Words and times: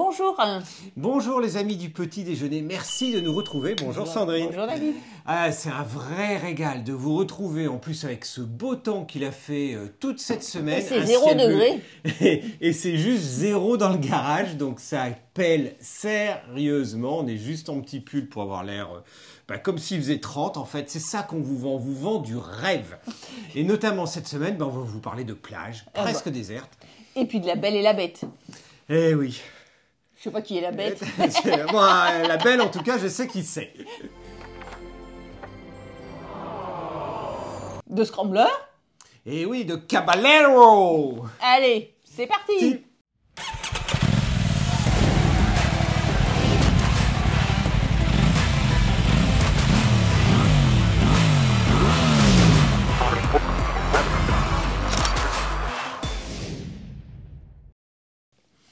Bonjour. 0.00 0.40
Bonjour 0.96 1.40
les 1.40 1.56
amis 1.56 1.74
du 1.74 1.90
petit 1.90 2.22
déjeuner, 2.22 2.62
merci 2.62 3.10
de 3.10 3.18
nous 3.18 3.34
retrouver. 3.34 3.74
Bonjour 3.74 4.06
Sandrine. 4.06 4.46
Bonjour 4.46 4.68
David. 4.68 4.94
Ah, 5.26 5.50
c'est 5.50 5.70
un 5.70 5.82
vrai 5.82 6.36
régal 6.36 6.84
de 6.84 6.92
vous 6.92 7.16
retrouver 7.16 7.66
en 7.66 7.78
plus 7.78 8.04
avec 8.04 8.24
ce 8.24 8.40
beau 8.40 8.76
temps 8.76 9.04
qu'il 9.04 9.24
a 9.24 9.32
fait 9.32 9.74
euh, 9.74 9.88
toute 9.98 10.20
cette 10.20 10.44
semaine. 10.44 10.84
C'est 10.86 11.04
zéro 11.04 11.34
degré. 11.34 11.80
Et, 12.20 12.44
et 12.68 12.72
c'est 12.72 12.96
juste 12.96 13.22
zéro 13.24 13.76
dans 13.76 13.88
le 13.88 13.98
garage, 13.98 14.56
donc 14.56 14.78
ça 14.78 15.06
pèle 15.34 15.74
sérieusement. 15.80 17.18
On 17.18 17.26
est 17.26 17.36
juste 17.36 17.68
en 17.68 17.80
petit 17.80 17.98
pull 17.98 18.28
pour 18.28 18.42
avoir 18.42 18.62
l'air 18.62 18.90
euh, 18.94 19.00
bah, 19.48 19.58
comme 19.58 19.78
s'il 19.78 19.98
faisait 19.98 20.20
30 20.20 20.58
en 20.58 20.64
fait. 20.64 20.88
C'est 20.88 21.00
ça 21.00 21.24
qu'on 21.24 21.40
vous 21.40 21.58
vend, 21.58 21.70
on 21.72 21.78
vous 21.78 21.96
vend 21.96 22.18
du 22.20 22.36
rêve. 22.36 22.98
Et 23.56 23.64
notamment 23.64 24.06
cette 24.06 24.28
semaine, 24.28 24.56
bah, 24.56 24.66
on 24.66 24.78
va 24.78 24.84
vous 24.84 25.00
parler 25.00 25.24
de 25.24 25.34
plage, 25.34 25.86
Ah 25.94 26.02
presque 26.02 26.26
bah. 26.26 26.30
déserte. 26.30 26.70
Et 27.16 27.24
puis 27.24 27.40
de 27.40 27.48
la 27.48 27.56
belle 27.56 27.74
et 27.74 27.82
la 27.82 27.94
bête. 27.94 28.20
Eh 28.88 29.12
oui. 29.16 29.40
Je 30.18 30.24
sais 30.24 30.30
pas 30.30 30.42
qui 30.42 30.58
est 30.58 30.60
la 30.60 30.72
bête. 30.72 31.00
Moi, 31.70 32.06
la 32.26 32.36
belle 32.38 32.60
en 32.60 32.68
tout 32.68 32.82
cas, 32.82 32.98
je 32.98 33.06
sais 33.06 33.28
qui 33.28 33.44
c'est. 33.44 33.72
De 37.86 38.04
Scrambler? 38.04 38.44
Eh 39.24 39.46
oui, 39.46 39.64
de 39.64 39.76
Caballero 39.76 41.24
Allez, 41.40 41.94
c'est 42.04 42.26
parti. 42.26 42.82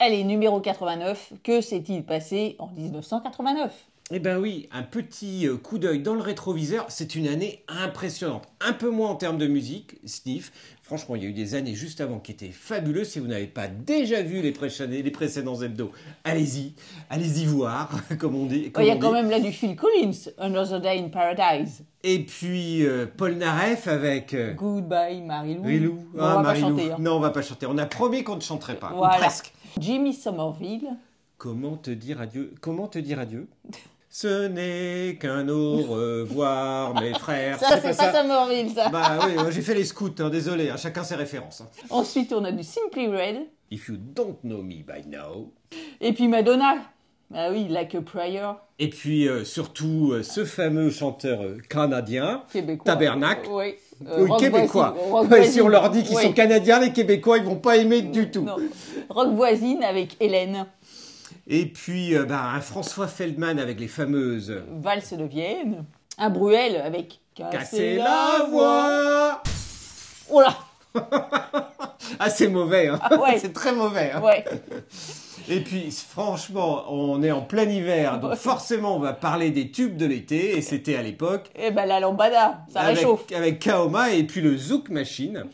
Allez, 0.07 0.23
numéro 0.23 0.61
89. 0.61 1.33
Que 1.43 1.61
s'est-il 1.61 2.05
passé 2.05 2.55
en 2.61 2.69
1989 2.69 3.73
Eh 4.13 4.21
ben 4.21 4.39
oui, 4.39 4.69
un 4.71 4.85
petit 4.85 5.49
euh, 5.49 5.57
coup 5.57 5.79
d'œil 5.79 5.99
dans 6.01 6.15
le 6.15 6.21
rétroviseur, 6.21 6.85
c'est 6.91 7.17
une 7.17 7.27
année 7.27 7.65
impressionnante. 7.67 8.45
Un 8.61 8.73
peu 8.73 8.89
moins 8.89 9.11
en 9.11 9.17
termes 9.17 9.37
de 9.39 9.49
musique, 9.49 9.97
Sniff. 10.05 10.53
Franchement, 10.81 11.17
il 11.17 11.25
y 11.25 11.27
a 11.27 11.29
eu 11.31 11.33
des 11.33 11.57
années 11.57 11.75
juste 11.75 12.01
avant 12.01 12.21
qui 12.21 12.31
étaient 12.31 12.53
fabuleuses. 12.53 13.09
Si 13.09 13.19
vous 13.19 13.27
n'avez 13.27 13.49
pas 13.49 13.67
déjà 13.67 14.23
vu 14.23 14.43
les, 14.43 14.53
précédents- 14.53 14.93
les 14.93 15.11
précédents 15.11 15.61
hebdos, 15.61 15.91
allez-y, 16.23 16.75
allez-y 17.11 17.45
voir, 17.47 17.91
comme 18.21 18.37
on 18.37 18.47
dit. 18.47 18.71
comme 18.71 18.85
Il 18.85 18.87
y 18.87 18.91
a 18.93 18.97
quand 18.97 19.09
dit. 19.09 19.15
même 19.15 19.29
là 19.31 19.41
du 19.41 19.51
Phil 19.51 19.75
Collins, 19.75 20.13
Another 20.39 20.81
Day 20.81 21.01
in 21.01 21.09
Paradise. 21.09 21.83
Et 22.05 22.21
puis 22.21 22.87
euh, 22.87 23.07
Paul 23.17 23.33
Naref 23.35 23.89
avec 23.89 24.33
euh, 24.35 24.53
Goodbye 24.55 25.21
Marilou. 25.23 25.65
Rilou. 25.65 25.95
Bon, 26.15 26.23
on 26.23 26.23
va 26.23 26.35
pas 26.37 26.43
Marilou. 26.43 26.69
chanter. 26.79 26.93
hein. 26.93 26.97
Non, 27.01 27.17
on 27.17 27.21
va 27.21 27.31
pas 27.31 27.43
chanter. 27.43 27.67
On 27.69 27.77
a 27.79 27.87
promis 27.87 28.23
qu'on 28.23 28.37
ne 28.37 28.41
chanterait 28.41 28.77
pas. 28.77 28.93
ou 28.95 29.01
presque. 29.19 29.53
Jimmy 29.79 30.13
Somerville. 30.15 30.89
Comment 31.39 31.77
te 31.77 31.91
dire 31.91 32.21
adieu 32.21 32.53
Comment 32.61 32.89
te 32.89 32.99
dire 32.99 33.19
adieu? 33.19 33.47
Ce 34.09 34.47
n'est 34.49 35.17
qu'un 35.17 35.49
au 35.51 35.77
revoir, 35.83 36.99
mes 37.01 37.13
frères. 37.19 37.59
Ça, 37.59 37.79
c'est 37.81 37.97
pas, 37.97 38.13
Somerville, 38.15 38.71
ça. 38.71 38.89
Bah 38.89 39.19
oui, 39.27 39.35
j'ai 39.51 39.61
fait 39.61 39.75
les 39.75 39.85
scouts, 39.85 40.15
hein, 40.21 40.31
désolé, 40.31 40.71
hein, 40.71 40.77
chacun 40.79 41.05
ses 41.05 41.17
références. 41.17 41.61
hein. 41.61 41.69
Ensuite, 41.91 42.33
on 42.33 42.43
a 42.45 42.53
du 42.53 42.63
Simply 42.63 43.09
Red. 43.09 43.37
If 43.71 43.89
you 43.89 43.97
don't 43.99 44.37
know 44.45 44.63
me 44.63 44.77
by 44.83 45.07
now. 45.07 45.53
Et 46.01 46.13
puis 46.13 46.29
Madonna. 46.29 46.77
Ah 47.35 47.49
oui, 47.51 47.67
Like 47.69 47.95
a 47.97 48.01
Prayer. 48.03 48.53
Et 48.79 48.89
puis 48.89 49.29
euh, 49.29 49.45
surtout 49.45 50.13
euh, 50.13 50.23
ce 50.23 50.45
fameux 50.45 50.91
chanteur 50.91 51.43
euh, 51.43 51.59
canadien, 51.69 52.45
Québécois. 52.53 52.85
Tabernacle. 52.85 53.49
Oui. 53.51 53.75
Euh, 54.07 54.23
Oui, 54.25 54.29
Rock 54.31 54.41
québécois. 54.41 54.91
Voisine- 54.97 55.13
Rock 55.13 55.31
Ouais, 55.31 55.47
si 55.49 55.61
on 55.63 55.69
leur 55.69 55.91
dit 55.91 56.03
qu'ils 56.03 56.17
Oui. 56.17 56.23
sont 56.25 56.33
canadiens, 56.33 56.81
les 56.81 56.93
Québécois, 56.93 57.39
ils 57.39 57.45
vont 57.45 57.57
pas 57.57 57.77
aimer 57.77 58.03
du 58.03 58.31
tout. 58.31 58.43
Non. 58.43 58.57
Rock 59.09 59.29
voisine 59.35 59.83
avec 59.83 60.17
Hélène. 60.21 60.67
Et 61.49 61.67
puis 61.67 62.15
euh, 62.15 62.25
bah, 62.25 62.51
un 62.55 62.61
François 62.61 63.07
Feldman 63.07 63.59
avec 63.59 63.79
les 63.81 63.89
fameuses 63.89 64.61
Valse 64.81 65.13
de 65.15 65.25
Vienne. 65.25 65.85
Un 66.19 66.29
Bruel 66.31 66.77
avec 66.85 67.21
Casser 67.35 67.97
la 67.97 68.47
voix. 68.51 69.43
Oh 70.31 70.41
là 70.41 70.57
Ah 72.19 72.31
c'est 72.31 72.49
mauvais, 72.49 72.89
hein. 72.89 72.99
Ah 73.03 73.17
ouais. 73.21 73.39
c'est 73.41 73.53
très 73.53 73.73
mauvais. 73.73 74.11
hein. 74.15 74.23
Ouais. 74.23 74.45
Et 75.49 75.61
puis, 75.61 75.91
franchement, 75.93 76.85
on 76.93 77.23
est 77.23 77.31
en 77.31 77.43
plein 77.43 77.69
hiver, 77.69 78.19
donc 78.19 78.35
forcément, 78.35 78.97
on 78.97 78.99
va 78.99 79.13
parler 79.13 79.51
des 79.51 79.71
tubes 79.71 79.97
de 79.97 80.05
l'été, 80.05 80.57
et 80.57 80.61
c'était 80.61 80.97
à 80.97 81.03
l'époque. 81.03 81.51
Et 81.55 81.71
ben 81.71 81.87
la 81.87 82.01
lambada, 82.01 82.65
ça 82.69 82.81
avec, 82.81 82.99
réchauffe. 82.99 83.25
avec 83.33 83.61
Kaoma 83.61 84.13
et 84.13 84.25
puis 84.25 84.41
le 84.41 84.57
Zouk 84.57 84.89
Machine. 84.89 85.45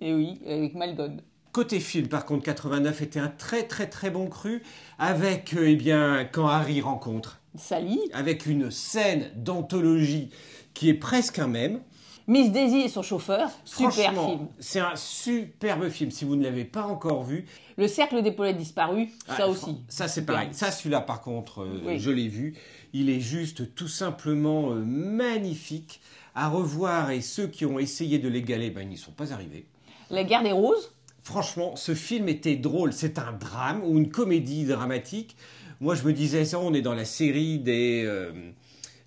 Et 0.00 0.14
oui, 0.14 0.40
avec 0.46 0.74
Malgone. 0.74 1.20
Côté 1.52 1.80
film, 1.80 2.08
par 2.08 2.24
contre, 2.24 2.44
89 2.44 3.02
était 3.02 3.18
un 3.18 3.28
très 3.28 3.64
très 3.64 3.86
très 3.86 4.10
bon 4.10 4.26
cru, 4.28 4.62
avec, 4.98 5.54
euh, 5.54 5.68
eh 5.68 5.76
bien, 5.76 6.26
quand 6.30 6.46
Harry 6.46 6.80
rencontre, 6.80 7.40
Sally. 7.56 8.00
avec 8.14 8.46
une 8.46 8.70
scène 8.70 9.30
d'anthologie 9.36 10.30
qui 10.72 10.88
est 10.88 10.94
presque 10.94 11.38
un 11.38 11.46
mème. 11.46 11.80
Miss 12.28 12.50
Daisy 12.50 12.78
et 12.78 12.88
son 12.88 13.02
chauffeur. 13.02 13.50
Super 13.64 13.92
film. 13.92 14.48
C'est 14.58 14.80
un 14.80 14.96
superbe 14.96 15.88
film. 15.88 16.10
Si 16.10 16.24
vous 16.24 16.34
ne 16.34 16.42
l'avez 16.42 16.64
pas 16.64 16.84
encore 16.84 17.22
vu, 17.22 17.46
Le 17.76 17.86
cercle 17.86 18.20
des 18.22 18.32
polettes 18.32 18.56
disparus, 18.56 19.08
ça 19.36 19.46
aussi. 19.48 19.76
Ça, 19.88 20.08
c'est 20.08 20.24
pareil. 20.26 20.48
Ça, 20.52 20.70
celui-là, 20.72 21.02
par 21.02 21.20
contre, 21.20 21.60
euh, 21.62 21.80
Oui. 21.86 21.98
je 22.00 22.10
l'ai 22.10 22.26
vu. 22.26 22.54
Il 22.92 23.10
est 23.10 23.20
juste 23.20 23.74
tout 23.76 23.86
simplement 23.88 24.72
euh, 24.72 24.82
magnifique 24.84 26.00
à 26.34 26.48
revoir. 26.48 27.10
Et 27.10 27.20
ceux 27.20 27.46
qui 27.46 27.64
ont 27.64 27.78
essayé 27.78 28.18
de 28.18 28.28
l'égaler, 28.28 28.70
ben, 28.70 28.82
ils 28.82 28.88
n'y 28.88 28.96
sont 28.96 29.12
pas 29.12 29.32
arrivés. 29.32 29.66
La 30.10 30.24
guerre 30.24 30.42
des 30.42 30.52
roses. 30.52 30.92
Franchement, 31.22 31.76
ce 31.76 31.94
film 31.94 32.28
était 32.28 32.56
drôle. 32.56 32.92
C'est 32.92 33.18
un 33.18 33.32
drame 33.32 33.82
ou 33.84 33.98
une 33.98 34.08
comédie 34.10 34.64
dramatique. 34.64 35.36
Moi, 35.80 35.94
je 35.94 36.02
me 36.04 36.12
disais, 36.12 36.44
ça, 36.44 36.58
on 36.58 36.72
est 36.74 36.82
dans 36.82 36.94
la 36.94 37.04
série 37.04 37.58
des, 37.58 38.02
euh, 38.06 38.32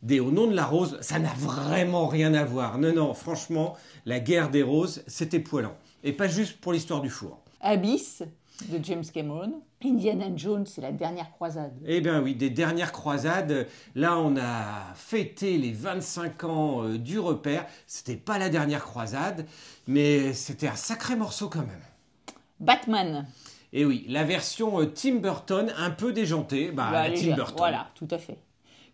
des 0.03 0.19
Au 0.19 0.31
nom 0.31 0.47
de 0.47 0.55
la 0.55 0.65
rose. 0.65 0.97
Ça 1.01 1.19
n'a 1.19 1.33
vraiment 1.37 2.07
rien 2.07 2.33
à 2.33 2.43
voir. 2.43 2.77
Non, 2.77 2.93
non, 2.93 3.13
franchement, 3.13 3.75
la 4.05 4.19
guerre 4.19 4.49
des 4.49 4.63
roses, 4.63 5.03
c'était 5.07 5.39
poilant. 5.39 5.75
Et 6.03 6.13
pas 6.13 6.27
juste 6.27 6.59
pour 6.61 6.73
l'histoire 6.73 7.01
du 7.01 7.09
four. 7.09 7.39
Abyss 7.61 8.23
de 8.69 8.83
James 8.83 9.03
Cameron. 9.13 9.61
Indiana 9.83 10.25
Jones, 10.35 10.65
c'est 10.65 10.81
la 10.81 10.91
dernière 10.91 11.31
croisade. 11.31 11.73
Eh 11.85 12.01
bien 12.01 12.21
oui, 12.21 12.35
des 12.35 12.49
dernières 12.49 12.91
croisades. 12.91 13.67
Là, 13.95 14.17
on 14.17 14.35
a 14.35 14.93
fêté 14.95 15.57
les 15.57 15.71
25 15.71 16.43
ans 16.43 16.83
euh, 16.83 16.97
du 16.97 17.17
repère. 17.17 17.65
C'était 17.87 18.17
pas 18.17 18.37
la 18.37 18.49
dernière 18.49 18.83
croisade, 18.83 19.45
mais 19.87 20.33
c'était 20.33 20.67
un 20.67 20.75
sacré 20.75 21.15
morceau 21.15 21.47
quand 21.47 21.59
même. 21.59 22.35
Batman. 22.59 23.25
Et 23.71 23.85
oui, 23.85 24.05
la 24.09 24.25
version 24.25 24.81
euh, 24.81 24.85
Tim 24.85 25.15
Burton, 25.15 25.71
un 25.77 25.91
peu 25.91 26.11
déjantée. 26.11 26.71
Bah, 26.71 26.89
Bah, 26.91 27.07
la. 27.07 27.15
Tim 27.15 27.35
Burton. 27.35 27.55
Voilà, 27.57 27.87
tout 27.95 28.07
à 28.11 28.17
fait. 28.17 28.37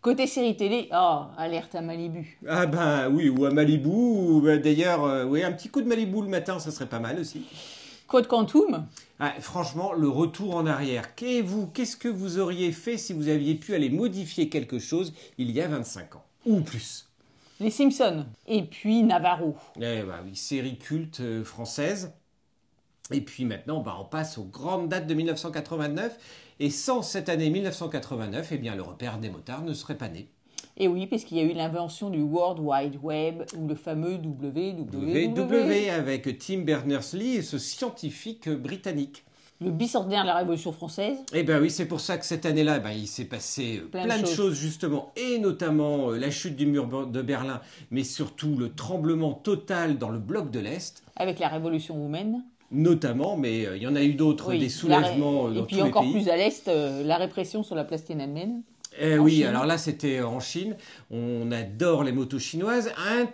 Côté 0.02 0.26
série 0.26 0.56
télé, 0.56 0.88
oh, 0.92 1.22
alerte 1.36 1.74
à 1.74 1.80
Malibu. 1.80 2.38
Ah 2.48 2.66
ben 2.66 3.08
oui, 3.10 3.28
ou 3.28 3.44
à 3.44 3.50
Malibu, 3.50 3.88
ou 3.88 4.40
bah, 4.40 4.56
d'ailleurs, 4.58 5.04
euh, 5.04 5.24
oui, 5.24 5.42
un 5.42 5.52
petit 5.52 5.68
coup 5.68 5.82
de 5.82 5.88
Malibu 5.88 6.22
le 6.22 6.28
matin, 6.28 6.58
ça 6.58 6.70
serait 6.70 6.86
pas 6.88 7.00
mal 7.00 7.18
aussi. 7.18 7.42
Code 8.06 8.28
Quantum. 8.28 8.86
Ah, 9.18 9.32
franchement, 9.40 9.92
le 9.92 10.08
retour 10.08 10.54
en 10.54 10.66
arrière. 10.66 11.14
Qu'est- 11.16 11.40
vous, 11.42 11.66
Qu'est-ce 11.66 11.96
que 11.96 12.08
vous 12.08 12.38
auriez 12.38 12.70
fait 12.70 12.98
si 12.98 13.12
vous 13.12 13.28
aviez 13.28 13.56
pu 13.56 13.74
aller 13.74 13.90
modifier 13.90 14.48
quelque 14.48 14.78
chose 14.78 15.12
il 15.38 15.50
y 15.50 15.60
a 15.60 15.66
25 15.66 16.14
ans 16.16 16.24
Ou 16.44 16.60
plus? 16.60 17.08
Les 17.58 17.70
Simpsons. 17.70 18.26
Et 18.46 18.62
puis 18.62 19.02
Navarro. 19.02 19.56
Eh 19.80 20.02
bah 20.02 20.20
oui, 20.24 20.36
série 20.36 20.76
culte 20.78 21.20
euh, 21.20 21.42
française. 21.42 22.12
Et 23.10 23.20
puis 23.22 23.44
maintenant, 23.44 23.80
bah, 23.80 23.96
on 24.00 24.04
passe 24.04 24.36
aux 24.38 24.44
grandes 24.44 24.88
dates 24.88 25.06
de 25.06 25.14
1989. 25.14 26.16
Et 26.58 26.70
sans 26.70 27.02
cette 27.02 27.28
année 27.28 27.50
1989, 27.50 28.48
eh 28.52 28.58
bien, 28.58 28.74
le 28.74 28.82
repère 28.82 29.18
des 29.18 29.28
motards 29.30 29.62
ne 29.62 29.74
serait 29.74 29.96
pas 29.96 30.08
né. 30.08 30.28
Et 30.78 30.88
oui, 30.88 31.06
puisqu'il 31.06 31.38
y 31.38 31.40
a 31.40 31.44
eu 31.44 31.52
l'invention 31.52 32.10
du 32.10 32.20
World 32.20 32.60
Wide 32.60 32.98
Web, 33.02 33.42
ou 33.56 33.66
le 33.66 33.74
fameux 33.74 34.14
WWW. 34.16 35.28
WW 35.34 35.90
avec 35.90 36.38
Tim 36.38 36.58
Berners-Lee 36.60 37.36
et 37.36 37.42
ce 37.42 37.58
scientifique 37.58 38.48
britannique. 38.48 39.24
Le 39.62 39.70
bicentenaire 39.70 40.22
de 40.22 40.26
la 40.26 40.34
Révolution 40.36 40.72
française. 40.72 41.16
Eh 41.32 41.42
bien 41.42 41.58
oui, 41.60 41.70
c'est 41.70 41.86
pour 41.86 42.00
ça 42.00 42.18
que 42.18 42.26
cette 42.26 42.44
année-là, 42.44 42.78
ben, 42.78 42.90
il 42.90 43.06
s'est 43.06 43.24
passé 43.24 43.80
euh, 43.82 43.88
Plein 43.88 44.04
plein, 44.04 44.16
de 44.18 44.22
de 44.22 44.26
choses. 44.26 44.36
choses. 44.36 44.54
justement, 44.54 45.12
et 45.16 45.38
notamment 45.38 46.10
euh, 46.10 46.18
la 46.18 46.30
chute 46.30 46.56
du 46.56 46.66
mur 46.66 46.86
de 47.06 47.22
Berlin, 47.22 47.62
mais 47.90 48.04
surtout 48.04 48.54
le 48.56 48.74
tremblement 48.74 49.32
total 49.32 49.96
dans 49.96 50.10
le 50.10 50.18
bloc 50.18 50.50
de 50.50 50.60
l'Est. 50.60 51.02
avec 51.16 51.38
la 51.38 51.48
Révolution 51.48 51.94
roumaine. 51.94 52.44
Notamment, 52.70 53.36
mais 53.36 53.64
euh, 53.66 53.76
il 53.76 53.82
y 53.82 53.86
en 53.86 53.94
a 53.94 54.02
eu 54.02 54.14
d'autres, 54.14 54.50
Oui, 54.50 54.58
des 54.58 54.68
soulèvements 54.68 55.46
euh, 55.46 55.52
Et 55.52 55.54
dans 55.54 55.64
puis 55.64 55.76
tous 55.76 55.82
les 55.82 55.88
encore 55.90 56.02
pays. 56.02 56.12
plus 56.12 56.28
à 56.28 56.36
l'Est, 56.36 56.68
euh, 56.68 57.02
la 57.04 57.16
répression 57.16 57.62
sur 57.62 57.74
la 57.76 57.84
place 57.84 58.04
Tiananmen. 58.04 58.62
Eh 58.98 59.18
oui, 59.18 59.36
Chine. 59.36 59.46
alors 59.46 59.66
là, 59.66 59.78
c'était 59.78 60.22
en 60.22 60.40
Chine. 60.40 60.76
On 61.10 61.52
adore 61.52 62.02
les 62.02 62.12
motos 62.12 62.38
chinoises. 62.38 62.90
Un, 62.98 63.26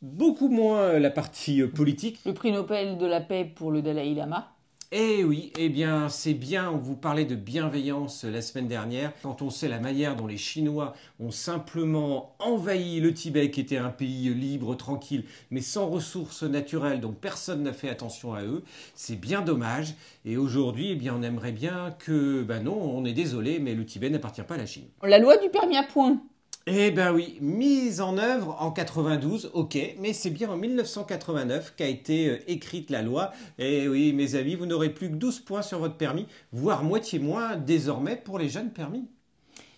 beaucoup 0.00 0.48
moins 0.48 0.98
la 0.98 1.10
partie 1.10 1.62
politique. 1.64 2.20
Le 2.24 2.32
prix 2.32 2.52
Nobel 2.52 2.96
de 2.96 3.06
la 3.06 3.20
paix 3.20 3.44
pour 3.44 3.70
le 3.70 3.82
Dalai 3.82 4.14
Lama. 4.14 4.52
Eh 4.92 5.22
oui, 5.22 5.52
eh 5.56 5.68
bien 5.68 6.08
c'est 6.08 6.34
bien, 6.34 6.68
on 6.68 6.78
vous 6.78 6.96
parlait 6.96 7.24
de 7.24 7.36
bienveillance 7.36 8.24
la 8.24 8.42
semaine 8.42 8.66
dernière, 8.66 9.12
quand 9.22 9.40
on 9.40 9.48
sait 9.48 9.68
la 9.68 9.78
manière 9.78 10.16
dont 10.16 10.26
les 10.26 10.36
Chinois 10.36 10.94
ont 11.20 11.30
simplement 11.30 12.34
envahi 12.40 12.98
le 12.98 13.14
Tibet, 13.14 13.52
qui 13.52 13.60
était 13.60 13.76
un 13.76 13.90
pays 13.90 14.34
libre, 14.34 14.74
tranquille, 14.74 15.26
mais 15.52 15.60
sans 15.60 15.86
ressources 15.88 16.42
naturelles, 16.42 17.00
donc 17.00 17.18
personne 17.20 17.62
n'a 17.62 17.72
fait 17.72 17.88
attention 17.88 18.34
à 18.34 18.42
eux, 18.42 18.64
c'est 18.96 19.14
bien 19.14 19.42
dommage, 19.42 19.94
et 20.24 20.36
aujourd'hui, 20.36 20.90
eh 20.90 20.96
bien 20.96 21.14
on 21.14 21.22
aimerait 21.22 21.52
bien 21.52 21.94
que, 22.00 22.42
ben 22.42 22.64
non, 22.64 22.74
on 22.74 23.04
est 23.04 23.12
désolé, 23.12 23.60
mais 23.60 23.76
le 23.76 23.86
Tibet 23.86 24.10
n'appartient 24.10 24.42
pas 24.42 24.54
à 24.56 24.58
la 24.58 24.66
Chine. 24.66 24.88
La 25.04 25.20
loi 25.20 25.36
du 25.36 25.50
permis 25.50 25.76
à 25.76 25.84
point. 25.84 26.20
Eh 26.66 26.90
ben 26.90 27.12
oui, 27.12 27.38
mise 27.40 28.00
en 28.00 28.18
œuvre 28.18 28.56
en 28.60 28.70
92, 28.70 29.50
ok, 29.54 29.78
mais 29.98 30.12
c'est 30.12 30.30
bien 30.30 30.50
en 30.50 30.56
1989 30.56 31.74
qu'a 31.74 31.86
été 31.86 32.28
euh, 32.28 32.38
écrite 32.48 32.90
la 32.90 33.00
loi. 33.00 33.32
Eh 33.58 33.88
oui, 33.88 34.12
mes 34.12 34.34
amis, 34.34 34.56
vous 34.56 34.66
n'aurez 34.66 34.90
plus 34.90 35.10
que 35.10 35.14
12 35.16 35.40
points 35.40 35.62
sur 35.62 35.78
votre 35.78 35.96
permis, 35.96 36.26
voire 36.52 36.84
moitié 36.84 37.18
moins 37.18 37.56
désormais 37.56 38.16
pour 38.16 38.38
les 38.38 38.50
jeunes 38.50 38.72
permis. 38.72 39.08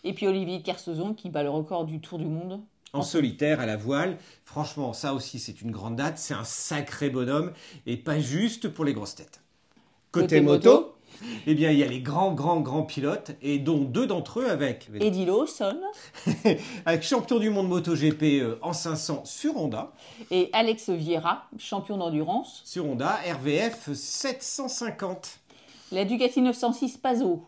Et 0.05 0.13
puis 0.13 0.27
Olivier 0.27 0.63
Kersauzon 0.63 1.15
qui 1.15 1.31
bat 1.31 1.45
le 1.45 1.51
record 1.51 1.85
du 1.85 2.01
Tour 2.01 2.19
du 2.19 2.27
Monde. 2.27 2.61
En 2.93 3.03
solitaire, 3.03 3.61
à 3.61 3.67
la 3.67 3.77
voile. 3.77 4.19
Franchement, 4.45 4.93
ça 4.93 5.15
aussi, 5.15 5.39
c'est 5.39 5.63
une 5.63 5.71
grande 5.71 5.97
date. 5.97 6.19
C'est 6.19 6.35
un 6.35 6.45
sacré 6.45 7.09
bonhomme 7.09 7.53
et 7.87 7.97
pas 7.97 8.19
juste 8.19 8.69
pour 8.69 8.85
les 8.85 8.93
grosses 8.93 9.15
têtes. 9.15 9.41
Côté, 10.11 10.27
Côté 10.27 10.41
moto, 10.43 10.71
moto. 10.71 10.95
eh 11.47 11.55
bien, 11.55 11.71
il 11.71 11.79
y 11.79 11.83
a 11.83 11.87
les 11.87 12.01
grands, 12.01 12.33
grands, 12.33 12.61
grands 12.61 12.83
pilotes 12.83 13.33
et 13.43 13.59
dont 13.59 13.81
deux 13.81 14.07
d'entre 14.07 14.41
eux 14.41 14.49
avec, 14.49 14.89
Eddie 15.01 15.27
Lawson 15.27 15.79
avec 16.87 17.03
champion 17.03 17.39
du 17.39 17.51
monde 17.51 17.69
MotoGP 17.69 18.23
euh, 18.23 18.59
en 18.63 18.73
500 18.73 19.23
sur 19.25 19.57
Honda. 19.57 19.93
et 20.31 20.51
Alex 20.53 20.91
Vieira, 20.91 21.47
champion 21.59 21.97
d'endurance. 21.97 22.63
Sur 22.65 22.87
Honda, 22.87 23.19
RVF 23.41 23.93
750. 23.93 25.39
La 25.93 26.05
Ducati 26.05 26.41
906 26.41 26.99
Pazo. 26.99 27.43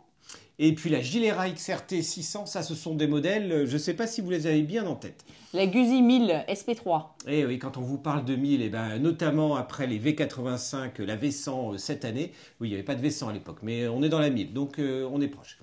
Et 0.59 0.75
puis 0.75 0.91
la 0.91 1.01
Gilera 1.01 1.51
XRT 1.51 2.03
600, 2.03 2.47
ça 2.47 2.63
ce 2.63 2.75
sont 2.75 2.95
des 2.95 3.07
modèles, 3.07 3.51
euh, 3.51 3.67
je 3.67 3.73
ne 3.73 3.79
sais 3.79 3.95
pas 3.95 4.07
si 4.07 4.21
vous 4.21 4.31
les 4.31 4.47
avez 4.47 4.63
bien 4.63 4.87
en 4.87 4.95
tête. 4.95 5.25
La 5.55 5.69
Guzzi 5.69 6.03
1000 6.03 6.47
SP3. 6.49 7.05
Et 7.29 7.47
oui, 7.47 7.61
quand 7.61 7.77
on 7.77 7.81
vous 7.81 7.97
parle 7.97 8.25
de 8.25 8.35
1000, 8.35 8.61
et 8.61 8.69
ben, 8.71 8.99
notamment 8.99 9.55
après 9.55 9.87
les 9.87 10.01
V85, 10.01 11.01
la 11.03 11.17
V100 11.17 11.75
euh, 11.75 11.79
cette 11.79 12.05
année, 12.05 12.33
oui, 12.61 12.67
il 12.67 12.71
n'y 12.71 12.75
avait 12.75 12.83
pas 12.83 12.97
de 12.97 13.07
V100 13.07 13.31
à 13.31 13.33
l'époque, 13.33 13.59
mais 13.63 13.87
on 13.87 14.03
est 14.03 14.09
dans 14.09 14.19
la 14.19 14.31
1000, 14.31 14.53
donc 14.53 14.81
euh, 14.81 15.09
on 15.13 15.21
est 15.21 15.29
proche. 15.29 15.59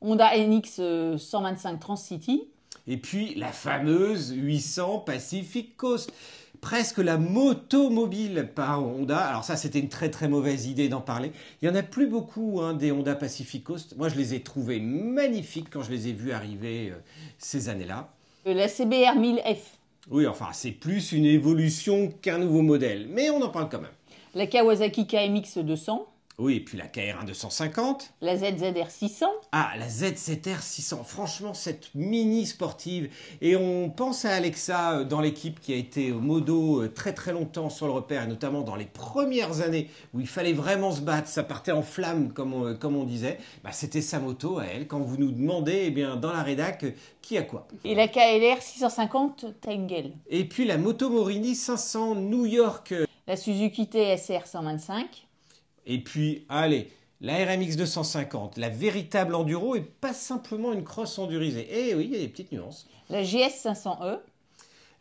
Honda 0.00 0.30
NX 0.36 0.76
euh, 0.78 1.18
125 1.18 1.80
Transcity. 1.80 2.44
Et 2.86 2.96
puis 2.98 3.34
la 3.34 3.50
fameuse 3.50 4.32
800 4.32 5.00
Pacific 5.00 5.76
Coast, 5.76 6.12
presque 6.62 6.98
la 6.98 7.18
motomobile 7.18 8.48
par 8.54 8.82
Honda. 8.82 9.18
Alors 9.18 9.44
ça, 9.44 9.56
c'était 9.56 9.80
une 9.80 9.90
très 9.90 10.10
très 10.10 10.28
mauvaise 10.28 10.66
idée 10.66 10.88
d'en 10.88 11.02
parler. 11.02 11.32
Il 11.60 11.68
y 11.68 11.70
en 11.70 11.74
a 11.74 11.82
plus 11.82 12.06
beaucoup 12.06 12.60
hein, 12.62 12.72
des 12.72 12.90
Honda 12.90 13.14
Pacific 13.14 13.64
Coast. 13.64 13.94
Moi, 13.98 14.08
je 14.08 14.16
les 14.16 14.32
ai 14.32 14.40
trouvés 14.40 14.80
magnifiques 14.80 15.68
quand 15.70 15.82
je 15.82 15.90
les 15.90 16.08
ai 16.08 16.12
vus 16.12 16.32
arriver 16.32 16.90
euh, 16.90 16.98
ces 17.36 17.68
années-là. 17.68 18.08
La 18.46 18.68
CBR 18.68 19.18
1000F. 19.18 19.58
Oui, 20.10 20.26
enfin, 20.26 20.48
c'est 20.52 20.70
plus 20.70 21.12
une 21.12 21.26
évolution 21.26 22.12
qu'un 22.22 22.38
nouveau 22.38 22.62
modèle, 22.62 23.06
mais 23.10 23.28
on 23.30 23.42
en 23.42 23.50
parle 23.50 23.68
quand 23.68 23.80
même. 23.80 23.90
La 24.34 24.46
Kawasaki 24.46 25.06
KMX 25.06 25.58
200. 25.58 26.06
Oui, 26.42 26.56
et 26.56 26.60
puis 26.60 26.76
la 26.76 26.88
KR1 26.88 27.24
250. 27.24 28.14
La 28.20 28.36
ZZR 28.36 28.90
600. 28.90 29.26
Ah, 29.52 29.70
la 29.78 29.88
ZZR 29.88 30.60
600. 30.60 31.04
Franchement, 31.04 31.54
cette 31.54 31.94
mini 31.94 32.46
sportive. 32.46 33.10
Et 33.40 33.54
on 33.54 33.90
pense 33.90 34.24
à 34.24 34.34
Alexa 34.34 34.98
euh, 34.98 35.04
dans 35.04 35.20
l'équipe 35.20 35.60
qui 35.60 35.72
a 35.72 35.76
été 35.76 36.10
au 36.10 36.18
modo 36.18 36.82
euh, 36.82 36.88
très 36.88 37.12
très 37.12 37.32
longtemps 37.32 37.70
sur 37.70 37.86
le 37.86 37.92
repère, 37.92 38.24
et 38.24 38.26
notamment 38.26 38.62
dans 38.62 38.74
les 38.74 38.86
premières 38.86 39.60
années 39.60 39.88
où 40.14 40.20
il 40.20 40.26
fallait 40.26 40.52
vraiment 40.52 40.90
se 40.90 41.00
battre. 41.00 41.28
Ça 41.28 41.44
partait 41.44 41.70
en 41.70 41.82
flamme, 41.82 42.32
comme 42.32 42.54
on, 42.54 42.74
comme 42.74 42.96
on 42.96 43.04
disait. 43.04 43.38
Bah, 43.62 43.70
C'était 43.70 44.02
sa 44.02 44.18
moto 44.18 44.58
à 44.58 44.64
elle. 44.64 44.88
Quand 44.88 44.98
vous 44.98 45.18
nous 45.18 45.30
demandez, 45.30 45.84
eh 45.84 45.90
bien, 45.92 46.16
dans 46.16 46.32
la 46.32 46.42
rédac, 46.42 46.82
euh, 46.82 46.90
qui 47.20 47.38
a 47.38 47.42
quoi 47.42 47.68
Et 47.84 47.94
la 47.94 48.08
KLR 48.08 48.60
650 48.60 49.60
Tengel. 49.60 50.10
Et 50.28 50.44
puis 50.44 50.64
la 50.64 50.76
moto 50.76 51.08
Morini 51.08 51.54
500 51.54 52.16
New 52.16 52.46
York. 52.46 52.92
La 53.28 53.36
Suzuki 53.36 53.84
TSR 53.84 54.48
125. 54.48 55.28
Et 55.86 55.98
puis, 56.02 56.44
allez, 56.48 56.88
la 57.20 57.34
RMX 57.44 57.76
250, 57.76 58.56
la 58.56 58.68
véritable 58.68 59.34
enduro 59.34 59.76
et 59.76 59.80
pas 59.80 60.12
simplement 60.12 60.72
une 60.72 60.84
crosse 60.84 61.18
endurisée. 61.18 61.68
Eh 61.70 61.94
oui, 61.94 62.04
il 62.06 62.12
y 62.12 62.16
a 62.16 62.20
des 62.20 62.28
petites 62.28 62.52
nuances. 62.52 62.86
La 63.10 63.22
GS 63.22 63.50
500E. 63.64 64.20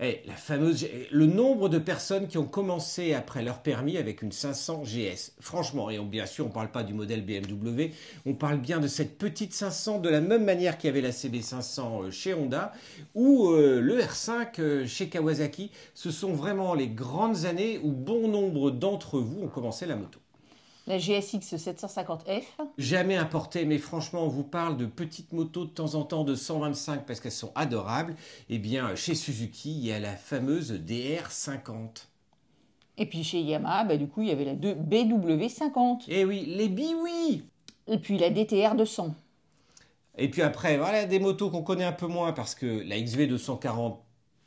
Eh, 0.04 0.22
la 0.26 0.34
fameuse, 0.36 0.88
le 1.12 1.26
nombre 1.28 1.70
de 1.70 1.78
personnes 1.78 2.28
qui 2.28 2.40
ont 2.40 2.46
commencé 2.48 3.14
après 3.14 3.44
leur 3.44 3.60
permis 3.60 3.98
avec 3.98 4.24
une 4.24 4.32
500 4.32 4.82
GS. 4.84 5.34
Franchement, 5.40 5.92
et 5.92 6.00
on- 6.00 6.06
bien 6.06 6.26
sûr, 6.26 6.46
on 6.46 6.48
ne 6.50 6.54
parle 6.54 6.72
pas 6.72 6.82
du 6.82 6.96
modèle 6.96 7.24
BMW, 7.24 7.92
on 8.26 8.34
parle 8.34 8.58
bien 8.58 8.80
de 8.80 8.88
cette 8.88 9.20
petite 9.20 9.54
500 9.54 10.00
de 10.00 10.10
la 10.10 10.20
même 10.20 10.44
manière 10.44 10.80
qu'il 10.80 10.88
y 10.88 10.90
avait 10.90 11.02
la 11.02 11.12
CB500 11.12 12.06
euh, 12.06 12.10
chez 12.12 12.34
Honda 12.34 12.74
ou 13.14 13.52
euh, 13.52 13.80
le 13.80 14.00
R5 14.00 14.60
euh, 14.60 14.88
chez 14.88 15.08
Kawasaki. 15.08 15.70
Ce 15.94 16.10
sont 16.10 16.34
vraiment 16.34 16.74
les 16.74 16.88
grandes 16.88 17.46
années 17.46 17.80
où 17.84 17.92
bon 17.92 18.28
nombre 18.28 18.72
d'entre 18.72 19.20
vous 19.20 19.44
ont 19.44 19.50
commencé 19.50 19.86
la 19.86 19.96
moto. 19.98 20.18
La 20.88 20.98
GSX 20.98 21.56
750F. 21.58 22.44
Jamais 22.78 23.16
importé, 23.16 23.66
mais 23.66 23.78
franchement, 23.78 24.24
on 24.24 24.28
vous 24.28 24.44
parle 24.44 24.78
de 24.78 24.86
petites 24.86 25.32
motos 25.32 25.66
de 25.66 25.70
temps 25.70 25.94
en 25.94 26.04
temps 26.04 26.24
de 26.24 26.34
125 26.34 27.06
parce 27.06 27.20
qu'elles 27.20 27.32
sont 27.32 27.52
adorables. 27.54 28.16
Eh 28.50 28.58
bien, 28.58 28.96
chez 28.96 29.14
Suzuki, 29.14 29.72
il 29.72 29.86
y 29.86 29.92
a 29.92 30.00
la 30.00 30.16
fameuse 30.16 30.74
DR50. 30.74 32.08
Et 32.98 33.06
puis 33.06 33.24
chez 33.24 33.42
Yamaha, 33.42 33.86
bah, 33.86 33.98
du 33.98 34.08
coup, 34.08 34.22
il 34.22 34.30
y 34.30 34.32
avait 34.32 34.46
la 34.46 34.56
2 34.56 34.74
BW50. 34.74 36.06
Eh 36.08 36.26
oui, 36.26 36.46
les 36.48 36.68
biwi 36.68 37.44
Et 37.88 37.98
puis 38.00 38.18
la 38.18 38.30
DTR 38.30 38.76
200. 38.76 39.14
Et 40.18 40.30
puis 40.30 40.42
après, 40.42 40.78
voilà 40.78 41.06
des 41.06 41.20
motos 41.20 41.50
qu'on 41.50 41.64
connaît 41.64 41.86
un 41.86 41.94
peu 41.94 42.08
moins 42.08 42.34
parce 42.34 42.54
que 42.54 42.84
la 42.86 43.00
XV 43.00 43.28
240, 43.28 44.02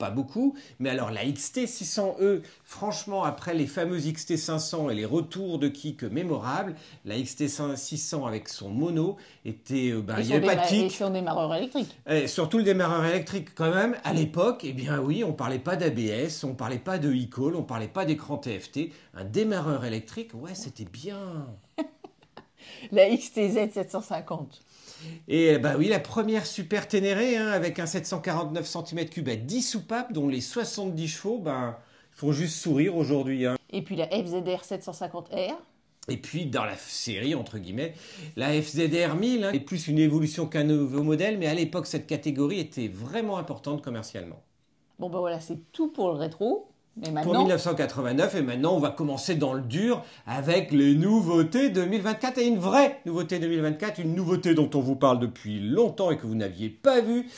pas 0.05 0.11
beaucoup. 0.11 0.55
Mais 0.81 0.91
alors 0.91 1.11
la 1.11 1.25
XT 1.25 1.61
600E, 1.61 2.43
franchement, 2.63 3.25
après 3.25 3.55
les 3.55 3.67
fameuses 3.67 4.07
XT 4.13 4.37
500 4.37 4.91
et 4.91 4.95
les 4.95 5.07
retours 5.07 5.59
de 5.59 5.69
kick 5.69 6.03
mémorables, 6.03 6.75
la 7.07 7.19
XT 7.19 7.49
600 7.77 8.27
avec 8.27 8.51
son 8.51 8.69
mono 8.69 9.17
était. 9.47 9.93
euh, 9.93 10.03
ben, 10.03 10.19
Et 10.19 10.23
il 10.23 10.27
n'y 10.27 10.35
avait 10.35 10.47
pas 10.47 10.57
de 10.57 10.61
et 10.61 10.67
kick. 10.67 10.93
sur 10.93 11.09
des 11.09 11.21
démarreurs 11.21 11.55
électriques. 11.55 11.97
Et 12.07 12.27
surtout 12.27 12.59
le 12.59 12.65
démarreur 12.65 13.03
électrique 13.07 13.55
quand 13.55 13.73
même, 13.75 13.97
à 14.05 14.13
l'époque, 14.13 14.61
eh 14.65 14.75
bien 14.75 15.01
oui, 15.01 15.25
on 15.25 15.33
parlait 15.33 15.59
pas 15.59 15.77
d'ABS, 15.77 16.45
on 16.45 16.55
parlait 16.55 16.79
pas 16.79 16.99
de 16.99 17.11
e-call, 17.11 17.57
on 17.57 17.63
parlait 17.63 17.89
pas 17.89 18.05
d'écran 18.05 18.37
TFT. 18.37 18.91
Un 19.15 19.25
démarreur 19.25 19.87
électrique, 19.87 20.33
ouais, 20.35 20.55
c'était 20.55 20.85
bien. 20.85 21.47
La 22.93 23.09
XTZ 23.09 23.73
750. 23.73 24.61
Et 25.29 25.59
bah 25.59 25.75
oui, 25.79 25.89
la 25.89 26.01
première 26.01 26.47
super 26.47 26.89
Ténéré, 26.89 27.37
hein, 27.37 27.49
avec 27.49 27.79
un 27.79 27.87
749 27.87 28.67
cm3 28.67 29.31
à 29.31 29.37
10 29.37 29.63
soupapes, 29.63 30.13
dont 30.13 30.29
les 30.29 30.41
70 30.41 31.09
chevaux, 31.09 31.39
ben, 31.39 31.77
font 32.11 32.33
juste 32.33 32.57
sourire 32.61 32.97
aujourd'hui. 32.97 33.47
hein. 33.47 33.57
Et 33.71 33.83
puis 33.83 33.97
la 33.97 34.07
FZR 34.07 34.63
750R. 34.63 35.57
Et 36.09 36.19
puis 36.19 36.47
dans 36.47 36.65
la 36.65 36.77
série, 36.77 37.35
entre 37.35 37.59
guillemets, 37.59 37.95
la 38.37 38.61
FZR 38.61 39.15
1000 39.15 39.45
hein, 39.45 39.53
est 39.53 39.61
plus 39.61 39.89
une 39.89 39.99
évolution 39.99 40.47
qu'un 40.47 40.65
nouveau 40.65 41.03
modèle, 41.03 41.39
mais 41.39 41.47
à 41.47 41.55
l'époque, 41.55 41.87
cette 41.87 42.07
catégorie 42.07 42.61
était 42.61 42.89
vraiment 42.89 43.39
importante 43.39 43.83
commercialement. 43.83 44.43
Bon, 44.99 45.09
ben 45.09 45.19
voilà, 45.19 45.41
c'est 45.41 45.73
tout 45.73 45.89
pour 45.89 46.09
le 46.09 46.15
rétro. 46.15 46.69
Pour 47.03 47.13
maintenant, 47.13 47.41
1989 47.41 48.37
et 48.37 48.43
maintenant 48.43 48.75
on 48.75 48.79
va 48.79 48.91
commencer 48.91 49.35
dans 49.35 49.53
le 49.53 49.63
dur 49.63 50.05
avec 50.27 50.71
les 50.71 50.95
nouveautés 50.95 51.71
2024 51.71 52.39
et 52.39 52.47
une 52.47 52.59
vraie 52.59 53.01
nouveauté 53.05 53.41
2024, 53.41 53.99
une 53.99 54.15
nouveauté 54.15 54.55
dont 54.55 54.71
on 54.75 54.81
vous 54.81 54.95
parle 54.95 55.19
depuis 55.19 55.59
longtemps 55.59 56.13
et 56.13 56.17
que 56.17 56.27
vous 56.27 56.37
n'aviez 56.37 56.71
pas 56.71 57.01
vue. 57.01 57.29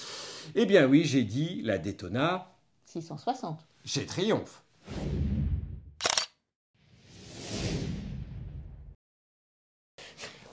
Eh 0.55 0.67
bien 0.67 0.87
oui, 0.87 1.05
j'ai 1.05 1.23
dit 1.25 1.63
la 1.65 1.79
Daytona 1.79 2.51
660. 2.85 3.59
chez 3.85 4.05
Triomphe. 4.05 4.63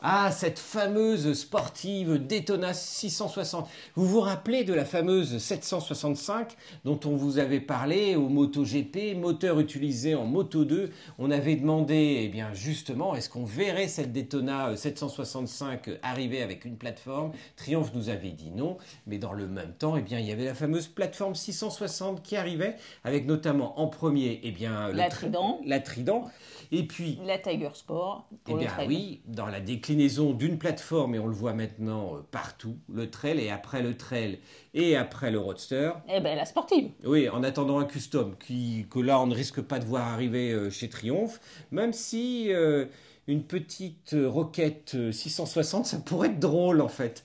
Ah, 0.05 0.31
cette 0.31 0.59
fameuse 0.59 1.31
sportive 1.31 2.17
Daytona 2.17 2.73
660. 2.73 3.69
Vous 3.95 4.05
vous 4.05 4.19
rappelez 4.19 4.65
de 4.65 4.73
la 4.73 4.83
fameuse 4.83 5.37
765 5.37 6.57
dont 6.83 6.99
on 7.05 7.15
vous 7.15 7.39
avait 7.39 7.61
parlé 7.61 8.17
au 8.17 8.27
MotoGP, 8.27 9.15
moteur 9.15 9.61
utilisé 9.61 10.13
en 10.13 10.25
Moto 10.25 10.65
2. 10.65 10.91
On 11.19 11.31
avait 11.31 11.55
demandé, 11.55 12.19
eh 12.23 12.27
bien 12.27 12.53
justement, 12.53 13.15
est-ce 13.15 13.29
qu'on 13.29 13.45
verrait 13.45 13.87
cette 13.87 14.11
Daytona 14.11 14.75
765 14.75 15.89
arriver 16.01 16.41
avec 16.41 16.65
une 16.65 16.75
plateforme? 16.75 17.31
Triomphe 17.55 17.93
nous 17.93 18.09
avait 18.09 18.31
dit 18.31 18.51
non, 18.51 18.77
mais 19.07 19.19
dans 19.19 19.31
le 19.31 19.47
même 19.47 19.71
temps, 19.71 19.95
eh 19.95 20.01
bien 20.01 20.19
il 20.19 20.25
y 20.27 20.33
avait 20.33 20.43
la 20.43 20.53
fameuse 20.53 20.87
plateforme 20.89 21.33
660 21.35 22.21
qui 22.23 22.35
arrivait 22.35 22.75
avec 23.05 23.25
notamment 23.25 23.79
en 23.79 23.87
premier, 23.87 24.41
eh 24.43 24.51
bien 24.51 24.89
le 24.89 24.95
La 24.97 25.07
tra- 25.07 25.11
Trident. 25.11 25.61
la 25.65 25.79
Trident, 25.79 26.29
et 26.71 26.83
puis 26.87 27.17
La 27.25 27.37
Tiger 27.39 27.69
Sport. 27.73 28.27
eh 28.47 28.51
le 28.53 28.59
bien 28.59 28.67
trail. 28.67 28.87
oui, 28.87 29.21
dans 29.27 29.45
la 29.47 29.59
déclinaison 29.59 30.33
d'une 30.33 30.57
plateforme, 30.57 31.15
et 31.15 31.19
on 31.19 31.27
le 31.27 31.33
voit 31.33 31.53
maintenant 31.53 32.15
euh, 32.15 32.19
partout, 32.31 32.77
le 32.93 33.09
trail, 33.09 33.39
et 33.39 33.49
après 33.51 33.81
le 33.81 33.95
trail, 33.97 34.39
et 34.73 34.95
après 34.95 35.31
le 35.31 35.39
roadster. 35.39 35.91
Eh 36.07 36.19
ben 36.19 36.35
la 36.37 36.45
sportive. 36.45 36.91
Oui, 37.05 37.27
en 37.29 37.43
attendant 37.43 37.79
un 37.79 37.85
custom, 37.85 38.35
qui, 38.37 38.85
que 38.89 38.99
là 38.99 39.19
on 39.19 39.27
ne 39.27 39.35
risque 39.35 39.61
pas 39.61 39.79
de 39.79 39.85
voir 39.85 40.07
arriver 40.07 40.51
euh, 40.51 40.69
chez 40.69 40.89
Triomphe, 40.89 41.39
même 41.71 41.93
si 41.93 42.51
euh, 42.53 42.85
une 43.27 43.43
petite 43.43 44.15
roquette 44.25 44.93
euh, 44.95 45.11
660, 45.11 45.85
ça 45.85 45.99
pourrait 45.99 46.29
être 46.29 46.39
drôle 46.39 46.81
en 46.81 46.87
fait. 46.87 47.23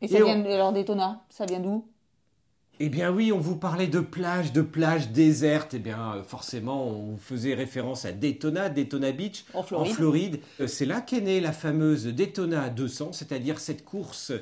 Et 0.00 0.06
ça 0.08 0.18
Et 0.18 0.22
vient 0.22 0.38
on- 0.38 0.42
de 0.42 0.48
ça 1.30 1.46
vient 1.46 1.58
d'où? 1.60 1.88
Eh 2.80 2.88
bien 2.88 3.12
oui, 3.12 3.30
on 3.30 3.38
vous 3.38 3.54
parlait 3.54 3.86
de 3.86 4.00
plages, 4.00 4.52
de 4.52 4.60
plages 4.60 5.10
désertes. 5.10 5.74
Eh 5.74 5.78
bien 5.78 6.14
euh, 6.16 6.22
forcément, 6.24 6.86
on 6.88 7.16
faisait 7.16 7.54
référence 7.54 8.04
à 8.04 8.10
Daytona, 8.12 8.68
Daytona 8.68 9.12
Beach, 9.12 9.44
En 9.54 9.62
Floride. 9.62 9.90
en 9.90 9.94
Floride. 9.94 10.40
Euh, 10.60 10.66
C'est 10.66 10.84
là 10.86 11.00
qu'est 11.00 11.20
née 11.20 11.40
la 11.40 11.52
fameuse 11.52 12.06
Daytona 12.06 12.70
200, 12.70 13.12
c'est-à-dire 13.12 13.60
cette 13.60 13.84
course 13.84 14.32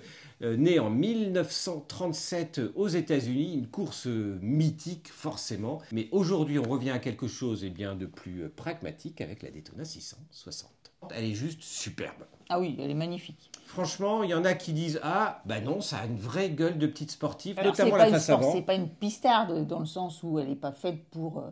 euh, 0.41 0.57
née 0.57 0.79
en 0.79 0.89
1937 0.89 2.63
aux 2.75 2.89
États-Unis, 2.89 3.53
une 3.55 3.67
course 3.67 4.07
mythique 4.07 5.09
forcément. 5.13 5.83
Mais 5.93 6.09
aujourd'hui, 6.11 6.59
on 6.59 6.69
revient 6.69 6.91
à 6.91 6.99
quelque 6.99 7.29
chose 7.29 7.65
eh 7.65 7.71
bien, 7.71 7.95
de 7.95 8.07
plus 8.07 8.49
pragmatique 8.57 9.21
avec 9.21 9.43
la 9.43 9.51
Daytona 9.51 9.85
660. 9.85 10.82
Elle 11.15 11.25
est 11.25 11.35
juste 11.35 11.63
superbe. 11.63 12.25
Ah 12.49 12.61
oui, 12.61 12.77
elle 12.79 12.91
est 12.91 12.95
magnifique. 12.95 13.51
Franchement, 13.67 14.23
il 14.23 14.31
y 14.31 14.35
en 14.35 14.45
a 14.45 14.55
qui 14.55 14.73
disent 14.73 15.01
Ah, 15.03 15.41
bah 15.47 15.61
non, 15.61 15.81
ça 15.81 15.99
a 15.99 16.05
une 16.07 16.19
vraie 16.19 16.51
gueule 16.51 16.77
de 16.79 16.87
petite 16.87 17.11
sportive, 17.11 17.59
Alors, 17.59 17.75
c'est 17.75 17.85
notamment 17.85 17.97
pas, 17.99 18.03
la 18.05 18.09
une 18.09 18.15
face 18.15 18.31
avant. 18.31 18.53
c'est 18.53 18.63
pas 18.63 18.75
une 18.75 18.89
pistarde 18.89 19.67
dans 19.67 19.81
le 19.81 19.87
sens 19.87 20.23
où 20.23 20.39
elle 20.39 20.49
n'est 20.49 20.55
pas 20.57 20.73
faite 20.73 21.03
pour 21.11 21.39
euh, 21.39 21.51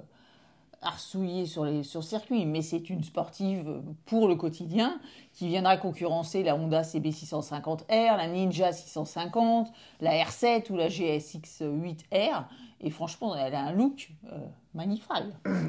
arsouiller 0.83 1.47
sur 1.47 1.65
les 1.65 1.83
sur 1.83 2.05
circuit, 2.05 2.45
mais 2.45 2.61
c'est 2.61 2.91
une 2.91 3.03
sportive 3.05 3.69
euh, 3.69 3.81
pour 4.05 4.29
le 4.29 4.35
quotidien 4.35 5.01
qui 5.33 5.49
viendra 5.49 5.79
concurrencer 5.79 6.43
la 6.43 6.55
Honda 6.57 6.83
CB650R, 6.83 8.17
la 8.17 8.27
Ninja 8.27 8.73
650, 8.73 9.73
la 10.03 10.13
R7 10.25 10.71
ou 10.71 10.77
la 10.77 10.89
GSX8R. 10.89 12.45
Et 12.83 12.91
franchement, 12.91 13.35
elle 13.37 13.55
a 13.55 13.63
un 13.63 13.73
look 13.73 14.11
euh, 14.33 14.37
magnifique. 14.75 15.09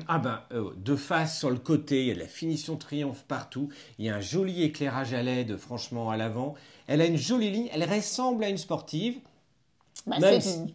Ah 0.08 0.20
ben, 0.20 0.42
euh, 0.52 0.72
de 0.78 0.96
face 0.96 1.40
sur 1.40 1.50
le 1.50 1.58
côté, 1.58 2.02
il 2.02 2.08
y 2.08 2.12
a 2.12 2.16
de 2.16 2.20
la 2.20 2.28
finition 2.28 2.78
triomphe 2.78 3.24
partout. 3.24 3.70
Il 4.00 4.06
y 4.06 4.10
a 4.10 4.16
un 4.16 4.22
joli 4.22 4.64
éclairage 4.64 5.14
à 5.14 5.24
LED, 5.24 5.58
franchement, 5.58 6.10
à 6.10 6.18
l'avant. 6.18 6.54
Elle 6.88 7.02
a 7.02 7.06
une 7.06 7.18
jolie 7.18 7.52
ligne. 7.52 7.70
Elle 7.74 7.84
ressemble 7.90 8.44
à 8.44 8.50
une 8.50 8.58
sportive. 8.58 9.16
Bah, 10.08 10.20
Même 10.20 10.42
c'est 10.42 10.50
si- 10.50 10.58
une- 10.60 10.74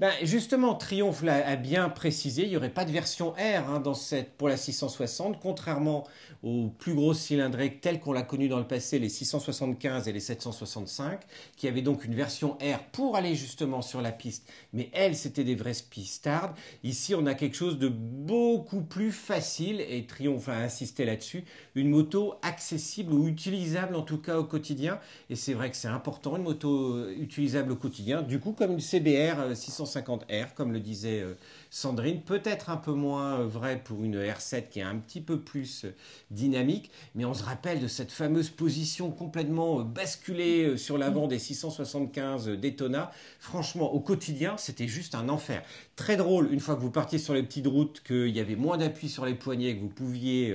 ben 0.00 0.12
justement, 0.22 0.76
Triumph 0.76 1.22
l'a 1.22 1.56
bien 1.56 1.88
précisé, 1.88 2.44
il 2.44 2.50
n'y 2.50 2.56
aurait 2.56 2.70
pas 2.70 2.84
de 2.84 2.92
version 2.92 3.32
R 3.32 3.68
hein, 3.68 3.80
dans 3.80 3.94
cette, 3.94 4.36
pour 4.36 4.48
la 4.48 4.56
660, 4.56 5.40
contrairement 5.40 6.06
aux 6.44 6.68
plus 6.68 6.94
grosses 6.94 7.18
cylindrées 7.18 7.78
telles 7.80 7.98
qu'on 7.98 8.12
l'a 8.12 8.22
connue 8.22 8.48
dans 8.48 8.60
le 8.60 8.66
passé, 8.66 9.00
les 9.00 9.08
675 9.08 10.06
et 10.06 10.12
les 10.12 10.20
765, 10.20 11.18
qui 11.56 11.66
avaient 11.66 11.82
donc 11.82 12.04
une 12.04 12.14
version 12.14 12.52
R 12.60 12.78
pour 12.92 13.16
aller 13.16 13.34
justement 13.34 13.82
sur 13.82 14.00
la 14.00 14.12
piste. 14.12 14.48
Mais 14.72 14.88
elles, 14.92 15.16
c'était 15.16 15.42
des 15.42 15.56
vraies 15.56 15.72
pistardes. 15.90 16.54
Ici, 16.84 17.16
on 17.16 17.26
a 17.26 17.34
quelque 17.34 17.56
chose 17.56 17.80
de 17.80 17.88
beaucoup 17.88 18.82
plus 18.82 19.10
facile, 19.10 19.80
et 19.80 20.06
Triumph 20.06 20.48
a 20.48 20.58
insisté 20.58 21.06
là-dessus, 21.06 21.42
une 21.74 21.90
moto 21.90 22.34
accessible 22.42 23.12
ou 23.12 23.26
utilisable 23.26 23.96
en 23.96 24.02
tout 24.02 24.18
cas 24.18 24.38
au 24.38 24.44
quotidien. 24.44 25.00
Et 25.28 25.34
c'est 25.34 25.54
vrai 25.54 25.72
que 25.72 25.76
c'est 25.76 25.88
important, 25.88 26.36
une 26.36 26.44
moto 26.44 26.94
euh, 26.94 27.14
utilisable 27.18 27.72
au 27.72 27.76
quotidien. 27.76 28.22
Du 28.22 28.38
coup, 28.38 28.52
comme 28.52 28.70
une 28.70 28.80
CBR 28.80 29.56
660, 29.56 29.86
euh, 29.86 29.87
250R, 29.88 30.54
comme 30.54 30.72
le 30.72 30.80
disait 30.80 31.20
euh, 31.20 31.34
Sandrine. 31.70 32.22
Peut-être 32.22 32.70
un 32.70 32.76
peu 32.76 32.92
moins 32.92 33.40
euh, 33.40 33.46
vrai 33.46 33.80
pour 33.82 34.04
une 34.04 34.16
R7 34.16 34.68
qui 34.68 34.80
est 34.80 34.82
un 34.82 34.96
petit 34.96 35.20
peu 35.20 35.40
plus 35.40 35.84
euh, 35.84 35.94
dynamique, 36.30 36.90
mais 37.14 37.24
on 37.24 37.34
se 37.34 37.42
rappelle 37.42 37.80
de 37.80 37.88
cette 37.88 38.12
fameuse 38.12 38.50
position 38.50 39.10
complètement 39.10 39.80
basculée 39.80 40.76
sur 40.76 40.98
l'avant 40.98 41.26
des 41.26 41.38
675 41.38 42.48
Daytona. 42.48 43.10
Franchement, 43.40 43.92
au 43.92 44.00
quotidien, 44.00 44.56
c'était 44.56 44.88
juste 44.88 45.14
un 45.14 45.28
enfer. 45.28 45.62
Très 45.96 46.16
drôle, 46.16 46.52
une 46.52 46.60
fois 46.60 46.76
que 46.76 46.80
vous 46.80 46.90
partiez 46.90 47.18
sur 47.18 47.34
les 47.34 47.42
petites 47.42 47.66
routes, 47.66 48.02
qu'il 48.02 48.28
y 48.28 48.40
avait 48.40 48.56
moins 48.56 48.78
d'appui 48.78 49.08
sur 49.08 49.24
les 49.24 49.34
poignets, 49.34 49.76
que 49.76 49.80
vous 49.80 49.88
pouviez 49.88 50.54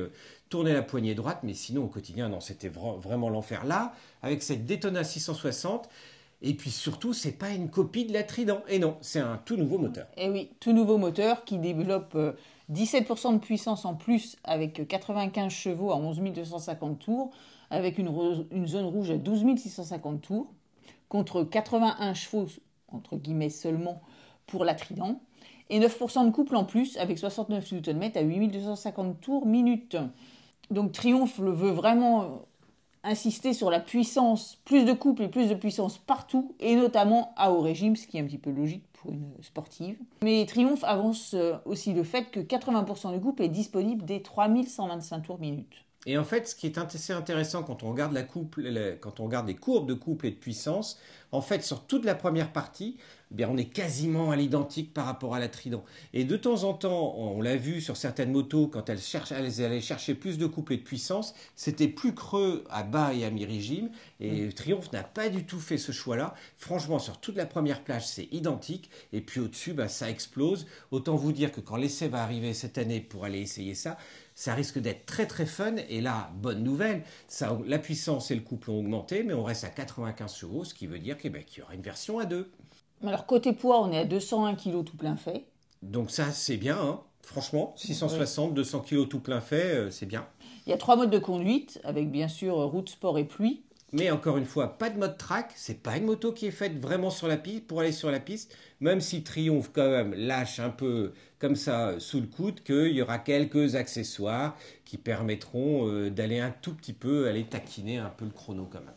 tourner 0.54 0.74
la 0.74 0.84
poignée 0.84 1.16
droite, 1.16 1.40
mais 1.42 1.56
sinon 1.56 1.86
au 1.86 1.88
quotidien, 1.88 2.30
non, 2.30 2.40
c'était 2.40 2.70
vraiment 2.70 3.30
l'enfer. 3.30 3.66
Là, 3.66 3.96
avec 4.22 4.44
cette 4.44 4.68
Daytona 4.68 5.04
660, 5.04 5.90
et 6.45 6.53
puis 6.53 6.71
surtout, 6.71 7.13
c'est 7.13 7.31
pas 7.31 7.51
une 7.51 7.69
copie 7.69 8.03
de 8.03 8.12
la 8.12 8.23
Trident. 8.23 8.59
Et 8.67 8.77
non, 8.77 8.97
c'est 9.00 9.19
un 9.19 9.39
tout 9.45 9.55
nouveau 9.55 9.77
moteur. 9.77 10.07
Et 10.17 10.29
oui, 10.29 10.50
tout 10.59 10.73
nouveau 10.73 10.97
moteur 10.97 11.45
qui 11.45 11.57
développe 11.57 12.15
euh, 12.15 12.33
17% 12.71 13.33
de 13.33 13.38
puissance 13.39 13.85
en 13.85 13.95
plus 13.95 14.35
avec 14.43 14.85
95 14.85 15.51
chevaux 15.51 15.91
à 15.91 15.95
11 15.95 16.19
250 16.19 17.00
tours, 17.00 17.31
avec 17.69 17.97
une, 17.97 18.67
zone 18.67 18.85
rouge 18.85 19.09
à 19.09 19.17
12 19.17 19.57
650 19.57 20.21
tours, 20.21 20.53
contre 21.07 21.43
81 21.43 22.13
chevaux, 22.13 22.47
entre 22.89 23.15
guillemets 23.15 23.50
seulement, 23.50 24.01
pour 24.45 24.65
la 24.65 24.75
Trident, 24.75 25.21
et 25.69 25.79
9% 25.79 26.25
de 26.25 26.31
couple 26.31 26.57
en 26.57 26.65
plus 26.65 26.97
avec 26.97 27.19
69 27.19 27.71
Nm 27.71 28.12
à 28.15 28.21
8 28.21 28.50
250 28.50 29.21
tours 29.21 29.45
minute. 29.45 29.95
Donc 30.71 30.91
Triumph 30.91 31.39
le 31.39 31.51
veut 31.51 31.71
vraiment 31.71 32.23
euh, 32.23 32.27
insister 33.03 33.53
sur 33.53 33.69
la 33.69 33.79
puissance, 33.79 34.60
plus 34.65 34.86
de 34.86 34.93
couple 34.93 35.24
et 35.24 35.27
plus 35.27 35.50
de 35.50 35.55
puissance 35.55 35.98
partout, 35.98 36.55
et 36.60 36.75
notamment 36.75 37.33
à 37.36 37.51
haut 37.51 37.62
régime, 37.62 37.95
ce 37.95 38.07
qui 38.07 38.17
est 38.17 38.22
un 38.22 38.25
petit 38.25 38.38
peu 38.38 38.51
logique 38.51 38.86
pour 38.93 39.12
une 39.12 39.31
sportive. 39.41 39.98
Mais 40.24 40.45
Triumph 40.45 40.83
avance 40.83 41.33
euh, 41.33 41.57
aussi 41.65 41.93
le 41.93 42.03
fait 42.03 42.31
que 42.31 42.39
80% 42.39 43.13
du 43.13 43.19
couple 43.19 43.43
est 43.43 43.50
disponible 43.50 44.05
dès 44.05 44.22
3125 44.22 45.22
tours 45.22 45.39
minute. 45.39 45.83
Et 46.05 46.17
en 46.17 46.24
fait, 46.24 46.48
ce 46.48 46.55
qui 46.55 46.65
est 46.65 46.77
assez 46.77 47.13
intéressant 47.13 47.63
quand 47.63 47.83
on 47.83 47.91
regarde 47.91 48.12
la 48.12 48.24
couple, 48.24 48.98
quand 49.00 49.19
on 49.19 49.25
regarde 49.25 49.48
les 49.48 49.55
courbes 49.55 49.88
de 49.88 49.93
couple 49.93 50.27
et 50.27 50.31
de 50.31 50.36
puissance, 50.36 51.00
en 51.31 51.41
fait, 51.41 51.63
sur 51.63 51.86
toute 51.86 52.03
la 52.03 52.13
première 52.13 52.51
partie, 52.51 52.98
eh 53.34 53.36
bien, 53.36 53.50
on 53.50 53.58
est 53.58 53.66
quasiment 53.66 54.30
à 54.30 54.36
l'identique 54.36 54.94
par 54.94 55.06
rapport 55.06 55.34
à 55.34 55.40
la 55.40 55.50
Trident. 55.50 55.84
Et 56.13 56.24
de 56.24 56.38
temps 56.38 56.63
en 56.66 56.74
temps, 56.74 57.16
on 57.18 57.42
l'a 57.42 57.56
vu 57.56 57.82
sur 57.82 57.98
certaines 57.98 58.32
motos, 58.32 58.68
quand 58.68 58.90
elles, 58.90 59.00
cherchent, 59.00 59.32
elles 59.32 59.63
allaient 59.63 59.82
chercher 59.82 60.13
plus 60.13 60.38
de 60.38 60.46
couple 60.46 60.74
et 60.74 60.78
de 60.78 60.84
puissance, 60.84 61.34
c'était 61.56 61.88
plus 61.88 62.13
creux 62.13 62.63
à 62.70 62.84
bas 62.84 63.13
et 63.13 63.25
à 63.25 63.32
mi-régime. 63.32 63.90
Et 64.20 64.50
Triumph 64.50 64.92
n'a 64.94 65.04
pas 65.04 65.30
du 65.30 65.46
tout 65.46 65.60
fait 65.60 65.78
ce 65.78 65.92
choix-là. 65.92 66.36
Franchement, 66.58 67.00
sur 67.00 67.20
toute 67.20 67.36
la 67.36 67.48
première 67.48 67.84
plage, 67.84 68.08
c'est 68.08 68.28
identique. 68.32 68.90
Et 69.12 69.22
puis 69.22 69.40
au-dessus, 69.40 69.74
bah, 69.74 69.88
ça 69.88 70.10
explose. 70.10 70.68
Autant 70.92 71.16
vous 71.16 71.32
dire 71.32 71.52
que 71.52 71.60
quand 71.60 71.75
l'essai 71.75 72.08
va 72.08 72.22
arriver 72.22 72.54
cette 72.54 72.78
année 72.78 73.02
pour 73.02 73.25
aller 73.25 73.40
essayer 73.40 73.74
ça, 73.74 73.98
ça 74.36 74.54
risque 74.54 74.80
d'être 74.80 75.06
très 75.06 75.25
très 75.25 75.46
fun. 75.46 75.75
Et 75.90 76.02
là, 76.02 76.32
bonne 76.36 76.63
nouvelle, 76.63 77.04
ça, 77.28 77.58
la 77.66 77.80
puissance 77.80 78.32
et 78.32 78.36
le 78.36 78.42
couple 78.42 78.72
ont 78.72 78.80
augmenté, 78.80 79.24
mais 79.24 79.34
on 79.34 79.44
reste 79.44 79.63
à 79.63 79.70
95 79.70 80.36
chevaux, 80.36 80.63
ce 80.63 80.74
qui 80.74 80.88
veut 80.88 81.00
dire 81.00 81.18
qu'il 81.18 81.32
ben, 81.32 81.44
qu'il 81.44 81.60
y 81.60 81.63
aura 81.63 81.74
une 81.74 81.82
version 81.82 82.20
à 82.20 82.25
deux. 82.25 82.52
Alors 83.05 83.25
côté 83.25 83.53
poids, 83.53 83.81
on 83.81 83.91
est 83.91 84.00
à 84.00 84.05
201 84.05 84.55
kg 84.55 84.83
tout 84.83 84.98
plein 84.98 85.15
fait. 85.15 85.45
Donc 85.81 86.12
ça, 86.12 86.31
c'est 86.31 86.57
bien, 86.57 86.77
hein. 86.77 87.01
franchement. 87.22 87.74
660, 87.75 88.53
200 88.53 88.79
kilos 88.81 89.10
tout 89.10 89.19
plein 89.19 89.41
fait, 89.41 89.75
euh, 89.75 89.91
c'est 89.91 90.05
bien. 90.05 90.25
Il 90.65 90.69
y 90.69 90.74
a 90.74 90.77
trois 90.77 90.95
modes 90.95 91.10
de 91.10 91.19
conduite, 91.19 91.81
avec 91.83 92.10
bien 92.10 92.29
sûr 92.29 92.60
euh, 92.60 92.65
route, 92.65 92.89
sport 92.89 93.17
et 93.17 93.25
pluie. 93.25 93.63
Mais 93.93 94.10
encore 94.10 94.38
une 94.38 94.45
fois, 94.45 94.79
pas 94.79 94.89
de 94.89 94.98
mode 94.98 95.19
track. 95.19 95.51
C'est 95.55 95.83
pas 95.83 95.98
une 95.98 96.05
moto 96.05 96.31
qui 96.31 96.48
est 96.48 96.51
faite 96.51 96.79
vraiment 96.79 97.12
sur 97.12 97.27
la 97.27 97.38
piste 97.38 97.67
pour 97.67 97.81
aller 97.81 97.91
sur 97.91 98.10
la 98.10 98.19
piste. 98.19 98.57
Même 98.79 99.00
si 99.01 99.24
Triomphe 99.24 99.69
quand 99.72 99.88
même 99.88 100.15
lâche 100.15 100.60
un 100.60 100.72
peu 100.72 101.13
comme 101.38 101.55
ça 101.55 101.89
euh, 101.89 102.00
sous 102.00 102.19
le 102.19 102.25
coude, 102.25 102.63
qu'il 102.63 102.91
y 102.91 103.03
aura 103.03 103.19
quelques 103.19 103.75
accessoires 103.75 104.57
qui 104.83 104.98
permettront 104.98 105.88
euh, 105.88 106.10
d'aller 106.10 106.39
un 106.39 106.50
tout 106.50 106.74
petit 106.74 106.93
peu 106.93 107.27
aller 107.27 107.43
taquiner 107.43 108.00
un 108.00 108.10
peu 108.10 108.25
le 108.25 108.31
chrono 108.31 108.67
quand 108.72 108.79
même. 108.79 108.95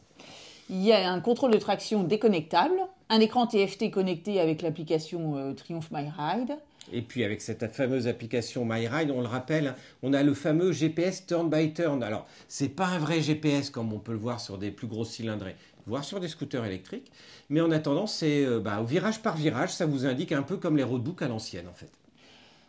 Il 0.70 0.82
y 0.82 0.92
a 0.92 1.12
un 1.12 1.20
contrôle 1.20 1.52
de 1.52 1.58
traction 1.58 2.02
déconnectable, 2.02 2.80
un 3.08 3.20
écran 3.20 3.46
TFT 3.46 3.90
connecté 3.90 4.40
avec 4.40 4.62
l'application 4.62 5.36
euh, 5.36 5.52
Triumph 5.52 5.90
My 5.90 6.08
Ride. 6.16 6.56
Et 6.92 7.02
puis 7.02 7.24
avec 7.24 7.40
cette 7.40 7.66
fameuse 7.72 8.06
application 8.06 8.64
MyRide, 8.64 9.10
on 9.10 9.20
le 9.20 9.26
rappelle, 9.26 9.74
on 10.02 10.12
a 10.12 10.22
le 10.22 10.34
fameux 10.34 10.72
GPS 10.72 11.26
turn 11.26 11.50
by 11.50 11.72
turn. 11.72 12.02
Alors, 12.02 12.26
c'est 12.48 12.68
pas 12.68 12.86
un 12.86 12.98
vrai 12.98 13.20
GPS 13.20 13.70
comme 13.70 13.92
on 13.92 13.98
peut 13.98 14.12
le 14.12 14.18
voir 14.18 14.40
sur 14.40 14.56
des 14.56 14.70
plus 14.70 14.86
grosses 14.86 15.10
cylindrées, 15.10 15.56
voire 15.86 16.04
sur 16.04 16.20
des 16.20 16.28
scooters 16.28 16.64
électriques. 16.64 17.10
Mais 17.50 17.60
en 17.60 17.70
attendant, 17.70 18.06
c'est 18.06 18.44
euh, 18.44 18.60
bah, 18.60 18.80
au 18.80 18.84
virage 18.84 19.20
par 19.20 19.36
virage, 19.36 19.70
ça 19.70 19.86
vous 19.86 20.06
indique 20.06 20.32
un 20.32 20.42
peu 20.42 20.56
comme 20.56 20.76
les 20.76 20.84
roadbooks 20.84 21.22
à 21.22 21.28
l'ancienne 21.28 21.66
en 21.68 21.74
fait. 21.74 21.90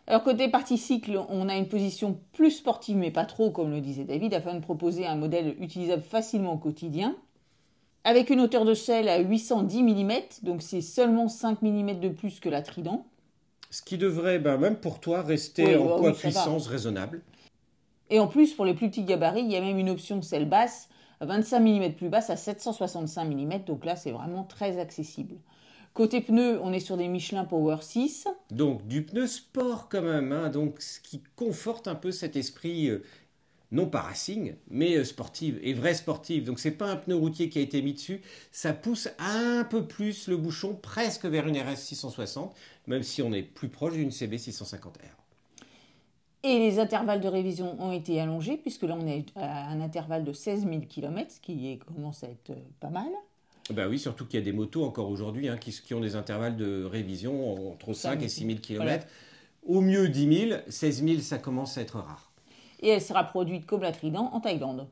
Alors 0.08 0.24
côté 0.24 0.48
partie 0.48 0.78
cycle, 0.78 1.20
on 1.28 1.50
a 1.50 1.56
une 1.56 1.68
position 1.68 2.18
plus 2.32 2.50
sportive 2.50 2.96
mais 2.96 3.10
pas 3.10 3.26
trop 3.26 3.50
comme 3.50 3.70
le 3.70 3.82
disait 3.82 4.04
David 4.04 4.32
afin 4.32 4.54
de 4.54 4.60
proposer 4.60 5.06
un 5.06 5.16
modèle 5.16 5.54
utilisable 5.60 6.02
facilement 6.02 6.54
au 6.54 6.58
quotidien. 6.58 7.14
Avec 8.08 8.30
une 8.30 8.40
hauteur 8.40 8.64
de 8.64 8.72
selle 8.72 9.06
à 9.06 9.18
810 9.18 9.82
mm, 9.82 10.12
donc 10.42 10.62
c'est 10.62 10.80
seulement 10.80 11.28
5 11.28 11.60
mm 11.60 12.00
de 12.00 12.08
plus 12.08 12.40
que 12.40 12.48
la 12.48 12.62
Trident. 12.62 13.04
Ce 13.68 13.82
qui 13.82 13.98
devrait, 13.98 14.38
ben, 14.38 14.56
même 14.56 14.76
pour 14.76 14.98
toi, 14.98 15.20
rester 15.20 15.76
Oui, 15.76 15.82
en 15.82 15.98
poids 15.98 16.14
puissance 16.14 16.68
raisonnable. 16.68 17.20
Et 18.08 18.18
en 18.18 18.26
plus, 18.26 18.54
pour 18.54 18.64
les 18.64 18.72
plus 18.72 18.88
petits 18.88 19.04
gabarits, 19.04 19.42
il 19.42 19.52
y 19.52 19.56
a 19.56 19.60
même 19.60 19.78
une 19.78 19.90
option 19.90 20.22
selle 20.22 20.48
basse, 20.48 20.88
25 21.20 21.60
mm 21.60 21.92
plus 21.96 22.08
basse 22.08 22.30
à 22.30 22.36
765 22.36 23.26
mm, 23.26 23.64
donc 23.66 23.84
là 23.84 23.94
c'est 23.94 24.12
vraiment 24.12 24.44
très 24.44 24.78
accessible. 24.78 25.34
Côté 25.92 26.22
pneus, 26.22 26.60
on 26.62 26.72
est 26.72 26.80
sur 26.80 26.96
des 26.96 27.08
Michelin 27.08 27.44
Power 27.44 27.76
6. 27.82 28.26
Donc 28.50 28.86
du 28.86 29.04
pneu 29.04 29.26
sport 29.26 29.90
quand 29.90 30.00
même, 30.00 30.32
hein, 30.32 30.48
donc 30.48 30.80
ce 30.80 30.98
qui 31.00 31.22
conforte 31.36 31.86
un 31.88 31.94
peu 31.94 32.10
cet 32.10 32.36
esprit 32.36 32.88
euh, 32.88 33.02
non 33.70 33.86
pas 33.86 34.00
racing, 34.02 34.54
mais 34.70 34.96
euh, 34.96 35.04
sportive 35.04 35.58
et 35.62 35.74
vrai 35.74 35.94
sportive. 35.94 36.44
Donc 36.44 36.58
c'est 36.58 36.70
pas 36.72 36.90
un 36.90 36.96
pneu 36.96 37.14
routier 37.16 37.48
qui 37.48 37.58
a 37.58 37.62
été 37.62 37.82
mis 37.82 37.94
dessus, 37.94 38.20
ça 38.52 38.72
pousse 38.72 39.08
un 39.18 39.64
peu 39.68 39.86
plus 39.86 40.28
le 40.28 40.36
bouchon 40.36 40.74
presque 40.74 41.24
vers 41.26 41.46
une 41.46 41.58
RS 41.58 41.76
660, 41.76 42.56
même 42.86 43.02
si 43.02 43.22
on 43.22 43.32
est 43.32 43.42
plus 43.42 43.68
proche 43.68 43.94
d'une 43.94 44.10
CB 44.10 44.38
650R. 44.38 45.16
Et 46.44 46.58
les 46.58 46.78
intervalles 46.80 47.20
de 47.20 47.28
révision 47.28 47.80
ont 47.80 47.92
été 47.92 48.20
allongés, 48.20 48.56
puisque 48.56 48.82
là 48.84 48.96
on 48.98 49.06
est 49.06 49.26
à 49.36 49.68
un 49.68 49.80
intervalle 49.80 50.24
de 50.24 50.32
16 50.32 50.64
000 50.66 50.86
km, 50.88 51.32
ce 51.34 51.40
qui 51.40 51.68
est- 51.70 51.78
commence 51.78 52.22
à 52.24 52.28
être 52.28 52.50
euh, 52.50 52.56
pas 52.80 52.90
mal. 52.90 53.08
Bah 53.70 53.86
oui, 53.88 53.98
surtout 53.98 54.24
qu'il 54.26 54.38
y 54.38 54.42
a 54.42 54.44
des 54.44 54.52
motos 54.52 54.84
encore 54.84 55.10
aujourd'hui 55.10 55.48
hein, 55.48 55.58
qui, 55.58 55.72
qui 55.72 55.92
ont 55.94 56.00
des 56.00 56.16
intervalles 56.16 56.56
de 56.56 56.84
révision 56.84 57.70
entre 57.72 57.92
5 57.92 58.22
et 58.22 58.28
6 58.28 58.44
000 58.46 58.60
km. 58.60 59.06
Au 59.64 59.80
mieux 59.82 60.08
10 60.08 60.26
000, 60.48 60.60
16 60.68 61.02
000, 61.02 61.20
ça 61.22 61.38
commence 61.38 61.76
à 61.78 61.82
être 61.82 61.98
rare. 61.98 62.27
Et 62.80 62.88
elle 62.88 63.02
sera 63.02 63.24
produite 63.24 63.66
comme 63.66 63.82
la 63.82 63.92
Trident 63.92 64.30
en 64.32 64.40
Thaïlande. 64.40 64.86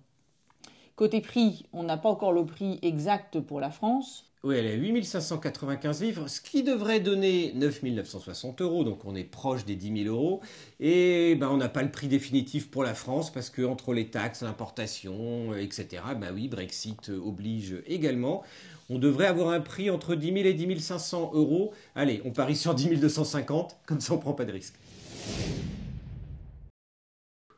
Côté 0.97 1.21
prix, 1.21 1.67
on 1.73 1.83
n'a 1.83 1.99
pas 1.99 2.09
encore 2.09 2.33
le 2.33 2.47
prix 2.47 2.79
exact 2.83 3.39
pour 3.41 3.61
la 3.61 3.71
France. 3.71 4.27
Oui, 4.47 4.55
elle 4.57 4.67
est 4.67 4.73
à 4.73 4.77
8595 4.77 6.03
livres, 6.03 6.29
ce 6.29 6.41
qui 6.41 6.63
devrait 6.63 7.01
donner 7.01 7.53
9 7.57 7.83
960 7.83 8.61
euros, 8.61 8.85
donc 8.85 9.05
on 9.05 9.17
est 9.17 9.25
proche 9.25 9.65
des 9.65 9.75
10 9.75 10.05
000 10.05 10.15
euros. 10.15 10.41
Et 10.79 11.35
ben, 11.35 11.49
on 11.51 11.57
n'a 11.57 11.69
pas 11.69 11.83
le 11.83 11.91
prix 11.91 12.07
définitif 12.07 12.71
pour 12.71 12.85
la 12.85 12.95
France 12.95 13.33
parce 13.33 13.51
que 13.51 13.63
entre 13.63 13.93
les 13.93 14.07
taxes, 14.07 14.43
l'importation, 14.43 15.53
euh, 15.53 15.57
etc., 15.57 16.03
bah 16.21 16.29
oui, 16.33 16.49
Brexit 16.49 17.11
euh, 17.11 17.19
oblige 17.19 17.77
également. 17.87 18.45
On 18.89 18.99
devrait 19.01 19.27
avoir 19.27 19.49
un 19.51 19.61
prix 19.61 19.91
entre 19.91 20.15
10 20.15 20.33
000 20.33 20.37
et 20.47 20.55
10 20.55 20.81
500 20.81 21.33
euros. 21.35 21.73
Allez, 21.97 22.23
on 22.25 22.31
parie 22.31 22.57
sur 22.57 22.75
10 22.75 23.01
250, 23.01 23.79
comme 23.85 24.01
ça 24.01 24.15
on 24.15 24.19
prend 24.19 24.33
pas 24.33 24.45
de 24.45 24.53
risque. 24.53 24.75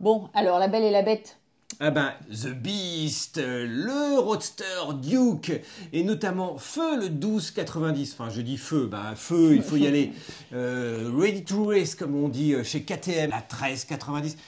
Bon, 0.00 0.28
alors 0.34 0.58
la 0.58 0.68
belle 0.68 0.84
et 0.84 0.90
la 0.90 1.02
bête. 1.02 1.38
Ah 1.80 1.90
ben, 1.90 2.12
The 2.30 2.48
Beast, 2.48 3.40
le 3.40 4.18
Roadster 4.18 4.64
Duke, 5.00 5.52
et 5.92 6.02
notamment 6.02 6.58
Feu 6.58 6.98
le 6.98 7.08
1290. 7.08 8.14
Enfin, 8.14 8.30
je 8.30 8.40
dis 8.40 8.56
Feu, 8.56 8.88
ben 8.90 9.14
Feu, 9.14 9.54
il 9.54 9.62
faut 9.62 9.76
y 9.76 9.86
aller. 9.86 10.12
Euh, 10.54 11.10
ready 11.14 11.44
to 11.44 11.66
race, 11.66 11.94
comme 11.94 12.14
on 12.14 12.28
dit 12.30 12.54
euh, 12.54 12.64
chez 12.64 12.82
KTM, 12.82 13.30
la 13.30 13.36
1390. 13.36 14.38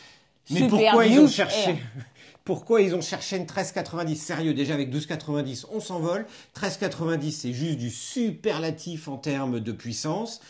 Mais 0.48 0.60
Super 0.60 0.70
pourquoi 0.70 1.06
ils 1.06 1.20
ont 1.20 1.28
cherché 1.28 1.72
R. 1.72 1.76
pourquoi 2.44 2.80
ils 2.80 2.94
ont 2.94 3.02
cherché 3.02 3.36
une 3.36 3.42
1390 3.42 4.16
Sérieux, 4.16 4.54
déjà 4.54 4.74
avec 4.74 4.88
1290, 4.88 5.66
on 5.72 5.80
s'envole. 5.80 6.24
1390, 6.56 7.32
c'est 7.32 7.52
juste 7.52 7.76
du 7.76 7.90
superlatif 7.90 9.08
en 9.08 9.18
termes 9.18 9.60
de 9.60 9.72
puissance. 9.72 10.40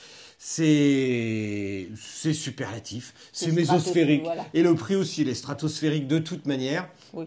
C'est 0.43 1.89
c'est 1.97 2.33
superlatif, 2.33 3.13
c'est 3.31 3.53
mésosphérique. 3.53 4.23
voilà. 4.25 4.47
Et 4.55 4.63
le 4.63 4.75
prix 4.75 4.97
aussi, 4.97 5.21
il 5.21 5.29
est 5.29 5.35
stratosphérique 5.35 6.07
de 6.07 6.19
toute 6.19 6.47
manière. 6.47 6.89
Oui, 7.13 7.27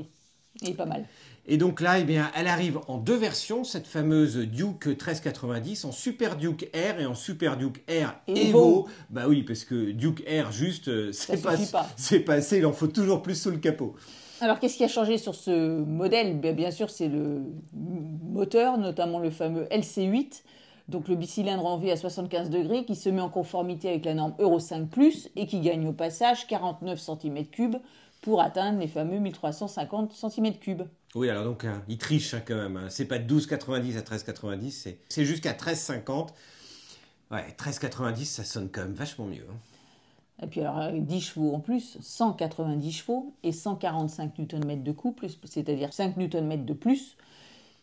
il 0.63 0.72
est 0.72 0.74
pas 0.74 0.88
mal. 0.88 1.05
Et 1.46 1.58
donc 1.58 1.79
là, 1.79 2.00
eh 2.00 2.05
bien, 2.05 2.32
elle 2.36 2.48
arrive 2.48 2.79
en 2.88 2.98
deux 2.98 3.15
versions, 3.15 3.63
cette 3.63 3.86
fameuse 3.86 4.38
Duke 4.38 4.88
1390, 4.88 5.86
en 5.86 5.91
Super 5.91 6.38
Duke 6.38 6.72
R 6.74 7.01
et 7.01 7.05
en 7.05 7.13
Super 7.13 7.55
Duke 7.55 7.84
R 7.88 8.15
Evo. 8.27 8.39
Evo. 8.39 8.88
Bah 9.12 9.25
oui, 9.27 9.43
parce 9.43 9.63
que 9.63 9.91
Duke 9.91 10.24
R 10.27 10.51
juste, 10.51 10.88
euh, 10.88 11.12
pas, 11.43 11.55
c'est 11.96 12.22
pas 12.22 12.34
assez, 12.34 12.58
il 12.58 12.65
en 12.65 12.74
faut 12.74 12.88
toujours 12.88 13.22
plus 13.22 13.36
sous 13.36 13.51
le 13.51 13.58
capot. 13.58 13.96
Alors, 14.41 14.58
qu'est-ce 14.58 14.77
qui 14.77 14.84
a 14.86 14.88
changé 14.88 15.20
sur 15.20 15.36
ce 15.36 15.84
modèle? 15.84 16.39
Bien 16.39 16.53
bien 16.53 16.72
sûr, 16.72 16.89
c'est 16.89 17.10
le 17.10 17.43
moteur, 17.74 18.79
notamment 18.79 19.20
le 19.20 19.29
fameux 19.29 19.65
LC8, 19.65 20.41
donc 20.88 21.08
le 21.08 21.16
bicylindre 21.16 21.66
en 21.66 21.78
V 21.78 21.92
à 21.92 21.98
75 21.98 22.50
degrés, 22.50 22.86
qui 22.86 22.96
se 22.96 23.10
met 23.10 23.22
en 23.22 23.30
conformité 23.30 23.90
avec 23.90 24.06
la 24.06 24.13
norme 24.13 24.36
Euro 24.40 24.60
5 24.60 24.88
et 25.36 25.48
qui 25.48 25.62
gagne 25.62 25.88
au 25.88 25.94
passage 25.94 26.48
49 26.48 27.00
cm3 27.00 27.80
pour 28.22 28.42
atteindre 28.42 28.80
les 28.80 28.88
fameux 28.88 29.20
1350 29.20 30.13
cm3. 30.13 30.86
Oui, 31.16 31.30
alors 31.30 31.44
donc, 31.44 31.66
hein, 31.66 31.84
il 31.88 31.98
triche 31.98 32.34
hein, 32.34 32.42
quand 32.46 32.56
même. 32.56 32.78
hein. 32.78 32.88
C'est 32.90 33.06
pas 33.06 33.20
de 33.20 33.40
12,90 33.40 33.98
à 33.98 34.02
13,90, 34.02 34.72
c'est, 34.72 35.00
c'est 35.10 35.25
jusqu'à 35.25 35.54
13,50. 35.54 36.30
Ouais, 37.32 37.46
13,90, 37.58 38.25
ça 38.25 38.44
sonne 38.44 38.70
quand 38.72 38.82
même 38.82 38.94
vachement 38.94 39.25
mieux. 39.25 39.46
hein. 39.50 39.56
Et 40.42 40.48
puis 40.48 40.62
alors, 40.62 40.78
avec 40.78 41.06
10 41.06 41.22
chevaux 41.22 41.54
en 41.54 41.60
plus, 41.60 41.98
190 42.02 42.92
chevaux 42.92 43.34
et 43.44 43.52
145 43.52 44.38
Nm 44.40 44.84
de 44.84 44.92
couple, 44.92 45.28
c'est-à-dire 45.46 45.94
5 45.94 46.18
Nm 46.18 46.66
de 46.66 46.74
plus. 46.74 47.16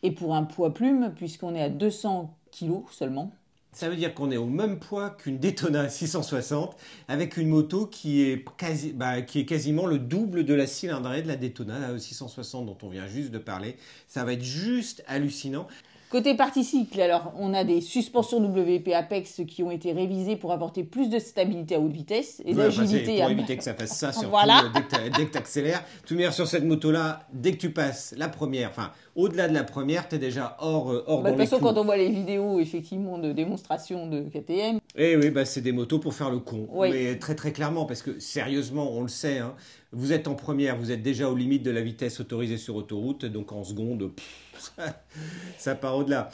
Et 0.03 0.13
pour 0.13 0.35
un 0.35 0.45
poids 0.45 0.73
plume, 0.73 1.13
puisqu'on 1.15 1.55
est 1.55 1.63
à 1.63 1.69
200 1.69 2.35
kg 2.53 2.83
seulement, 2.91 3.33
Ça 3.73 3.89
veut 3.89 3.97
dire 3.97 4.15
qu'on 4.15 4.31
est 4.33 4.37
au 4.37 4.47
même 4.47 4.79
poids 4.81 5.11
qu'une 5.11 5.39
Daytona 5.39 5.89
660 5.91 6.77
avec 7.09 7.37
une 7.37 7.49
moto 7.49 7.87
qui 7.87 8.23
est, 8.23 8.45
quasi, 8.57 8.93
bah, 8.93 9.23
qui 9.23 9.41
est 9.41 9.45
quasiment 9.45 9.87
le 9.87 9.99
double 9.99 10.45
de 10.45 10.55
la 10.55 10.67
cylindrée 10.67 11.23
de 11.23 11.29
la 11.29 11.37
Daytona 11.37 11.79
la 11.79 11.99
660 11.99 12.67
dont 12.67 12.79
on 12.83 12.89
vient 12.89 13.07
juste 13.07 13.31
de 13.31 13.39
parler. 13.39 13.77
Ça 14.09 14.25
va 14.25 14.33
être 14.33 14.43
juste 14.43 15.05
hallucinant. 15.07 15.69
Côté 16.11 16.35
partie 16.35 16.65
cycle, 16.65 17.01
alors 17.01 17.33
on 17.39 17.55
a 17.55 17.63
des 17.63 17.81
suspensions 17.81 18.41
WP 18.41 18.89
Apex 18.93 19.43
qui 19.47 19.63
ont 19.63 19.71
été 19.71 19.93
révisées 19.93 20.35
pour 20.35 20.51
apporter 20.51 20.83
plus 20.83 21.09
de 21.09 21.21
stabilité 21.21 21.77
à 21.77 21.81
haute 21.81 21.93
vitesse 21.93 22.43
et 22.45 22.49
Ouais, 22.53 22.65
d'agilité 22.65 23.19
pour 23.19 23.27
à 23.29 23.31
éviter 23.31 23.57
que 23.57 23.63
ça 23.63 23.75
fasse 23.75 23.97
ça, 23.97 24.11
surtout 24.11 24.31
Voilà. 24.31 24.65
euh, 24.75 25.09
dès 25.17 25.27
que 25.27 25.31
tu 25.31 25.39
accélères. 25.39 25.85
Tout 26.05 26.15
manière 26.15 26.33
sur 26.33 26.49
cette 26.49 26.65
moto-là, 26.65 27.29
dès 27.33 27.53
que 27.53 27.59
tu 27.59 27.71
passes 27.71 28.13
la 28.19 28.29
première, 28.29 28.71
enfin 28.71 28.91
au-delà 29.15 29.47
de 29.47 29.55
la 29.55 29.63
première, 29.63 30.09
tu 30.09 30.17
es 30.17 30.19
déjà 30.19 30.57
hors, 30.59 30.91
euh, 30.91 31.05
hors 31.07 31.23
Bah, 31.23 31.31
dans 31.31 31.37
de 31.37 31.43
toute 31.43 31.49
façon, 31.51 31.63
quand 31.63 31.79
on 31.79 31.85
voit 31.85 31.97
les 31.97 32.09
vidéos 32.09 32.59
effectivement 32.59 33.17
de 33.19 33.31
démonstration 33.31 34.09
de 34.09 34.23
KTM, 34.23 34.81
Eh 34.97 35.17
oui, 35.17 35.31
bah, 35.31 35.45
c'est 35.45 35.61
des 35.61 35.71
motos 35.73 36.01
pour 36.01 36.15
faire 36.15 36.31
le 36.31 36.41
con. 36.41 36.67
Oui. 36.73 36.89
Mais 36.91 37.19
très 37.21 37.37
très 37.37 37.53
clairement, 37.53 37.85
parce 37.85 38.03
que 38.03 38.19
sérieusement, 38.19 38.91
on 38.97 39.03
le 39.03 39.09
sait, 39.09 39.39
hein, 39.39 39.55
vous 39.93 40.13
êtes 40.13 40.27
en 40.27 40.35
première, 40.35 40.77
vous 40.77 40.91
êtes 40.91 41.03
déjà 41.03 41.31
aux 41.31 41.37
limites 41.37 41.63
de 41.63 41.71
la 41.71 41.83
vitesse 41.83 42.19
autorisée 42.19 42.57
sur 42.59 42.75
autoroute, 42.75 43.25
donc 43.27 43.53
en 43.53 43.63
seconde, 43.63 44.11
pff, 44.15 44.27
ça, 44.61 45.01
ça 45.59 45.75
part 45.75 45.97
au-delà. 45.97 46.31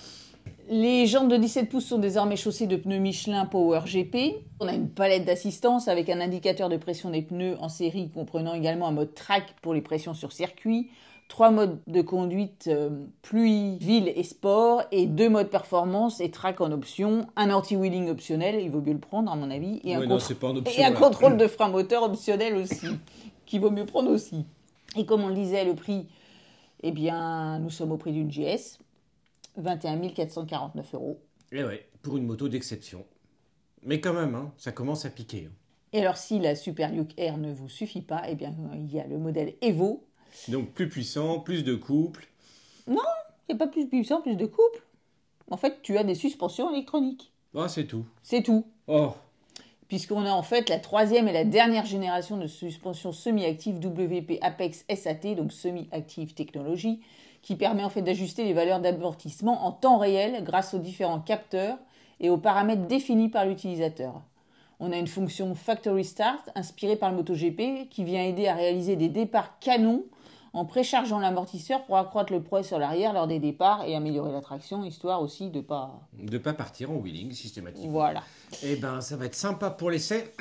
les 0.69 1.07
jantes 1.07 1.29
de 1.29 1.37
17 1.37 1.69
pouces 1.69 1.87
sont 1.87 1.99
désormais 1.99 2.37
chaussées 2.37 2.67
de 2.67 2.77
pneus 2.77 2.99
Michelin 2.99 3.47
Power 3.47 3.81
GP. 3.87 4.37
On 4.61 4.69
a 4.69 4.75
une 4.75 4.89
palette 4.89 5.25
d'assistance 5.25 5.89
avec 5.89 6.09
un 6.09 6.21
indicateur 6.21 6.69
de 6.69 6.77
pression 6.77 7.11
des 7.11 7.23
pneus 7.23 7.57
en 7.61 7.69
série 7.69 8.11
comprenant 8.11 8.55
également 8.55 8.89
un 8.89 8.93
mode 8.93 9.15
track 9.15 9.55
pour 9.63 9.75
les 9.75 9.81
pressions 9.81 10.15
sur 10.15 10.33
circuit, 10.33 10.91
trois 11.29 11.51
modes 11.51 11.79
de 11.87 12.03
conduite 12.03 12.67
euh, 12.69 12.91
pluie, 13.23 13.79
ville 13.79 14.13
et 14.15 14.23
sport 14.23 14.83
et 14.93 15.07
deux 15.07 15.29
modes 15.29 15.49
performance 15.49 16.21
et 16.21 16.31
track 16.31 16.61
en 16.61 16.73
option, 16.73 17.27
un 17.37 17.51
anti-wheeling 17.51 18.09
optionnel, 18.09 18.61
il 18.61 18.71
vaut 18.71 18.81
mieux 18.81 18.93
le 18.93 18.99
prendre 18.99 19.31
à 19.31 19.37
mon 19.37 19.51
avis, 19.51 19.81
et 19.85 19.95
un, 19.95 20.05
non, 20.05 20.17
option, 20.17 20.37
et 20.77 20.85
un 20.85 20.93
contrôle 20.93 21.37
de 21.37 21.47
frein 21.47 21.69
moteur 21.69 22.05
optionnel 22.05 22.57
aussi, 22.57 22.87
qu'il 23.45 23.61
vaut 23.61 23.71
mieux 23.71 23.87
prendre 23.87 24.11
aussi. 24.11 24.45
Et 24.97 25.05
comme 25.05 25.23
on 25.23 25.29
le 25.29 25.35
disait, 25.35 25.65
le 25.65 25.75
prix, 25.75 26.07
eh 26.89 26.93
bien, 26.93 27.59
nous 27.59 27.71
sommes 27.71 27.93
au 27.93 27.97
prix 27.97 28.13
d'une 28.13 28.29
GS, 28.31 28.79
21 29.57 30.09
449 30.11 30.95
euros. 30.95 31.21
Et 31.53 31.59
Eh 31.59 31.65
ouais, 31.65 31.89
pour 32.03 32.17
une 32.17 32.27
moto 32.27 32.49
d'exception. 32.49 33.05
Mais 33.83 34.01
quand 34.01 34.13
même, 34.15 34.35
hein, 34.35 34.53
ça 34.57 34.73
commence 34.73 35.05
à 35.05 35.11
piquer. 35.11 35.49
hein. 35.49 35.55
Et 35.93 36.01
alors, 36.01 36.17
si 36.17 36.39
la 36.39 36.55
Super 36.55 36.91
Duke 36.93 37.15
R 37.19 37.39
ne 37.39 37.53
vous 37.53 37.69
suffit 37.69 38.03
pas, 38.03 38.23
eh 38.29 38.35
bien, 38.35 38.55
il 38.75 38.93
y 38.93 39.01
a 39.01 39.07
le 39.07 39.19
modèle 39.19 39.55
Evo. 39.63 40.05
Donc 40.49 40.73
plus 40.73 40.89
puissant, 40.89 41.41
plus 41.41 41.65
de 41.65 41.75
couple. 41.75 42.29
Il 42.87 42.93
n'y 42.95 43.55
a 43.55 43.59
pas 43.59 43.69
plus 43.69 43.89
puissant, 43.89 44.21
plus 44.21 44.37
de 44.37 44.47
couple. 44.47 44.83
En 45.51 45.57
fait, 45.57 45.81
tu 45.83 45.97
as 45.97 46.05
des 46.05 46.15
suspensions 46.17 46.73
électroniques. 46.73 47.33
Ah, 47.55 47.69
c'est 47.69 47.87
tout. 47.87 48.05
C'est 48.23 48.43
tout. 48.43 48.67
Oh, 48.89 49.15
Puisqu'on 49.89 50.25
a 50.25 50.33
en 50.33 50.43
fait 50.43 50.69
la 50.69 50.81
troisième 50.81 51.29
et 51.29 51.33
la 51.33 51.45
dernière 51.45 51.87
génération 51.87 52.37
de 52.37 52.49
suspension 52.49 53.13
semi-active 53.13 53.77
WP 53.77 54.39
Apex 54.43 54.85
SAT, 54.93 55.37
donc 55.37 55.53
semi-active 55.53 56.35
technologie, 56.35 57.01
qui 57.43 57.55
permet 57.55 57.85
en 57.85 57.89
fait 57.89 58.03
d'ajuster 58.03 58.43
les 58.43 58.53
valeurs 58.53 58.81
d'amortissement 58.81 59.65
en 59.65 59.71
temps 59.71 59.99
réel 59.99 60.43
grâce 60.43 60.75
aux 60.75 60.81
différents 60.81 61.21
capteurs 61.21 61.79
et 62.19 62.31
aux 62.31 62.39
paramètres 62.39 62.87
définis 62.89 63.29
par 63.29 63.47
l'utilisateur. 63.47 64.23
On 64.81 64.91
a 64.91 64.97
une 64.97 65.07
fonction 65.07 65.55
Factory 65.55 66.05
Start 66.05 66.51
inspirée 66.57 66.97
par 66.97 67.11
le 67.11 67.17
MotoGP 67.17 67.89
qui 67.89 68.03
vient 68.03 68.25
aider 68.25 68.49
à 68.49 68.55
réaliser 68.55 68.97
des 68.97 69.09
départs 69.09 69.59
canons 69.61 70.03
en 70.57 70.65
préchargeant 70.65 71.19
l'amortisseur 71.19 71.85
pour 71.85 71.99
accroître 71.99 72.33
le 72.33 72.43
poids 72.43 72.63
sur 72.63 72.79
l'arrière 72.79 73.13
lors 73.13 73.27
des 73.27 73.39
départs 73.39 73.85
et 73.85 73.95
améliorer 73.95 74.33
la 74.33 74.41
traction, 74.41 74.85
histoire 74.85 75.21
aussi 75.21 75.51
de 75.51 75.61
pas... 75.61 76.01
de 76.19 76.39
pas 76.39 76.55
partir 76.55 76.91
en 76.91 76.95
wheeling 76.95 77.31
systématiquement. 77.33 77.93
Voilà. 77.93 78.23
Eh 78.63 78.77
ben, 78.77 79.03
ça 79.03 79.17
va 79.17 79.27
être 79.27 79.35
sympa 79.35 79.69
pour 79.69 79.91
l'essai. 79.91 80.33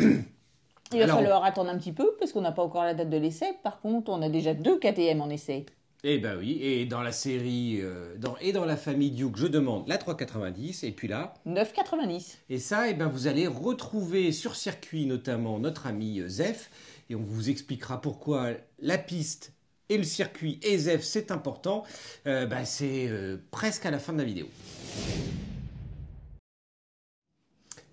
Il 0.94 1.00
va 1.00 1.04
Alors- 1.04 1.18
falloir 1.18 1.44
attendre 1.44 1.70
un 1.70 1.78
petit 1.78 1.92
peu 1.92 2.16
parce 2.18 2.32
qu'on 2.32 2.42
n'a 2.42 2.54
pas 2.54 2.64
encore 2.64 2.86
la 2.86 2.94
date 2.94 3.10
de 3.10 3.18
l'essai. 3.18 3.58
Par 3.62 3.82
contre, 3.82 4.10
on 4.12 4.22
a 4.22 4.30
déjà 4.30 4.54
deux 4.54 4.80
KTM 4.80 5.20
en 5.20 5.30
essai. 5.30 5.66
Eh 6.06 6.20
ben 6.20 6.38
oui, 6.38 6.60
et 6.62 6.86
dans 6.86 7.02
la 7.02 7.12
série, 7.12 7.80
euh, 7.82 8.16
dans, 8.18 8.38
et 8.38 8.52
dans 8.54 8.64
la 8.64 8.78
famille 8.78 9.10
Duke, 9.10 9.38
je 9.38 9.48
demande 9.48 9.88
la 9.88 9.98
390, 9.98 10.84
et 10.84 10.92
puis 10.92 11.08
là, 11.08 11.34
9,90. 11.48 12.38
et 12.52 12.60
ça, 12.60 12.88
eh 12.88 12.94
ben 12.94 13.08
vous 13.08 13.26
allez 13.26 13.48
retrouver 13.48 14.32
sur 14.32 14.56
circuit 14.56 15.08
notamment 15.08 15.58
notre 15.58 15.88
ami 15.88 16.20
euh, 16.20 16.28
Zef, 16.28 16.70
et 17.10 17.16
on 17.16 17.24
vous 17.24 17.50
expliquera 17.50 18.02
pourquoi 18.02 18.52
la 18.78 19.00
piste 19.00 19.55
et 19.90 19.98
le 19.98 20.04
circuit 20.04 20.60
et 20.64 20.78
Zef 20.78 21.04
c'est 21.04 21.32
important. 21.32 21.84
Euh, 22.28 22.46
bah, 22.46 22.66
c'est 22.66 23.08
euh, 23.08 23.38
presque 23.52 23.86
à 23.86 23.92
la 23.92 24.00
fin 24.00 24.14
de 24.14 24.20
la 24.20 24.24
vidéo. 24.24 24.48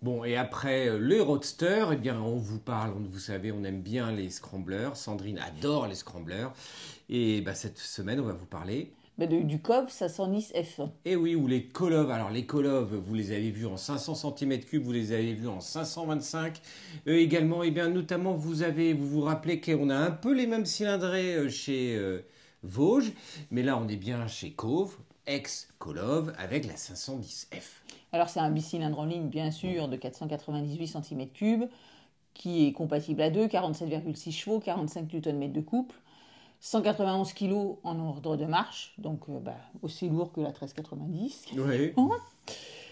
Bon, 0.02 0.24
et 0.24 0.36
après 0.36 0.88
euh, 0.88 0.98
le 0.98 1.22
Roadster, 1.22 1.86
eh 1.92 1.96
bien, 1.96 2.20
on 2.20 2.36
vous 2.36 2.58
parle, 2.58 2.92
vous 2.98 3.20
savez, 3.20 3.52
on 3.52 3.62
aime 3.62 3.82
bien 3.82 4.10
les 4.10 4.30
scramblers. 4.30 4.96
Sandrine 4.96 5.38
adore 5.38 5.86
les 5.86 5.94
scramblers. 5.94 6.50
Et 7.08 7.40
bah, 7.40 7.54
cette 7.54 7.78
semaine, 7.78 8.18
on 8.18 8.24
va 8.24 8.32
vous 8.32 8.46
parler 8.46 8.92
bah, 9.18 9.26
de- 9.26 9.42
du 9.42 9.60
COV 9.60 9.88
510F. 9.88 10.88
Et 11.04 11.16
oui, 11.16 11.34
ou 11.34 11.46
les 11.46 11.64
Kolov. 11.66 12.10
Alors 12.10 12.30
les 12.30 12.46
Kolov, 12.46 12.94
vous 12.94 13.14
les 13.14 13.30
avez 13.32 13.50
vus 13.50 13.66
en 13.66 13.76
500 13.76 14.14
cm3, 14.14 14.78
vous 14.78 14.92
les 14.92 15.12
avez 15.12 15.34
vus 15.34 15.48
en 15.48 15.60
525. 15.60 16.60
Euh, 17.06 17.16
également, 17.18 17.62
et 17.62 17.70
bien 17.70 17.88
notamment, 17.88 18.32
vous 18.34 18.62
avez, 18.62 18.92
vous 18.94 19.08
vous 19.08 19.20
rappelez 19.22 19.60
qu'on 19.60 19.90
a 19.90 19.96
un 19.96 20.10
peu 20.10 20.32
les 20.34 20.46
mêmes 20.46 20.66
cylindrés 20.66 21.34
euh, 21.34 21.48
chez 21.50 21.94
euh, 21.96 22.24
Vosges, 22.62 23.12
mais 23.50 23.62
là 23.62 23.76
on 23.76 23.88
est 23.88 23.96
bien 23.96 24.26
chez 24.28 24.52
Cove, 24.52 24.96
ex 25.26 25.68
Kolov, 25.78 26.32
avec 26.38 26.66
la 26.66 26.74
510F. 26.74 27.82
Alors 28.12 28.28
c'est 28.28 28.40
un 28.40 28.50
bicylindre 28.50 28.98
en 28.98 29.04
ligne 29.04 29.28
bien 29.28 29.50
sûr 29.50 29.88
de 29.88 29.96
498 29.96 30.86
cm3 30.86 31.68
qui 32.34 32.66
est 32.66 32.72
compatible 32.72 33.20
à 33.20 33.30
2, 33.30 33.46
47,6 33.46 34.32
chevaux, 34.32 34.58
45 34.58 35.12
Nm 35.12 35.52
de 35.52 35.60
couple, 35.60 35.94
191 36.62 37.32
kg 37.32 37.76
en 37.82 37.98
ordre 37.98 38.36
de 38.36 38.44
marche, 38.44 38.94
donc 38.98 39.28
euh, 39.28 39.40
bah, 39.40 39.56
aussi 39.82 40.08
lourd 40.08 40.32
que 40.32 40.40
la 40.40 40.50
1390. 40.50 41.46
Oui, 41.56 41.92
Oh. 41.96 42.12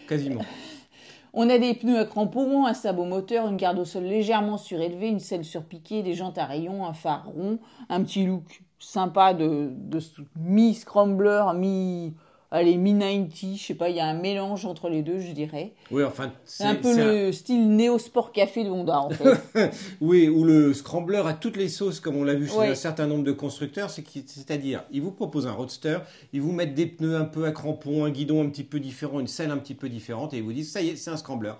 quasiment. 0.08 0.42
On 1.32 1.48
a 1.48 1.56
des 1.56 1.74
pneus 1.74 2.00
à 2.00 2.04
crampons, 2.04 2.66
un 2.66 2.74
sabot 2.74 3.04
moteur, 3.04 3.46
une 3.46 3.56
garde 3.56 3.78
au 3.78 3.84
sol 3.84 4.02
légèrement 4.02 4.58
surélevée, 4.58 5.06
une 5.06 5.20
selle 5.20 5.44
surpiquée, 5.44 6.02
des 6.02 6.14
jantes 6.14 6.36
à 6.38 6.46
rayons, 6.46 6.84
un 6.84 6.92
phare 6.92 7.28
rond, 7.28 7.60
un 7.88 8.02
petit 8.02 8.26
look 8.26 8.64
sympa 8.80 9.34
de, 9.34 9.70
de 9.72 10.00
mi-scrambler, 10.36 11.44
mi... 11.54 12.14
Allez, 12.52 12.76
mi-90, 12.78 13.56
je 13.56 13.62
sais 13.64 13.74
pas, 13.74 13.90
il 13.90 13.96
y 13.96 14.00
a 14.00 14.06
un 14.06 14.14
mélange 14.18 14.64
entre 14.66 14.88
les 14.88 15.02
deux, 15.02 15.20
je 15.20 15.30
dirais. 15.30 15.72
Oui, 15.92 16.02
enfin, 16.02 16.32
C'est 16.44 16.64
un 16.64 16.74
peu 16.74 16.96
le 16.96 17.30
style 17.30 17.76
néo-sport 17.76 18.32
café 18.32 18.64
de 18.64 18.70
Honda, 18.70 19.00
en 19.02 19.10
fait. 19.54 19.70
Oui, 20.00 20.28
ou 20.28 20.42
le 20.42 20.74
scrambler 20.74 21.22
à 21.24 21.32
toutes 21.32 21.56
les 21.56 21.68
sauces, 21.68 22.00
comme 22.00 22.16
on 22.16 22.24
l'a 22.24 22.34
vu 22.34 22.48
chez 22.48 22.56
Ouais. 22.56 22.68
un 22.70 22.74
certain 22.74 23.06
nombre 23.06 23.22
de 23.22 23.30
constructeurs, 23.30 23.88
c'est-à-dire, 23.90 24.82
ils 24.90 25.00
vous 25.00 25.12
proposent 25.12 25.46
un 25.46 25.52
roadster, 25.52 25.98
ils 26.32 26.42
vous 26.42 26.50
mettent 26.50 26.74
des 26.74 26.86
pneus 26.86 27.14
un 27.16 27.24
peu 27.24 27.44
à 27.44 27.52
crampons, 27.52 28.04
un 28.04 28.10
guidon 28.10 28.42
un 28.44 28.48
petit 28.48 28.64
peu 28.64 28.80
différent, 28.80 29.20
une 29.20 29.28
selle 29.28 29.52
un 29.52 29.58
petit 29.58 29.74
peu 29.74 29.88
différente, 29.88 30.34
et 30.34 30.38
ils 30.38 30.42
vous 30.42 30.52
disent, 30.52 30.72
ça 30.72 30.82
y 30.82 30.88
est, 30.88 30.96
c'est 30.96 31.10
un 31.12 31.16
scrambler. 31.16 31.52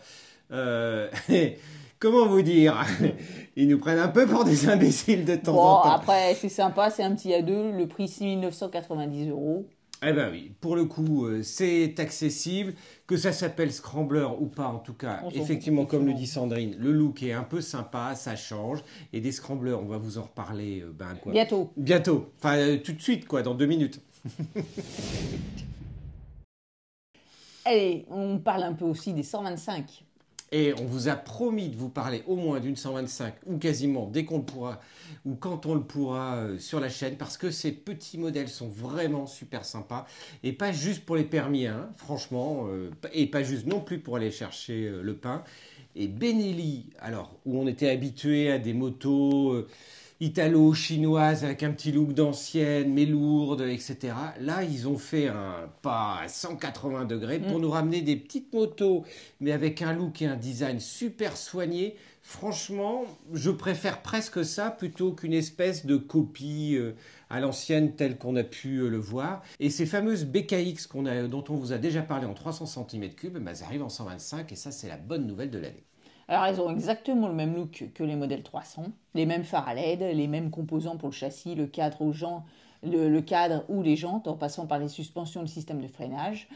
Euh, 0.50 1.08
comment 2.00 2.26
vous 2.26 2.42
dire? 2.42 2.84
Ils 3.54 3.68
nous 3.68 3.78
prennent 3.78 4.00
un 4.00 4.08
peu 4.08 4.26
pour 4.26 4.44
des 4.44 4.68
imbéciles 4.68 5.24
de 5.24 5.36
temps 5.36 5.52
Bon, 5.52 5.60
en 5.60 5.82
temps. 5.82 5.90
après, 5.92 6.34
c'est 6.34 6.48
sympa, 6.48 6.90
c'est 6.90 7.04
un 7.04 7.14
petit 7.14 7.28
A2, 7.30 7.76
le 7.76 7.86
prix 7.86 8.08
6990 8.08 9.28
euros. 9.30 9.66
Eh 10.02 10.14
ben 10.14 10.30
oui, 10.30 10.50
pour 10.62 10.76
le 10.76 10.86
coup, 10.86 11.26
euh, 11.26 11.42
c'est 11.42 12.00
accessible, 12.00 12.72
que 13.06 13.18
ça 13.18 13.32
s'appelle 13.32 13.70
Scrambler 13.70 14.26
ou 14.38 14.46
pas, 14.46 14.68
en 14.68 14.78
tout 14.78 14.94
cas, 14.94 15.20
On 15.24 15.30
effectivement, 15.30 15.84
comme 15.84 16.06
le 16.06 16.14
dit 16.14 16.26
Sandrine, 16.26 16.74
le 16.78 16.90
look 16.90 17.22
est 17.22 17.32
un 17.32 17.42
peu 17.42 17.60
sympa, 17.60 18.14
ça 18.14 18.34
change, 18.34 18.82
et 19.12 19.20
des 19.20 19.30
Scramblers, 19.30 19.74
on 19.74 19.84
va 19.84 19.98
vous 19.98 20.16
en 20.16 20.22
reparler, 20.22 20.80
euh, 20.80 20.90
ben 20.90 21.16
quoi. 21.22 21.32
Bientôt. 21.32 21.70
Bientôt, 21.76 22.32
enfin 22.38 22.56
euh, 22.56 22.78
tout 22.78 22.94
de 22.94 23.02
suite, 23.02 23.26
quoi, 23.26 23.42
dans 23.42 23.54
deux 23.54 23.66
minutes. 23.66 24.00
Allez, 27.66 28.06
on 28.08 28.38
parle 28.38 28.62
un 28.62 28.72
peu 28.72 28.86
aussi 28.86 29.12
des 29.12 29.22
125. 29.22 30.06
Et 30.52 30.74
on 30.80 30.84
vous 30.84 31.08
a 31.08 31.14
promis 31.14 31.68
de 31.68 31.76
vous 31.76 31.88
parler 31.88 32.24
au 32.26 32.34
moins 32.34 32.58
d'une 32.58 32.74
125 32.74 33.34
ou 33.46 33.58
quasiment 33.58 34.06
dès 34.08 34.24
qu'on 34.24 34.38
le 34.38 34.44
pourra 34.44 34.80
ou 35.24 35.34
quand 35.36 35.64
on 35.66 35.74
le 35.74 35.82
pourra 35.82 36.36
euh, 36.36 36.58
sur 36.58 36.80
la 36.80 36.88
chaîne 36.88 37.16
parce 37.16 37.36
que 37.36 37.52
ces 37.52 37.70
petits 37.70 38.18
modèles 38.18 38.48
sont 38.48 38.68
vraiment 38.68 39.26
super 39.26 39.64
sympas 39.64 40.06
et 40.42 40.52
pas 40.52 40.72
juste 40.72 41.04
pour 41.04 41.14
les 41.14 41.24
permis, 41.24 41.66
hein, 41.66 41.90
franchement, 41.96 42.66
euh, 42.68 42.90
et 43.12 43.26
pas 43.26 43.44
juste 43.44 43.66
non 43.66 43.80
plus 43.80 44.00
pour 44.00 44.16
aller 44.16 44.32
chercher 44.32 44.88
euh, 44.88 45.02
le 45.02 45.14
pain. 45.14 45.44
Et 45.94 46.08
Benelli, 46.08 46.86
alors 46.98 47.38
où 47.46 47.58
on 47.60 47.66
était 47.66 47.88
habitué 47.88 48.50
à 48.50 48.58
des 48.58 48.72
motos 48.72 49.66
italo-chinoises 50.20 51.44
avec 51.44 51.62
un 51.62 51.72
petit 51.72 51.92
look 51.92 52.12
d'ancienne 52.12 52.92
mais 52.92 53.06
lourde, 53.06 53.62
etc. 53.62 54.14
Là, 54.40 54.62
ils 54.62 54.86
ont 54.86 54.98
fait 54.98 55.28
un 55.28 55.70
pas 55.82 56.18
à 56.22 56.28
180 56.28 57.06
degrés 57.06 57.38
pour 57.38 57.58
nous 57.58 57.70
ramener 57.70 58.02
des 58.02 58.16
petites 58.16 58.52
motos 58.52 59.04
mais 59.40 59.52
avec 59.52 59.82
un 59.82 59.92
look 59.92 60.22
et 60.22 60.26
un 60.26 60.36
design 60.36 60.78
super 60.78 61.36
soigné. 61.36 61.96
Franchement, 62.22 63.04
je 63.32 63.50
préfère 63.50 64.02
presque 64.02 64.44
ça 64.44 64.70
plutôt 64.70 65.12
qu'une 65.12 65.32
espèce 65.32 65.86
de 65.86 65.96
copie 65.96 66.76
euh, 66.76 66.92
à 67.30 67.40
l'ancienne 67.40 67.96
telle 67.96 68.18
qu'on 68.18 68.36
a 68.36 68.44
pu 68.44 68.78
euh, 68.78 68.88
le 68.88 68.98
voir. 68.98 69.42
Et 69.58 69.70
ces 69.70 69.86
fameuses 69.86 70.26
BKX 70.26 70.88
a, 71.06 71.26
dont 71.28 71.44
on 71.48 71.54
vous 71.54 71.72
a 71.72 71.78
déjà 71.78 72.02
parlé 72.02 72.26
en 72.26 72.34
300 72.34 72.86
cm3, 72.86 73.30
bah, 73.38 73.50
elles 73.52 73.64
arrivent 73.64 73.82
en 73.82 73.88
125 73.88 74.52
et 74.52 74.56
ça 74.56 74.70
c'est 74.70 74.88
la 74.88 74.98
bonne 74.98 75.26
nouvelle 75.26 75.50
de 75.50 75.58
l'année. 75.58 75.84
Alors, 76.30 76.44
elles 76.44 76.60
ont 76.60 76.70
exactement 76.70 77.26
le 77.26 77.34
même 77.34 77.56
look 77.56 77.90
que 77.92 78.04
les 78.04 78.14
modèles 78.14 78.44
300, 78.44 78.84
les 79.14 79.26
mêmes 79.26 79.42
phares 79.42 79.66
à 79.66 79.74
LED, 79.74 80.14
les 80.14 80.28
mêmes 80.28 80.50
composants 80.50 80.96
pour 80.96 81.08
le 81.08 81.12
châssis, 81.12 81.56
le 81.56 81.66
cadre 81.66 82.04
ou 83.68 83.82
les 83.82 83.96
jantes, 83.96 84.28
en 84.28 84.36
passant 84.36 84.68
par 84.68 84.78
les 84.78 84.86
suspensions 84.86 85.40
le 85.40 85.48
système 85.48 85.80
de 85.80 85.88
freinage. 85.88 86.48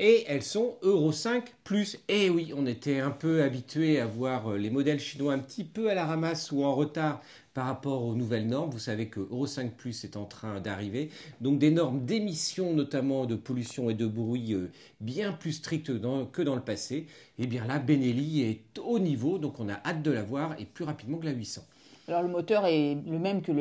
Et 0.00 0.24
elles 0.28 0.44
sont 0.44 0.76
Euro 0.82 1.10
5 1.10 1.52
plus. 1.64 1.98
Et 2.08 2.30
oui, 2.30 2.52
on 2.56 2.66
était 2.66 3.00
un 3.00 3.10
peu 3.10 3.42
habitué 3.42 3.98
à 3.98 4.06
voir 4.06 4.52
euh, 4.52 4.56
les 4.56 4.70
modèles 4.70 5.00
chinois 5.00 5.32
un 5.32 5.40
petit 5.40 5.64
peu 5.64 5.90
à 5.90 5.94
la 5.94 6.06
ramasse 6.06 6.52
ou 6.52 6.62
en 6.62 6.72
retard 6.72 7.20
par 7.52 7.66
rapport 7.66 8.04
aux 8.04 8.14
nouvelles 8.14 8.46
normes. 8.46 8.70
Vous 8.70 8.78
savez 8.78 9.08
que 9.08 9.18
Euro 9.18 9.48
5 9.48 9.74
plus 9.74 10.04
est 10.04 10.16
en 10.16 10.24
train 10.24 10.60
d'arriver. 10.60 11.10
Donc 11.40 11.58
des 11.58 11.72
normes 11.72 12.04
d'émissions, 12.04 12.74
notamment 12.74 13.26
de 13.26 13.34
pollution 13.34 13.90
et 13.90 13.94
de 13.94 14.06
bruit, 14.06 14.54
euh, 14.54 14.70
bien 15.00 15.32
plus 15.32 15.54
strictes 15.54 15.90
que 16.30 16.42
dans 16.42 16.54
le 16.54 16.62
passé. 16.62 17.08
Et 17.40 17.48
bien 17.48 17.66
là, 17.66 17.80
Benelli 17.80 18.42
est 18.42 18.78
au 18.78 19.00
niveau, 19.00 19.38
donc 19.38 19.58
on 19.58 19.68
a 19.68 19.80
hâte 19.84 20.02
de 20.02 20.12
la 20.12 20.22
voir 20.22 20.54
et 20.60 20.64
plus 20.64 20.84
rapidement 20.84 21.18
que 21.18 21.26
la 21.26 21.32
800. 21.32 21.62
Alors, 22.06 22.22
le 22.22 22.28
moteur 22.28 22.64
est 22.66 22.96
le 23.06 23.18
même 23.18 23.42
que 23.42 23.52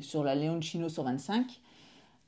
sur 0.00 0.24
la 0.24 0.34
Leoncino 0.34 0.88
125, 0.88 1.60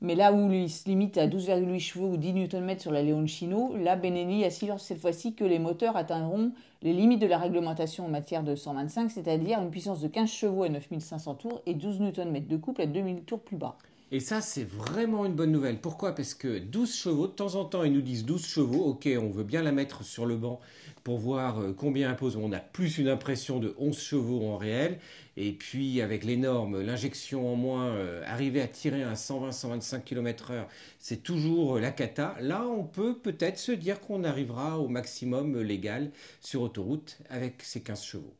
mais 0.01 0.15
là 0.15 0.31
où 0.31 0.51
il 0.51 0.69
se 0.69 0.87
limite 0.87 1.17
à 1.17 1.27
12,8 1.27 1.79
chevaux 1.79 2.09
ou 2.09 2.17
10 2.17 2.33
Nm 2.33 2.77
sur 2.77 2.91
la 2.91 3.01
Leoncino, 3.01 3.75
là, 3.77 3.95
Benelli 3.95 4.45
assure 4.45 4.79
cette 4.79 4.99
fois-ci 4.99 5.33
que 5.33 5.43
les 5.43 5.57
moteurs 5.57 5.97
atteindront 5.97 6.51
les 6.83 6.93
limites 6.93 7.21
de 7.21 7.25
la 7.27 7.39
réglementation 7.39 8.05
en 8.05 8.09
matière 8.09 8.43
de 8.43 8.55
125, 8.55 9.09
c'est-à-dire 9.09 9.59
une 9.59 9.71
puissance 9.71 10.01
de 10.01 10.07
15 10.07 10.29
chevaux 10.29 10.63
à 10.63 10.69
9500 10.69 11.35
tours 11.35 11.61
et 11.65 11.73
12 11.73 11.99
Nm 11.99 12.45
de 12.45 12.57
couple 12.57 12.81
à 12.81 12.85
2000 12.85 13.23
tours 13.23 13.41
plus 13.41 13.57
bas. 13.57 13.75
Et 14.09 14.21
ça, 14.21 14.39
c'est 14.39 14.63
vraiment 14.63 15.25
une 15.25 15.33
bonne 15.33 15.51
nouvelle. 15.51 15.81
Pourquoi? 15.81 16.15
Parce 16.15 16.33
que 16.33 16.59
12 16.59 16.95
chevaux, 16.95 17.27
de 17.27 17.33
temps 17.33 17.55
en 17.55 17.65
temps, 17.65 17.83
ils 17.83 17.91
nous 17.91 18.01
disent 18.01 18.23
12 18.23 18.45
chevaux. 18.45 18.85
Ok, 18.85 19.09
on 19.21 19.29
veut 19.29 19.43
bien 19.43 19.61
la 19.61 19.73
mettre 19.73 20.01
sur 20.05 20.25
le 20.25 20.37
banc 20.37 20.61
pour 21.03 21.17
voir 21.17 21.59
euh, 21.59 21.73
combien 21.77 22.09
impose. 22.09 22.37
On 22.37 22.53
a 22.53 22.59
plus 22.59 22.99
une 22.99 23.09
impression 23.09 23.59
de 23.59 23.75
11 23.77 23.99
chevaux 23.99 24.47
en 24.47 24.55
réel. 24.55 24.99
Et 25.35 25.51
puis, 25.51 25.99
avec 26.01 26.23
les 26.23 26.37
normes, 26.37 26.81
l'injection 26.81 27.51
en 27.51 27.57
moins, 27.57 27.87
euh, 27.87 28.23
arriver 28.25 28.61
à 28.61 28.67
tirer 28.69 29.03
un 29.03 29.13
120-125 29.15 30.05
km/h, 30.05 30.67
c'est 30.99 31.21
toujours 31.21 31.75
euh, 31.75 31.81
la 31.81 31.91
cata. 31.91 32.37
Là, 32.39 32.65
on 32.65 32.85
peut 32.85 33.17
peut-être 33.17 33.57
se 33.57 33.73
dire 33.73 33.99
qu'on 33.99 34.23
arrivera 34.23 34.79
au 34.79 34.87
maximum 34.87 35.59
légal 35.61 36.11
sur 36.39 36.61
autoroute 36.61 37.17
avec 37.29 37.61
ces 37.61 37.81
15 37.81 38.03
chevaux. 38.03 38.33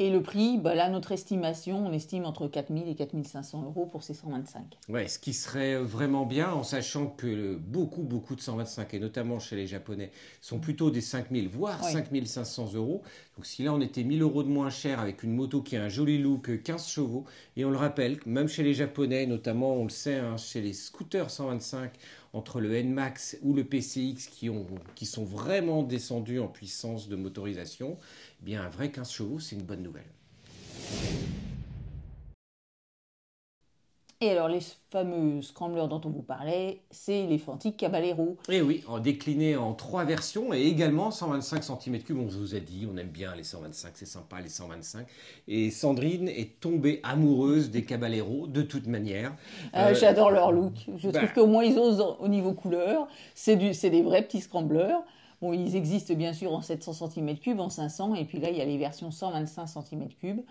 Et 0.00 0.10
le 0.10 0.20
prix, 0.22 0.58
bah 0.58 0.74
là, 0.74 0.88
notre 0.88 1.12
estimation, 1.12 1.86
on 1.86 1.92
estime 1.92 2.24
entre 2.24 2.48
4000 2.48 2.88
et 2.88 2.96
4500 2.96 3.62
euros 3.62 3.86
pour 3.86 4.02
ces 4.02 4.12
125. 4.12 4.64
Ouais, 4.88 5.06
ce 5.06 5.20
qui 5.20 5.32
serait 5.32 5.76
vraiment 5.76 6.26
bien, 6.26 6.50
en 6.52 6.64
sachant 6.64 7.06
que 7.06 7.54
beaucoup, 7.54 8.02
beaucoup 8.02 8.34
de 8.34 8.40
125, 8.40 8.92
et 8.94 8.98
notamment 8.98 9.38
chez 9.38 9.54
les 9.54 9.68
Japonais, 9.68 10.10
sont 10.40 10.58
plutôt 10.58 10.90
des 10.90 11.00
5000, 11.00 11.48
voire 11.48 11.80
Ouais. 11.84 11.92
5500 11.92 12.72
euros. 12.74 13.02
Donc 13.36 13.46
si 13.46 13.62
là 13.62 13.72
on 13.72 13.80
était 13.80 14.02
1000 14.02 14.22
euros 14.22 14.42
de 14.42 14.48
moins 14.48 14.70
cher 14.70 14.98
avec 14.98 15.22
une 15.22 15.32
moto 15.32 15.62
qui 15.62 15.76
a 15.76 15.84
un 15.84 15.88
joli 15.88 16.18
look, 16.18 16.62
15 16.64 16.88
chevaux, 16.88 17.24
et 17.56 17.64
on 17.64 17.70
le 17.70 17.76
rappelle, 17.76 18.18
même 18.26 18.48
chez 18.48 18.64
les 18.64 18.74
Japonais, 18.74 19.26
notamment 19.26 19.74
on 19.74 19.84
le 19.84 19.90
sait, 19.90 20.16
hein, 20.18 20.36
chez 20.36 20.60
les 20.60 20.72
scooters 20.72 21.30
125, 21.30 21.92
entre 22.34 22.60
le 22.60 22.82
NMAX 22.82 23.38
ou 23.42 23.54
le 23.54 23.64
PCX 23.64 24.28
qui 24.94 25.06
sont 25.06 25.24
vraiment 25.24 25.82
descendus 25.82 26.40
en 26.40 26.48
puissance 26.48 27.08
de 27.08 27.16
motorisation, 27.16 27.96
eh 28.42 28.44
bien 28.44 28.62
un 28.62 28.68
vrai 28.68 28.90
15 28.90 29.10
chevaux, 29.10 29.38
c'est 29.38 29.56
une 29.56 29.62
bonne 29.62 29.82
nouvelle. 29.82 30.04
Et 34.20 34.30
alors, 34.30 34.48
les 34.48 34.60
fameux 34.90 35.42
scramblers 35.42 35.88
dont 35.88 36.00
on 36.04 36.08
vous 36.08 36.22
parlait, 36.22 36.80
c'est 36.90 37.26
les 37.26 37.36
Fantic 37.36 37.76
Caballero. 37.76 38.36
Et 38.48 38.62
oui, 38.62 38.82
en 38.86 38.98
décliné 39.00 39.56
en 39.56 39.74
trois 39.74 40.04
versions 40.04 40.54
et 40.54 40.62
également 40.62 41.10
125 41.10 41.62
cm3. 41.62 42.12
On 42.16 42.26
vous 42.26 42.54
a 42.54 42.60
dit, 42.60 42.86
on 42.90 42.96
aime 42.96 43.08
bien 43.08 43.34
les 43.34 43.42
125, 43.42 43.92
c'est 43.94 44.06
sympa 44.06 44.40
les 44.40 44.48
125. 44.48 45.06
Et 45.48 45.70
Sandrine 45.70 46.28
est 46.28 46.60
tombée 46.60 47.00
amoureuse 47.02 47.70
des 47.70 47.84
Caballeros 47.84 48.46
de 48.46 48.62
toute 48.62 48.86
manière. 48.86 49.32
Euh, 49.74 49.90
Euh, 49.90 49.94
J'adore 49.94 50.30
leur 50.30 50.52
look. 50.52 50.74
Je 50.96 51.10
bah. 51.10 51.18
trouve 51.18 51.32
qu'au 51.34 51.46
moins 51.46 51.64
ils 51.64 51.78
osent 51.78 52.04
au 52.18 52.28
niveau 52.28 52.52
couleur. 52.52 53.08
C'est 53.34 53.56
des 53.56 54.02
vrais 54.02 54.22
petits 54.22 54.40
scramblers. 54.40 55.02
Bon, 55.42 55.52
ils 55.52 55.76
existent 55.76 56.14
bien 56.14 56.32
sûr 56.32 56.52
en 56.54 56.62
700 56.62 57.08
cm3, 57.08 57.58
en 57.58 57.68
500, 57.68 58.14
et 58.14 58.24
puis 58.24 58.38
là 58.38 58.48
il 58.50 58.56
y 58.56 58.62
a 58.62 58.64
les 58.64 58.78
versions 58.78 59.10
125 59.10 59.64
cm3. 59.66 60.42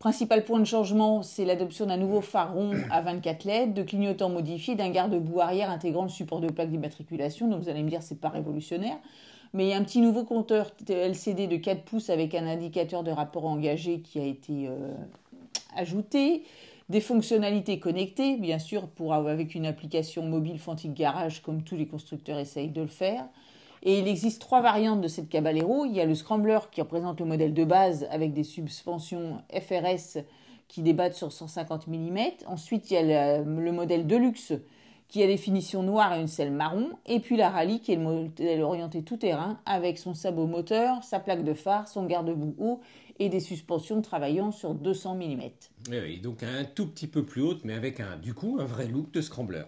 Principal 0.00 0.44
point 0.44 0.58
de 0.60 0.64
changement, 0.64 1.22
c'est 1.22 1.44
l'adoption 1.44 1.84
d'un 1.84 1.98
nouveau 1.98 2.22
phare 2.22 2.54
rond 2.54 2.72
à 2.90 3.02
24 3.02 3.44
LED, 3.44 3.74
de 3.74 3.82
clignotants 3.82 4.30
modifiés, 4.30 4.74
d'un 4.74 4.88
garde-boue 4.88 5.42
arrière 5.42 5.68
intégrant 5.68 6.04
le 6.04 6.08
support 6.08 6.40
de 6.40 6.50
plaque 6.50 6.70
d'immatriculation. 6.70 7.48
Donc 7.48 7.64
vous 7.64 7.68
allez 7.68 7.82
me 7.82 7.90
dire, 7.90 8.02
c'est 8.02 8.18
pas 8.18 8.30
révolutionnaire. 8.30 8.96
Mais 9.52 9.66
il 9.66 9.68
y 9.68 9.72
a 9.74 9.76
un 9.76 9.84
petit 9.84 10.00
nouveau 10.00 10.24
compteur 10.24 10.70
LCD 10.88 11.48
de 11.48 11.56
4 11.58 11.82
pouces 11.82 12.08
avec 12.08 12.34
un 12.34 12.46
indicateur 12.46 13.02
de 13.02 13.10
rapport 13.10 13.44
engagé 13.44 14.00
qui 14.00 14.18
a 14.18 14.24
été 14.24 14.68
euh, 14.68 14.94
ajouté. 15.76 16.44
Des 16.88 17.02
fonctionnalités 17.02 17.78
connectées, 17.78 18.38
bien 18.38 18.58
sûr, 18.58 18.88
pour, 18.88 19.12
avec 19.12 19.54
une 19.54 19.66
application 19.66 20.24
mobile 20.24 20.58
Fantic 20.58 20.94
Garage, 20.94 21.42
comme 21.42 21.62
tous 21.62 21.76
les 21.76 21.86
constructeurs 21.86 22.38
essayent 22.38 22.70
de 22.70 22.80
le 22.80 22.88
faire. 22.88 23.26
Et 23.82 23.98
il 23.98 24.08
existe 24.08 24.40
trois 24.40 24.60
variantes 24.60 25.00
de 25.00 25.08
cette 25.08 25.28
Caballero. 25.28 25.86
Il 25.86 25.92
y 25.92 26.00
a 26.00 26.04
le 26.04 26.14
Scrambler 26.14 26.58
qui 26.70 26.80
représente 26.82 27.20
le 27.20 27.26
modèle 27.26 27.54
de 27.54 27.64
base 27.64 28.06
avec 28.10 28.32
des 28.32 28.44
suspensions 28.44 29.42
FRS 29.52 30.18
qui 30.68 30.82
débattent 30.82 31.14
sur 31.14 31.32
150 31.32 31.88
mm. 31.88 32.18
Ensuite, 32.46 32.90
il 32.90 32.94
y 32.94 33.14
a 33.14 33.38
le, 33.38 33.72
modèle 33.72 34.06
Deluxe 34.06 34.52
qui 35.08 35.22
a 35.22 35.26
des 35.26 35.36
finitions 35.36 35.82
noires 35.82 36.14
et 36.14 36.20
une 36.20 36.28
selle 36.28 36.52
marron. 36.52 36.90
Et 37.06 37.20
puis 37.20 37.36
la 37.36 37.50
Rallye 37.50 37.80
qui 37.80 37.92
est 37.92 37.96
le 37.96 38.02
modèle 38.02 38.62
orienté 38.62 39.02
tout-terrain 39.02 39.58
avec 39.66 39.98
son 39.98 40.14
sabot 40.14 40.46
moteur, 40.46 41.02
sa 41.02 41.18
plaque 41.18 41.42
de 41.42 41.54
phare, 41.54 41.88
son 41.88 42.06
garde-boue 42.06 42.54
haut 42.58 42.80
et 43.18 43.28
des 43.28 43.40
suspensions 43.40 44.00
travaillant 44.02 44.52
sur 44.52 44.74
200 44.74 45.16
mm. 45.16 45.40
Oui, 45.90 46.20
donc 46.20 46.42
un 46.42 46.64
tout 46.64 46.86
petit 46.86 47.08
peu 47.08 47.24
plus 47.24 47.42
haute, 47.42 47.64
mais 47.64 47.74
avec 47.74 47.98
un, 47.98 48.16
du 48.16 48.34
coup 48.34 48.58
un 48.60 48.64
vrai 48.64 48.86
look 48.86 49.10
de 49.10 49.20
Scrambler. 49.20 49.64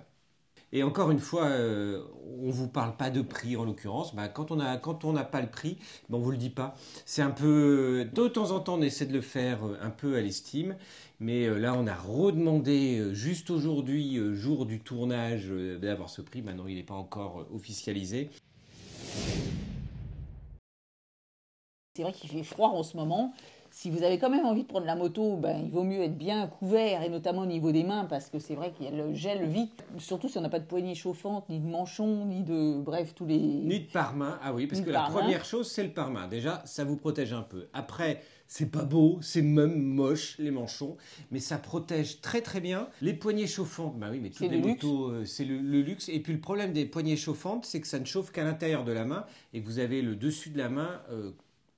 Et 0.72 0.82
encore 0.82 1.10
une 1.10 1.18
fois, 1.18 1.44
euh, 1.44 2.02
on 2.40 2.46
ne 2.46 2.52
vous 2.52 2.68
parle 2.68 2.96
pas 2.96 3.10
de 3.10 3.20
prix 3.20 3.56
en 3.56 3.64
l'occurrence. 3.64 4.14
Bah, 4.14 4.28
quand 4.28 4.50
on 4.50 4.56
n'a 4.56 5.24
pas 5.24 5.42
le 5.42 5.50
prix, 5.50 5.76
ben, 6.08 6.16
on 6.16 6.18
ne 6.20 6.24
vous 6.24 6.30
le 6.30 6.38
dit 6.38 6.50
pas. 6.50 6.74
C'est 7.04 7.20
un 7.20 7.30
peu. 7.30 8.08
De 8.12 8.28
temps 8.28 8.52
en 8.52 8.60
temps, 8.60 8.78
on 8.78 8.82
essaie 8.82 9.04
de 9.04 9.12
le 9.12 9.20
faire 9.20 9.66
euh, 9.66 9.76
un 9.82 9.90
peu 9.90 10.16
à 10.16 10.22
l'estime. 10.22 10.76
Mais 11.20 11.46
euh, 11.46 11.58
là, 11.58 11.74
on 11.74 11.86
a 11.86 11.94
redemandé 11.94 13.14
juste 13.14 13.50
aujourd'hui, 13.50 14.18
jour 14.34 14.64
du 14.64 14.80
tournage, 14.80 15.48
d'avoir 15.80 16.08
ce 16.08 16.22
prix. 16.22 16.40
Maintenant, 16.40 16.66
il 16.66 16.76
n'est 16.76 16.82
pas 16.82 16.94
encore 16.94 17.46
officialisé. 17.52 18.30
C'est 21.94 22.02
vrai 22.02 22.12
qu'il 22.12 22.30
fait 22.30 22.42
froid 22.42 22.70
en 22.70 22.82
ce 22.82 22.96
moment 22.96 23.34
si 23.72 23.90
vous 23.90 24.02
avez 24.02 24.18
quand 24.18 24.28
même 24.28 24.44
envie 24.44 24.62
de 24.62 24.68
prendre 24.68 24.84
la 24.84 24.94
moto, 24.94 25.36
ben, 25.36 25.58
il 25.64 25.70
vaut 25.70 25.82
mieux 25.82 26.02
être 26.02 26.16
bien 26.16 26.46
couvert, 26.46 27.02
et 27.02 27.08
notamment 27.08 27.42
au 27.42 27.46
niveau 27.46 27.72
des 27.72 27.84
mains, 27.84 28.04
parce 28.04 28.28
que 28.28 28.38
c'est 28.38 28.54
vrai 28.54 28.70
qu'il 28.70 28.84
y 28.84 28.88
a 28.88 28.92
le 28.92 29.14
gel 29.14 29.46
vite, 29.46 29.82
surtout 29.96 30.28
si 30.28 30.36
on 30.36 30.42
n'a 30.42 30.50
pas 30.50 30.58
de 30.58 30.66
poignée 30.66 30.94
chauffante, 30.94 31.48
ni 31.48 31.58
de 31.58 31.66
manchon, 31.66 32.26
ni 32.26 32.42
de... 32.42 32.78
bref, 32.78 33.14
tous 33.14 33.24
les... 33.24 33.38
Ni 33.38 33.80
de 33.80 33.90
pare-main, 33.90 34.38
ah 34.42 34.52
oui, 34.52 34.66
parce 34.66 34.82
que 34.82 34.90
la 34.90 35.04
première 35.04 35.46
chose, 35.46 35.70
c'est 35.70 35.82
le 35.82 35.90
pare-main. 35.90 36.28
Déjà, 36.28 36.62
ça 36.66 36.84
vous 36.84 36.96
protège 36.96 37.32
un 37.32 37.40
peu. 37.40 37.68
Après, 37.72 38.20
c'est 38.46 38.70
pas 38.70 38.84
beau, 38.84 39.18
c'est 39.22 39.40
même 39.40 39.80
moche, 39.80 40.36
les 40.38 40.50
manchons, 40.50 40.98
mais 41.30 41.40
ça 41.40 41.56
protège 41.56 42.20
très 42.20 42.42
très 42.42 42.60
bien. 42.60 42.88
Les 43.00 43.14
poignées 43.14 43.46
chauffantes, 43.46 43.98
bah 43.98 44.08
oui, 44.10 44.20
mais 44.20 44.28
toutes 44.28 44.50
les 44.50 44.60
motos, 44.60 45.12
euh, 45.12 45.24
c'est 45.24 45.46
le, 45.46 45.56
luxe. 45.56 46.10
Et 46.10 46.20
puis 46.20 46.34
le 46.34 46.40
problème 46.40 46.74
des 46.74 46.84
poignées 46.84 47.16
chauffantes, 47.16 47.64
c'est 47.64 47.80
que 47.80 47.88
ça 47.88 47.98
ne 47.98 48.04
chauffe 48.04 48.32
qu'à 48.32 48.44
l'intérieur 48.44 48.84
de 48.84 48.92
la 48.92 49.06
main, 49.06 49.24
et 49.54 49.62
que 49.62 49.66
vous 49.66 49.78
avez 49.78 50.02
le 50.02 50.14
dessus 50.14 50.50
de 50.50 50.58
la 50.58 50.68
main... 50.68 51.00
Euh, 51.10 51.30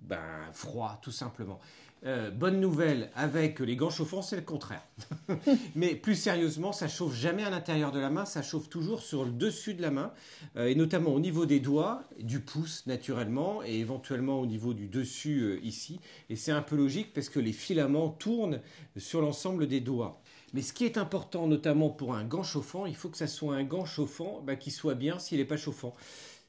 ben, 0.04 0.18
froid, 0.52 0.98
tout 1.02 1.10
simplement. 1.10 1.58
Euh, 2.06 2.30
bonne 2.30 2.60
nouvelle, 2.60 3.10
avec 3.14 3.60
les 3.60 3.76
gants 3.76 3.88
chauffants, 3.88 4.20
c'est 4.20 4.36
le 4.36 4.42
contraire. 4.42 4.82
Mais 5.74 5.94
plus 5.94 6.16
sérieusement, 6.16 6.72
ça 6.72 6.86
chauffe 6.86 7.14
jamais 7.14 7.44
à 7.44 7.48
l'intérieur 7.48 7.92
de 7.92 7.98
la 7.98 8.10
main, 8.10 8.26
ça 8.26 8.42
chauffe 8.42 8.68
toujours 8.68 9.00
sur 9.00 9.24
le 9.24 9.30
dessus 9.30 9.72
de 9.72 9.80
la 9.80 9.90
main, 9.90 10.12
euh, 10.56 10.66
et 10.66 10.74
notamment 10.74 11.14
au 11.14 11.20
niveau 11.20 11.46
des 11.46 11.60
doigts, 11.60 12.02
du 12.20 12.40
pouce 12.40 12.86
naturellement, 12.86 13.62
et 13.64 13.78
éventuellement 13.78 14.38
au 14.38 14.44
niveau 14.44 14.74
du 14.74 14.86
dessus 14.86 15.40
euh, 15.40 15.60
ici. 15.62 15.98
Et 16.28 16.36
c'est 16.36 16.52
un 16.52 16.60
peu 16.60 16.76
logique 16.76 17.14
parce 17.14 17.30
que 17.30 17.40
les 17.40 17.52
filaments 17.52 18.10
tournent 18.10 18.60
sur 18.98 19.22
l'ensemble 19.22 19.66
des 19.66 19.80
doigts. 19.80 20.20
Mais 20.52 20.60
ce 20.60 20.72
qui 20.72 20.84
est 20.84 20.98
important, 20.98 21.48
notamment 21.48 21.88
pour 21.88 22.14
un 22.14 22.24
gant 22.24 22.44
chauffant, 22.44 22.84
il 22.86 22.94
faut 22.94 23.08
que 23.08 23.16
ça 23.16 23.26
soit 23.26 23.56
un 23.56 23.64
gant 23.64 23.86
chauffant 23.86 24.42
bah, 24.46 24.56
qui 24.56 24.70
soit 24.70 24.94
bien 24.94 25.18
s'il 25.18 25.38
n'est 25.38 25.44
pas 25.44 25.56
chauffant. 25.56 25.94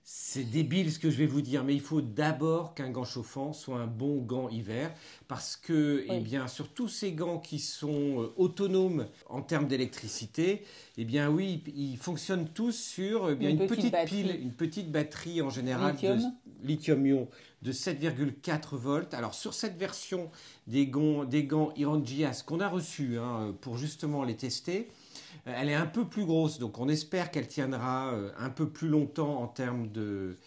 C'est 0.08 0.44
débile 0.44 0.92
ce 0.92 1.00
que 1.00 1.10
je 1.10 1.18
vais 1.18 1.26
vous 1.26 1.42
dire, 1.42 1.64
mais 1.64 1.74
il 1.74 1.82
faut 1.82 2.02
d'abord 2.02 2.76
qu'un 2.76 2.92
gant 2.92 3.06
chauffant 3.06 3.54
soit 3.54 3.80
un 3.80 3.88
bon 3.88 4.22
gant 4.22 4.50
hiver, 4.50 4.94
parce 5.28 5.56
que, 5.56 6.06
eh 6.08 6.20
bien, 6.20 6.48
sur 6.48 6.70
tous 6.70 6.90
ces 6.90 7.14
gants 7.14 7.40
qui 7.40 7.58
sont 7.58 8.22
euh, 8.22 8.34
autonomes 8.38 9.08
en 9.28 9.42
termes 9.42 9.68
d'électricité, 9.68 10.64
eh 11.00 11.06
bien 11.06 11.32
oui, 11.32 11.64
ils 11.76 11.98
fonctionnent 11.98 12.48
tous 12.48 12.72
sur 12.72 13.32
eh 13.32 13.36
bien, 13.36 13.50
une, 13.50 13.66
petite, 13.66 13.96
pile, 14.06 14.38
une 14.40 14.54
petite 14.54 14.92
batterie 14.92 15.42
en 15.42 15.50
général 15.50 15.96
de 15.96 16.20
lithium-ion 16.62 17.28
de 17.64 17.72
7,4 17.72 18.76
volts. 18.76 19.16
Alors 19.16 19.34
sur 19.34 19.56
cette 19.56 19.76
version 19.76 20.30
des 20.68 20.86
gants, 20.86 21.26
des 21.26 21.46
gants 21.46 21.74
Iron 21.78 22.04
qu'on 22.46 22.60
a 22.60 22.70
reçu 22.70 23.18
hein, 23.18 23.56
pour 23.60 23.80
justement 23.80 24.24
les 24.24 24.36
tester, 24.36 24.88
elle 25.46 25.70
est 25.70 25.76
un 25.76 25.86
peu 25.86 26.06
plus 26.06 26.26
grosse, 26.26 26.60
donc 26.60 26.80
on 26.80 26.90
espère 26.90 27.32
qu'elle 27.32 27.48
tiendra 27.48 28.14
euh, 28.14 28.32
un 28.38 28.50
peu 28.50 28.68
plus 28.68 28.88
longtemps 28.88 29.42
en 29.42 29.48
termes 29.48 29.90
de, 29.92 30.38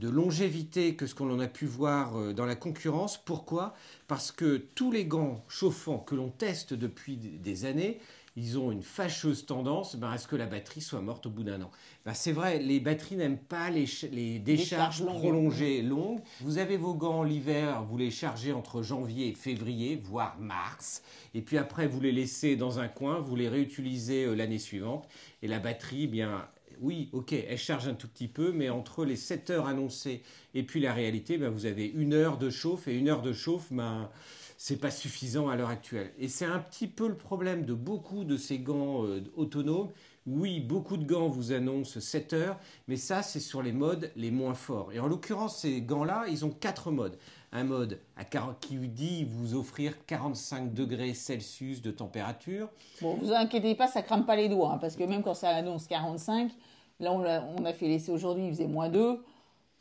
longévité 0.00 0.94
que 0.94 1.06
ce 1.06 1.14
qu'on 1.14 1.32
en 1.32 1.40
a 1.40 1.48
pu 1.48 1.66
voir 1.66 2.18
euh, 2.18 2.32
dans 2.32 2.46
la 2.46 2.54
concurrence. 2.54 3.16
Pourquoi? 3.16 3.74
Parce 4.08 4.30
que 4.30 4.56
tous 4.74 4.92
les 4.92 5.04
gants 5.04 5.44
chauffants 5.48 5.98
que 5.98 6.14
l'on 6.14 6.28
teste 6.28 6.74
depuis 6.74 7.16
des 7.16 7.64
années 7.64 8.00
ils 8.36 8.58
ont 8.58 8.70
une 8.70 8.82
fâcheuse 8.82 9.46
tendance 9.46 9.96
ben, 9.96 10.10
à 10.10 10.18
ce 10.18 10.28
que 10.28 10.36
la 10.36 10.46
batterie 10.46 10.82
soit 10.82 11.00
morte 11.00 11.26
au 11.26 11.30
bout 11.30 11.42
d'un 11.42 11.62
an. 11.62 11.70
Ben, 12.04 12.12
c'est 12.12 12.32
vrai, 12.32 12.58
les 12.58 12.80
batteries 12.80 13.16
n'aiment 13.16 13.38
pas 13.38 13.70
les, 13.70 13.86
les 14.12 14.38
décharges 14.38 15.04
prolongées 15.04 15.82
longues. 15.82 16.20
Vous 16.42 16.58
avez 16.58 16.76
vos 16.76 16.94
gants 16.94 17.22
l'hiver, 17.22 17.82
vous 17.84 17.96
les 17.96 18.10
chargez 18.10 18.52
entre 18.52 18.82
janvier 18.82 19.28
et 19.28 19.34
février, 19.34 20.00
voire 20.04 20.36
mars. 20.38 21.02
Et 21.34 21.40
puis 21.40 21.56
après, 21.56 21.86
vous 21.86 22.00
les 22.00 22.12
laissez 22.12 22.56
dans 22.56 22.78
un 22.78 22.88
coin, 22.88 23.20
vous 23.20 23.36
les 23.36 23.48
réutilisez 23.48 24.24
euh, 24.24 24.34
l'année 24.34 24.58
suivante. 24.58 25.08
Et 25.42 25.48
la 25.48 25.58
batterie, 25.58 26.04
eh 26.04 26.08
bien, 26.08 26.46
oui, 26.80 27.08
ok, 27.12 27.32
elle 27.32 27.58
charge 27.58 27.88
un 27.88 27.94
tout 27.94 28.08
petit 28.08 28.28
peu, 28.28 28.52
mais 28.52 28.68
entre 28.68 29.04
les 29.04 29.16
7 29.16 29.50
heures 29.50 29.66
annoncées 29.66 30.22
et 30.54 30.62
puis 30.62 30.80
la 30.80 30.92
réalité, 30.92 31.38
ben, 31.38 31.50
vous 31.50 31.66
avez 31.66 31.86
une 31.86 32.12
heure 32.14 32.38
de 32.38 32.50
chauffe 32.50 32.88
et 32.88 32.96
une 32.96 33.08
heure 33.08 33.22
de 33.22 33.32
chauffe, 33.32 33.70
ben, 33.70 34.10
c'est 34.56 34.80
pas 34.80 34.90
suffisant 34.90 35.48
à 35.48 35.56
l'heure 35.56 35.68
actuelle. 35.68 36.12
Et 36.18 36.28
c'est 36.28 36.44
un 36.44 36.58
petit 36.58 36.86
peu 36.86 37.08
le 37.08 37.16
problème 37.16 37.64
de 37.64 37.74
beaucoup 37.74 38.24
de 38.24 38.36
ces 38.36 38.58
gants 38.58 39.04
euh, 39.04 39.22
autonomes. 39.36 39.90
Oui, 40.26 40.60
beaucoup 40.60 40.96
de 40.96 41.04
gants 41.04 41.28
vous 41.28 41.52
annoncent 41.52 42.00
7 42.00 42.32
heures, 42.32 42.58
mais 42.88 42.96
ça, 42.96 43.22
c'est 43.22 43.38
sur 43.38 43.62
les 43.62 43.72
modes 43.72 44.10
les 44.16 44.32
moins 44.32 44.54
forts. 44.54 44.92
Et 44.92 44.98
en 44.98 45.06
l'occurrence, 45.06 45.58
ces 45.58 45.82
gants-là, 45.82 46.24
ils 46.28 46.44
ont 46.44 46.50
quatre 46.50 46.90
modes. 46.90 47.16
Un 47.52 47.62
mode 47.62 48.00
à, 48.16 48.24
qui 48.60 48.76
dit 48.76 49.24
vous 49.24 49.54
offrir 49.54 50.04
45 50.06 50.74
degrés 50.74 51.14
Celsius 51.14 51.80
de 51.80 51.92
température. 51.92 52.68
Bon, 53.00 53.14
vous 53.14 53.32
inquiétez 53.32 53.76
pas, 53.76 53.86
ça 53.86 54.02
crame 54.02 54.26
pas 54.26 54.36
les 54.36 54.48
doigts, 54.48 54.72
hein, 54.72 54.78
parce 54.78 54.96
que 54.96 55.04
même 55.04 55.22
quand 55.22 55.34
ça 55.34 55.50
annonce 55.50 55.86
45, 55.86 56.50
là 56.98 57.12
on 57.12 57.24
a, 57.24 57.42
on 57.56 57.64
a 57.64 57.72
fait 57.72 57.86
l'essai 57.86 58.10
aujourd'hui, 58.10 58.46
il 58.46 58.50
faisait 58.50 58.66
moins 58.66 58.88
2. 58.88 59.20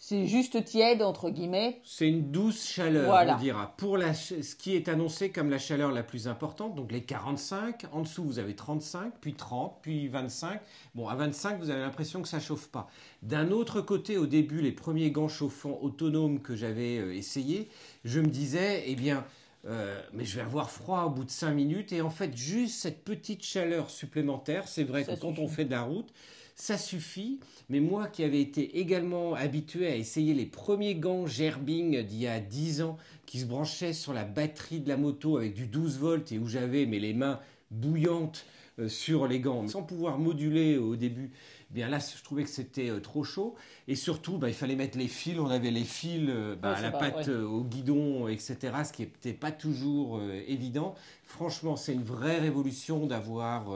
C'est 0.07 0.27
juste 0.27 0.63
tiède, 0.63 1.01
entre 1.01 1.31
guillemets. 1.31 1.81
C'est 1.83 2.07
une 2.07 2.29
douce 2.29 2.63
chaleur, 2.63 3.27
on 3.27 3.41
dira. 3.41 3.73
Pour 3.75 3.97
la, 3.97 4.13
ce 4.13 4.55
qui 4.55 4.75
est 4.75 4.87
annoncé 4.87 5.31
comme 5.31 5.49
la 5.49 5.57
chaleur 5.57 5.91
la 5.91 6.03
plus 6.03 6.27
importante, 6.27 6.75
donc 6.75 6.91
les 6.91 7.01
45, 7.01 7.85
en 7.91 8.03
dessous 8.03 8.23
vous 8.23 8.37
avez 8.37 8.55
35, 8.55 9.13
puis 9.19 9.33
30, 9.33 9.79
puis 9.81 10.07
25. 10.07 10.61
Bon, 10.93 11.07
à 11.07 11.15
25, 11.15 11.57
vous 11.57 11.71
avez 11.71 11.79
l'impression 11.79 12.21
que 12.21 12.27
ça 12.27 12.39
chauffe 12.39 12.67
pas. 12.67 12.87
D'un 13.23 13.49
autre 13.49 13.81
côté, 13.81 14.19
au 14.19 14.27
début, 14.27 14.61
les 14.61 14.73
premiers 14.73 15.09
gants 15.09 15.27
chauffants 15.27 15.79
autonomes 15.81 16.39
que 16.39 16.55
j'avais 16.55 16.99
euh, 16.99 17.15
essayés, 17.15 17.67
je 18.03 18.19
me 18.19 18.27
disais, 18.27 18.83
eh 18.85 18.93
bien, 18.93 19.25
euh, 19.65 19.99
mais 20.13 20.23
je 20.23 20.35
vais 20.35 20.43
avoir 20.43 20.69
froid 20.69 21.05
au 21.05 21.09
bout 21.09 21.23
de 21.23 21.31
5 21.31 21.51
minutes. 21.51 21.91
Et 21.93 22.01
en 22.01 22.11
fait, 22.11 22.37
juste 22.37 22.79
cette 22.79 23.03
petite 23.03 23.43
chaleur 23.43 23.89
supplémentaire, 23.89 24.67
c'est 24.67 24.83
vrai 24.83 25.03
que 25.03 25.19
quand 25.19 25.39
on 25.39 25.47
fait 25.47 25.65
de 25.65 25.71
la 25.71 25.81
route, 25.81 26.13
ça 26.55 26.77
suffit. 26.77 27.39
Mais 27.69 27.79
moi 27.79 28.07
qui 28.07 28.23
avais 28.23 28.41
été 28.41 28.79
également 28.79 29.33
habitué 29.35 29.87
à 29.87 29.95
essayer 29.95 30.33
les 30.33 30.45
premiers 30.45 30.95
gants 30.95 31.27
Gerbing 31.27 32.01
d'il 32.03 32.21
y 32.21 32.27
a 32.27 32.39
10 32.39 32.81
ans, 32.81 32.97
qui 33.25 33.39
se 33.39 33.45
branchaient 33.45 33.93
sur 33.93 34.13
la 34.13 34.23
batterie 34.23 34.79
de 34.79 34.89
la 34.89 34.97
moto 34.97 35.37
avec 35.37 35.53
du 35.53 35.67
12 35.67 35.99
volts 35.99 36.31
et 36.31 36.39
où 36.39 36.47
j'avais 36.47 36.85
les 36.85 37.13
mains 37.13 37.39
bouillantes 37.71 38.45
euh, 38.77 38.89
sur 38.89 39.25
les 39.25 39.39
gants, 39.39 39.65
sans 39.69 39.83
pouvoir 39.83 40.17
moduler 40.17 40.77
au 40.77 40.97
début, 40.97 41.31
eh 41.71 41.73
bien 41.73 41.87
là 41.87 41.99
je 41.99 42.21
trouvais 42.21 42.43
que 42.43 42.49
c'était 42.49 42.89
euh, 42.89 42.99
trop 42.99 43.23
chaud. 43.23 43.55
Et 43.87 43.95
surtout, 43.95 44.37
bah, 44.37 44.49
il 44.49 44.53
fallait 44.53 44.75
mettre 44.75 44.97
les 44.97 45.07
fils, 45.07 45.39
on 45.39 45.49
avait 45.49 45.71
les 45.71 45.85
fils 45.85 46.27
euh, 46.29 46.57
bah, 46.61 46.73
à 46.73 46.81
la 46.81 46.91
patte 46.91 47.29
au 47.29 47.63
guidon, 47.63 48.27
etc., 48.27 48.57
ce 48.85 48.91
qui 48.91 49.03
n'était 49.03 49.31
pas 49.31 49.51
toujours 49.51 50.21
évident. 50.47 50.93
Franchement, 51.23 51.77
c'est 51.77 51.93
une 51.93 52.03
vraie 52.03 52.39
révolution 52.39 53.05
d'avoir 53.05 53.67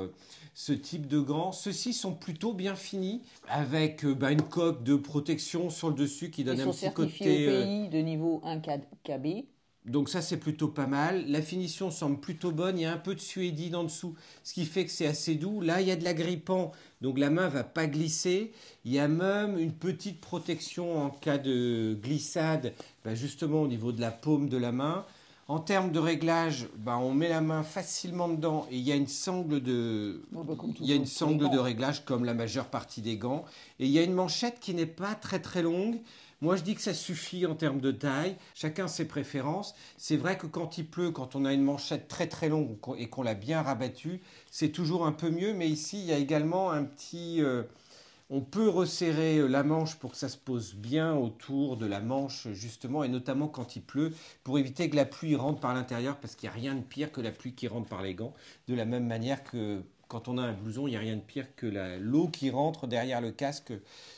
ce 0.59 0.73
type 0.73 1.07
de 1.07 1.21
gants. 1.21 1.53
Ceux-ci 1.53 1.93
sont 1.93 2.13
plutôt 2.13 2.53
bien 2.53 2.75
finis 2.75 3.21
avec 3.47 4.03
euh, 4.03 4.13
bah, 4.13 4.33
une 4.33 4.41
coque 4.41 4.83
de 4.83 4.97
protection 4.97 5.69
sur 5.69 5.87
le 5.87 5.95
dessus 5.95 6.31
qui 6.31 6.43
donne 6.43 6.59
un 6.59 6.71
petit 6.71 6.91
côté. 6.91 7.47
Au 7.47 7.63
pays 7.63 7.87
de 7.87 7.97
niveau 7.99 8.41
1 8.43 8.59
KB. 8.59 9.45
Donc 9.85 10.09
ça 10.09 10.21
c'est 10.21 10.35
plutôt 10.35 10.67
pas 10.67 10.85
mal. 10.85 11.23
La 11.31 11.41
finition 11.41 11.91
semble 11.91 12.19
plutôt 12.19 12.51
bonne. 12.51 12.77
Il 12.77 12.81
y 12.81 12.85
a 12.85 12.91
un 12.91 12.97
peu 12.97 13.15
de 13.15 13.21
suédine 13.21 13.73
en 13.73 13.85
dessous, 13.85 14.15
ce 14.43 14.53
qui 14.53 14.65
fait 14.65 14.83
que 14.83 14.91
c'est 14.91 15.07
assez 15.07 15.35
doux. 15.35 15.61
Là 15.61 15.79
il 15.79 15.87
y 15.87 15.91
a 15.91 15.95
de 15.95 16.03
l'agrippant, 16.03 16.73
donc 16.99 17.19
la 17.19 17.29
main 17.29 17.47
va 17.47 17.63
pas 17.63 17.87
glisser. 17.87 18.51
Il 18.83 18.91
y 18.91 18.99
a 18.99 19.07
même 19.07 19.57
une 19.57 19.71
petite 19.71 20.19
protection 20.19 21.05
en 21.05 21.09
cas 21.09 21.37
de 21.37 21.97
glissade, 22.03 22.73
bah, 23.05 23.15
justement 23.15 23.61
au 23.61 23.67
niveau 23.69 23.93
de 23.93 24.01
la 24.01 24.11
paume 24.11 24.49
de 24.49 24.57
la 24.57 24.73
main. 24.73 25.05
En 25.49 25.57
termes 25.57 25.91
de 25.91 25.97
réglage, 25.97 26.67
bah, 26.77 26.99
on 26.99 27.11
met 27.11 27.27
la 27.27 27.41
main 27.41 27.63
facilement 27.63 28.29
dedans 28.29 28.67
et 28.69 28.77
il 28.77 28.83
y 28.83 28.91
a 28.91 28.95
une 28.95 29.07
sangle 29.07 29.63
de, 29.63 30.21
bah, 30.31 30.43
il 30.79 30.85
y 30.85 30.91
a 30.91 30.95
une 30.95 31.07
sangle 31.07 31.49
de 31.49 31.57
réglage 31.57 32.05
comme 32.05 32.23
la 32.23 32.35
majeure 32.35 32.67
partie 32.67 33.01
des 33.01 33.17
gants. 33.17 33.45
Et 33.79 33.87
il 33.87 33.91
y 33.91 33.97
a 33.97 34.03
une 34.03 34.13
manchette 34.13 34.59
qui 34.59 34.75
n'est 34.75 34.85
pas 34.85 35.15
très 35.15 35.39
très 35.39 35.63
longue. 35.63 36.01
Moi, 36.41 36.55
je 36.55 36.61
dis 36.61 36.75
que 36.75 36.81
ça 36.83 36.93
suffit 36.93 37.47
en 37.47 37.55
termes 37.55 37.81
de 37.81 37.91
taille. 37.91 38.35
Chacun 38.53 38.87
ses 38.87 39.07
préférences. 39.07 39.73
C'est 39.97 40.17
vrai 40.17 40.37
que 40.37 40.45
quand 40.45 40.77
il 40.77 40.85
pleut, 40.85 41.09
quand 41.09 41.35
on 41.35 41.45
a 41.45 41.51
une 41.51 41.63
manchette 41.63 42.07
très 42.07 42.27
très 42.27 42.47
longue 42.47 42.77
et 42.99 43.09
qu'on 43.09 43.23
l'a 43.23 43.33
bien 43.33 43.63
rabattue, 43.63 44.21
c'est 44.51 44.69
toujours 44.69 45.07
un 45.07 45.11
peu 45.11 45.31
mieux. 45.31 45.55
Mais 45.55 45.67
ici, 45.67 45.97
il 45.99 46.05
y 46.05 46.13
a 46.13 46.19
également 46.19 46.69
un 46.69 46.83
petit... 46.83 47.41
euh, 47.41 47.63
on 48.29 48.41
peut 48.41 48.69
resserrer 48.69 49.37
euh, 49.37 49.47
la 49.47 49.63
manche 49.63 49.95
pour 49.95 50.11
que 50.11 50.17
ça 50.17 50.29
se 50.29 50.37
pose 50.37 50.75
bien 50.75 51.15
autour 51.15 51.77
de 51.77 51.85
la 51.85 51.99
manche, 51.99 52.47
justement, 52.53 53.03
et 53.03 53.09
notamment 53.09 53.47
quand 53.47 53.75
il 53.75 53.81
pleut, 53.81 54.13
pour 54.43 54.59
éviter 54.59 54.89
que 54.89 54.95
la 54.95 55.05
pluie 55.05 55.35
rentre 55.35 55.59
par 55.59 55.73
l'intérieur, 55.73 56.17
parce 56.17 56.35
qu'il 56.35 56.49
n'y 56.49 56.55
a 56.55 56.59
rien 56.59 56.75
de 56.75 56.83
pire 56.83 57.11
que 57.11 57.21
la 57.21 57.31
pluie 57.31 57.53
qui 57.53 57.67
rentre 57.67 57.89
par 57.89 58.01
les 58.01 58.13
gants. 58.13 58.33
De 58.67 58.75
la 58.75 58.85
même 58.85 59.07
manière 59.07 59.43
que 59.43 59.81
quand 60.07 60.27
on 60.27 60.37
a 60.39 60.41
un 60.41 60.53
blouson, 60.53 60.87
il 60.87 60.91
n'y 60.91 60.97
a 60.97 60.99
rien 60.99 61.15
de 61.15 61.21
pire 61.21 61.55
que 61.55 61.67
l'eau 61.99 62.27
qui 62.27 62.49
rentre 62.49 62.87
derrière 62.87 63.21
le 63.21 63.31
casque 63.31 63.73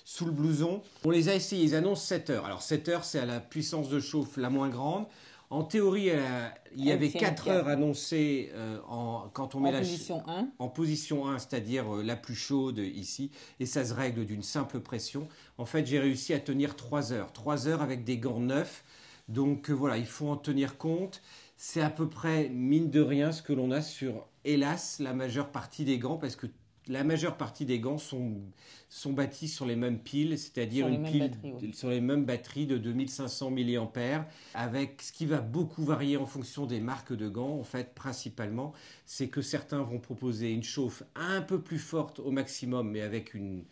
sous 0.05 0.25
le 0.25 0.31
blouson. 0.31 0.81
On 1.03 1.09
les 1.09 1.27
a 1.27 1.35
essayés, 1.35 1.65
ils 1.65 1.75
annoncent 1.75 2.03
7 2.03 2.29
heures. 2.29 2.45
Alors 2.45 2.61
7 2.61 2.87
heures, 2.87 3.03
c'est 3.03 3.19
à 3.19 3.25
la 3.25 3.41
puissance 3.41 3.89
de 3.89 3.99
chauffe 3.99 4.37
la 4.37 4.49
moins 4.49 4.69
grande. 4.69 5.05
En 5.51 5.63
théorie, 5.63 6.09
a- 6.11 6.53
il 6.75 6.85
y 6.85 6.91
avait 6.91 7.09
tient 7.09 7.19
4 7.19 7.43
bien. 7.43 7.53
heures 7.55 7.67
annoncées 7.67 8.49
euh, 8.53 8.79
en, 8.87 9.29
quand 9.33 9.53
on 9.53 9.59
met 9.59 9.69
En 9.69 9.73
la 9.73 9.79
position 9.79 10.23
1. 10.27 10.47
en 10.59 10.69
position 10.69 11.27
1, 11.27 11.39
c'est-à-dire 11.39 11.97
euh, 11.97 12.03
la 12.03 12.15
plus 12.15 12.35
chaude 12.35 12.77
ici, 12.79 13.31
et 13.59 13.65
ça 13.65 13.83
se 13.85 13.93
règle 13.93 14.25
d'une 14.25 14.43
simple 14.43 14.79
pression. 14.79 15.27
En 15.57 15.65
fait, 15.65 15.85
j'ai 15.85 15.99
réussi 15.99 16.33
à 16.33 16.39
tenir 16.39 16.75
3 16.77 17.11
heures. 17.13 17.33
3 17.33 17.67
heures 17.67 17.81
avec 17.81 18.03
des 18.05 18.17
gants 18.17 18.39
neufs. 18.39 18.83
Donc 19.27 19.69
euh, 19.69 19.73
voilà, 19.73 19.97
il 19.97 20.05
faut 20.07 20.29
en 20.29 20.37
tenir 20.37 20.77
compte. 20.77 21.21
C'est 21.57 21.81
à 21.81 21.89
peu 21.91 22.07
près, 22.09 22.49
mine 22.49 22.89
de 22.89 23.01
rien, 23.01 23.31
ce 23.33 23.41
que 23.43 23.53
l'on 23.53 23.71
a 23.71 23.81
sur, 23.81 24.25
hélas, 24.45 24.99
la 24.99 25.13
majeure 25.13 25.49
partie 25.51 25.83
des 25.85 25.99
gants, 25.99 26.17
parce 26.17 26.35
que 26.35 26.47
la 26.87 27.03
majeure 27.03 27.37
partie 27.37 27.65
des 27.65 27.79
gants 27.79 27.97
sont, 27.97 28.41
sont 28.89 29.13
bâtis 29.13 29.47
sur 29.47 29.65
les 29.65 29.75
mêmes 29.75 29.99
piles, 29.99 30.37
c'est-à-dire 30.37 30.85
Sur 30.85 30.89
les 30.89 30.95
une 30.95 31.01
mêmes 31.01 31.11
pile 31.11 31.31
batteries, 31.41 31.73
sur 31.73 31.89
les 31.89 32.01
mêmes 32.01 32.25
batteries 32.25 32.67
de 32.67 32.77
2500 32.77 33.51
mAh, 33.51 34.27
avec 34.53 35.01
ce 35.01 35.11
qui 35.11 35.25
va 35.25 35.41
beaucoup 35.41 35.83
varier 35.83 36.17
en 36.17 36.25
fonction 36.25 36.65
des 36.65 36.79
marques 36.79 37.13
de 37.13 37.29
gants, 37.29 37.57
en 37.59 37.63
fait, 37.63 37.93
principalement, 37.93 38.73
c'est 39.05 39.29
que 39.29 39.41
certains 39.41 39.83
vont 39.83 39.99
proposer 39.99 40.51
une 40.51 40.63
chauffe 40.63 41.03
un 41.15 41.41
peu 41.41 41.61
plus 41.61 41.79
forte 41.79 42.19
au 42.19 42.31
maximum, 42.31 42.89
mais 42.89 43.01
avec 43.01 43.35
une, 43.35 43.63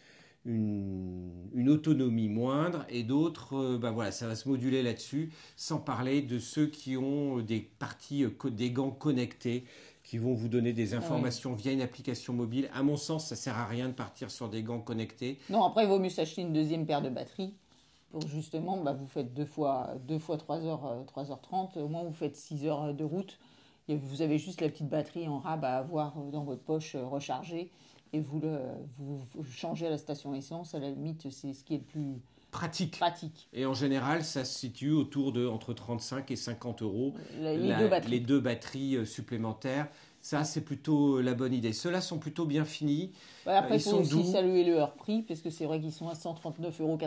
une, 0.46 1.50
une 1.54 1.70
autonomie 1.70 2.30
moindre, 2.30 2.86
et 2.90 3.04
d'autres, 3.04 3.56
euh, 3.56 3.78
ben 3.78 3.92
voilà, 3.92 4.12
ça 4.12 4.28
va 4.28 4.36
se 4.36 4.48
moduler 4.48 4.84
là-dessus, 4.84 5.32
sans 5.58 5.80
parler 5.80 6.22
de 6.22 6.40
ceux 6.40 6.68
qui 6.68 6.96
ont 6.96 7.40
des 7.40 7.60
parties, 7.60 8.24
euh, 8.24 8.50
des 8.50 8.72
gants 8.72 8.92
connectés, 8.92 9.66
qui 10.10 10.18
vont 10.18 10.34
vous 10.34 10.48
donner 10.48 10.74
des 10.74 10.96
informations 10.96 11.54
via 11.54 11.72
une 11.72 11.84
application 11.84 12.34
mobile. 12.34 12.68
À 12.74 12.82
mon 12.82 12.98
sens, 12.98 13.28
ça 13.28 13.36
sert 13.36 13.56
à 13.56 13.68
rien 13.68 13.90
de 13.90 13.94
partir 13.94 14.32
sur 14.32 14.50
des 14.50 14.64
gants 14.64 14.80
connectés. 14.80 15.38
Non, 15.52 15.64
après, 15.64 15.84
il 15.84 15.88
vaut 15.88 16.00
mieux 16.00 16.10
s'acheter 16.10 16.42
une 16.42 16.52
deuxième 16.52 16.88
paire 16.88 17.04
de 17.04 17.10
batteries 17.10 17.54
pour 18.10 18.28
justement, 18.28 18.78
bah, 18.78 18.94
vous 18.94 19.06
faites 19.06 19.36
deux 19.36 19.46
fois, 19.46 19.94
deux 20.08 20.18
fois 20.18 20.38
3h, 20.38 21.06
3h30, 21.06 21.78
au 21.78 21.88
moins 21.88 22.02
vous 22.02 22.12
faites 22.12 22.36
6 22.36 22.66
heures 22.66 22.92
de 22.96 23.04
route. 23.04 23.38
Et 23.88 23.98
vous 23.98 24.24
avez 24.24 24.40
juste 24.40 24.62
la 24.62 24.70
petite 24.70 24.90
batterie 24.90 25.28
en 25.28 25.38
rab 25.38 25.64
à 25.64 25.78
avoir 25.78 26.16
dans 26.16 26.44
votre 26.44 26.64
poche 26.64 26.96
euh, 26.96 27.06
rechargée 27.06 27.70
et 28.12 28.20
vous, 28.20 28.40
le, 28.40 28.62
vous, 28.98 29.22
vous 29.36 29.52
changez 29.52 29.86
à 29.86 29.92
la 29.92 30.00
station 30.00 30.34
essence. 30.34 30.74
À 30.74 30.80
la 30.80 30.90
limite, 30.90 31.30
c'est 31.30 31.54
ce 31.54 31.64
qui 31.64 31.76
est 31.76 31.78
le 31.78 31.84
plus 31.84 32.20
Pratique. 32.52 32.98
pratique. 32.98 33.48
Et 33.54 33.66
en 33.66 33.74
général, 33.76 34.24
ça 34.24 34.44
se 34.44 34.58
situe 34.58 34.92
autour 34.92 35.32
de 35.32 35.48
entre 35.48 35.74
35 35.74 36.32
et 36.32 36.36
50 36.36 36.82
euros. 36.82 37.14
Les 37.40 37.58
La- 37.58 37.78
deux 37.80 37.88
batteries. 37.88 38.12
les 38.12 38.20
deux 38.20 38.40
batteries, 38.40 38.96
euh, 38.98 39.06
supplémentaires. 39.06 39.88
Ça, 40.22 40.44
c'est 40.44 40.62
plutôt 40.62 41.18
euh, 41.18 41.22
la 41.22 41.34
bonne 41.36 41.54
idée. 41.54 41.72
Ceux-là 41.74 42.02
sont 42.02 42.18
plutôt 42.20 42.46
bien 42.46 42.66
finis. 42.66 43.12
Ouais, 43.46 43.54
après, 43.54 43.76
ils 43.76 43.80
il 43.80 43.84
faut 43.84 43.92
sont 43.92 44.00
aussi 44.02 44.10
doux. 44.10 44.24
saluer 44.32 44.64
leur 44.66 44.94
prix, 44.96 45.22
parce 45.22 45.42
que 45.42 45.50
c'est 45.50 45.66
vrai 45.66 45.80
qu'ils 45.80 45.94
sont 45.94 46.10
à 46.10 46.16
139,99 46.16 46.82
euros, 46.82 46.98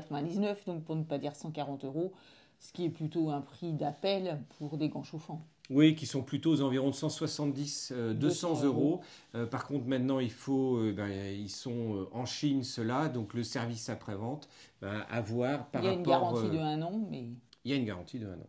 donc 0.67 0.85
pour 0.85 0.97
ne 0.97 1.03
pas 1.03 1.19
dire 1.19 1.35
140 1.35 1.85
euros, 1.85 2.13
ce 2.61 2.73
qui 2.73 2.85
est 2.85 2.91
plutôt 2.91 3.31
un 3.31 3.41
prix 3.41 3.73
d'appel 3.73 4.41
pour 4.59 4.77
des 4.79 4.89
gants 4.89 5.03
chauffants. 5.03 5.45
Oui, 5.71 5.95
qui 5.95 6.07
sont 6.07 6.23
plutôt 6.23 6.51
aux 6.53 6.61
environs 6.61 6.91
de 6.91 6.95
170, 6.95 7.93
euh, 7.97 8.13
200 8.15 8.51
200 8.55 8.65
euros. 8.67 9.01
Euh, 9.35 9.47
par 9.47 9.67
contre, 9.67 9.87
maintenant, 9.87 10.19
il 10.19 10.31
faut, 10.33 10.77
euh, 10.77 10.93
ben, 10.93 11.09
ils 11.09 11.49
sont 11.49 11.97
euh, 11.97 12.09
en 12.13 12.27
Chine, 12.27 12.63
ceux-là. 12.65 13.09
Donc, 13.09 13.33
le 13.33 13.43
service 13.43 13.89
après-vente, 13.89 14.49
ben, 14.83 15.05
à 15.09 15.21
voir 15.21 15.67
par 15.69 15.83
il 15.83 15.87
y 15.87 15.89
a 15.89 15.93
une 15.93 16.07
rapport. 16.07 16.33
garantie 16.35 16.47
euh, 16.47 16.51
de 16.51 16.59
un 16.59 16.83
an, 16.83 17.01
mais 17.11 17.27
Il 17.65 17.71
y 17.71 17.75
a 17.75 17.77
une 17.77 17.85
garantie 17.87 18.19
de 18.19 18.27
un 18.27 18.35
an. 18.35 18.49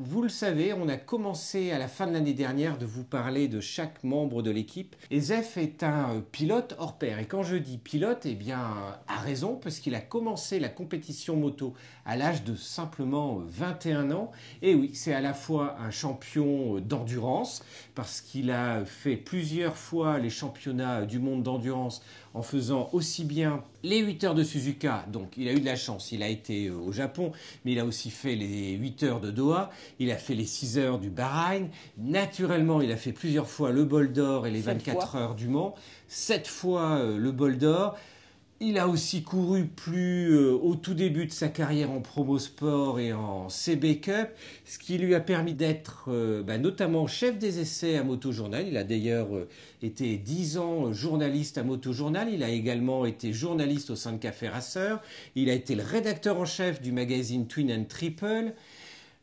Vous 0.00 0.22
le 0.22 0.28
savez, 0.28 0.72
on 0.72 0.88
a 0.88 0.96
commencé 0.96 1.72
à 1.72 1.78
la 1.78 1.88
fin 1.88 2.06
de 2.06 2.12
l'année 2.12 2.32
dernière 2.32 2.78
de 2.78 2.86
vous 2.86 3.02
parler 3.02 3.48
de 3.48 3.58
chaque 3.58 4.04
membre 4.04 4.42
de 4.42 4.50
l'équipe. 4.52 4.94
Et 5.10 5.18
Zef 5.18 5.56
est 5.56 5.82
un 5.82 6.14
euh, 6.14 6.20
pilote 6.20 6.76
hors 6.78 6.98
pair. 6.98 7.18
Et 7.18 7.26
quand 7.26 7.42
je 7.42 7.56
dis 7.56 7.78
pilote, 7.78 8.24
eh 8.24 8.36
bien, 8.36 8.60
euh, 8.60 8.92
à 9.08 9.16
raison, 9.18 9.56
parce 9.56 9.80
qu'il 9.80 9.96
a 9.96 10.00
commencé 10.00 10.60
la 10.60 10.68
compétition 10.68 11.34
moto 11.34 11.74
à 12.08 12.16
l'âge 12.16 12.42
de 12.42 12.56
simplement 12.56 13.40
euh, 13.40 13.44
21 13.48 14.10
ans. 14.12 14.32
Et 14.62 14.74
oui, 14.74 14.92
c'est 14.94 15.12
à 15.12 15.20
la 15.20 15.34
fois 15.34 15.76
un 15.78 15.90
champion 15.90 16.76
euh, 16.76 16.80
d'endurance, 16.80 17.64
parce 17.94 18.20
qu'il 18.20 18.50
a 18.50 18.84
fait 18.86 19.16
plusieurs 19.16 19.76
fois 19.76 20.18
les 20.18 20.30
championnats 20.30 21.04
du 21.06 21.18
monde 21.18 21.42
d'endurance 21.42 22.02
en 22.34 22.42
faisant 22.42 22.88
aussi 22.92 23.24
bien 23.24 23.62
les 23.82 23.98
8 24.00 24.24
heures 24.24 24.34
de 24.34 24.42
Suzuka, 24.42 25.04
donc 25.12 25.34
il 25.36 25.48
a 25.48 25.52
eu 25.52 25.60
de 25.60 25.64
la 25.64 25.76
chance, 25.76 26.12
il 26.12 26.22
a 26.22 26.28
été 26.28 26.66
euh, 26.66 26.74
au 26.74 26.92
Japon, 26.92 27.32
mais 27.64 27.72
il 27.72 27.78
a 27.78 27.84
aussi 27.84 28.10
fait 28.10 28.34
les 28.34 28.72
8 28.72 29.02
heures 29.04 29.20
de 29.20 29.30
Doha, 29.30 29.70
il 29.98 30.10
a 30.10 30.16
fait 30.16 30.34
les 30.34 30.46
6 30.46 30.78
heures 30.78 30.98
du 30.98 31.10
Bahreïn, 31.10 31.68
naturellement 31.96 32.80
il 32.80 32.90
a 32.92 32.96
fait 32.96 33.12
plusieurs 33.12 33.48
fois 33.48 33.70
le 33.70 33.84
bol 33.84 34.12
d'or 34.12 34.46
et 34.46 34.50
les 34.50 34.62
Sept 34.62 34.78
24 34.86 35.08
fois. 35.10 35.20
heures 35.20 35.34
du 35.34 35.48
Mans, 35.48 35.74
7 36.08 36.46
fois 36.46 36.96
euh, 36.96 37.16
le 37.18 37.30
bol 37.32 37.56
d'or, 37.58 37.96
il 38.60 38.76
a 38.78 38.88
aussi 38.88 39.22
couru 39.22 39.66
plus 39.66 40.32
euh, 40.32 40.52
au 40.52 40.74
tout 40.74 40.94
début 40.94 41.26
de 41.26 41.32
sa 41.32 41.48
carrière 41.48 41.92
en 41.92 42.00
promo 42.00 42.40
sport 42.40 42.98
et 42.98 43.12
en 43.12 43.48
CB 43.48 44.00
Cup, 44.00 44.30
ce 44.64 44.78
qui 44.78 44.98
lui 44.98 45.14
a 45.14 45.20
permis 45.20 45.54
d'être 45.54 46.06
euh, 46.08 46.42
bah, 46.42 46.58
notamment 46.58 47.06
chef 47.06 47.38
des 47.38 47.60
essais 47.60 47.96
à 47.96 48.02
Motojournal. 48.02 48.66
Il 48.66 48.76
a 48.76 48.82
d'ailleurs 48.82 49.34
euh, 49.36 49.48
été 49.80 50.16
10 50.16 50.58
ans 50.58 50.92
journaliste 50.92 51.56
à 51.56 51.62
Motojournal. 51.62 52.30
Il 52.32 52.42
a 52.42 52.48
également 52.48 53.06
été 53.06 53.32
journaliste 53.32 53.90
au 53.90 53.96
sein 53.96 54.12
de 54.12 54.18
Café 54.18 54.48
Racer. 54.48 55.00
Il 55.36 55.50
a 55.50 55.52
été 55.52 55.76
le 55.76 55.84
rédacteur 55.84 56.40
en 56.40 56.44
chef 56.44 56.82
du 56.82 56.90
magazine 56.90 57.46
Twin 57.46 57.70
and 57.70 57.84
Triple. 57.88 58.54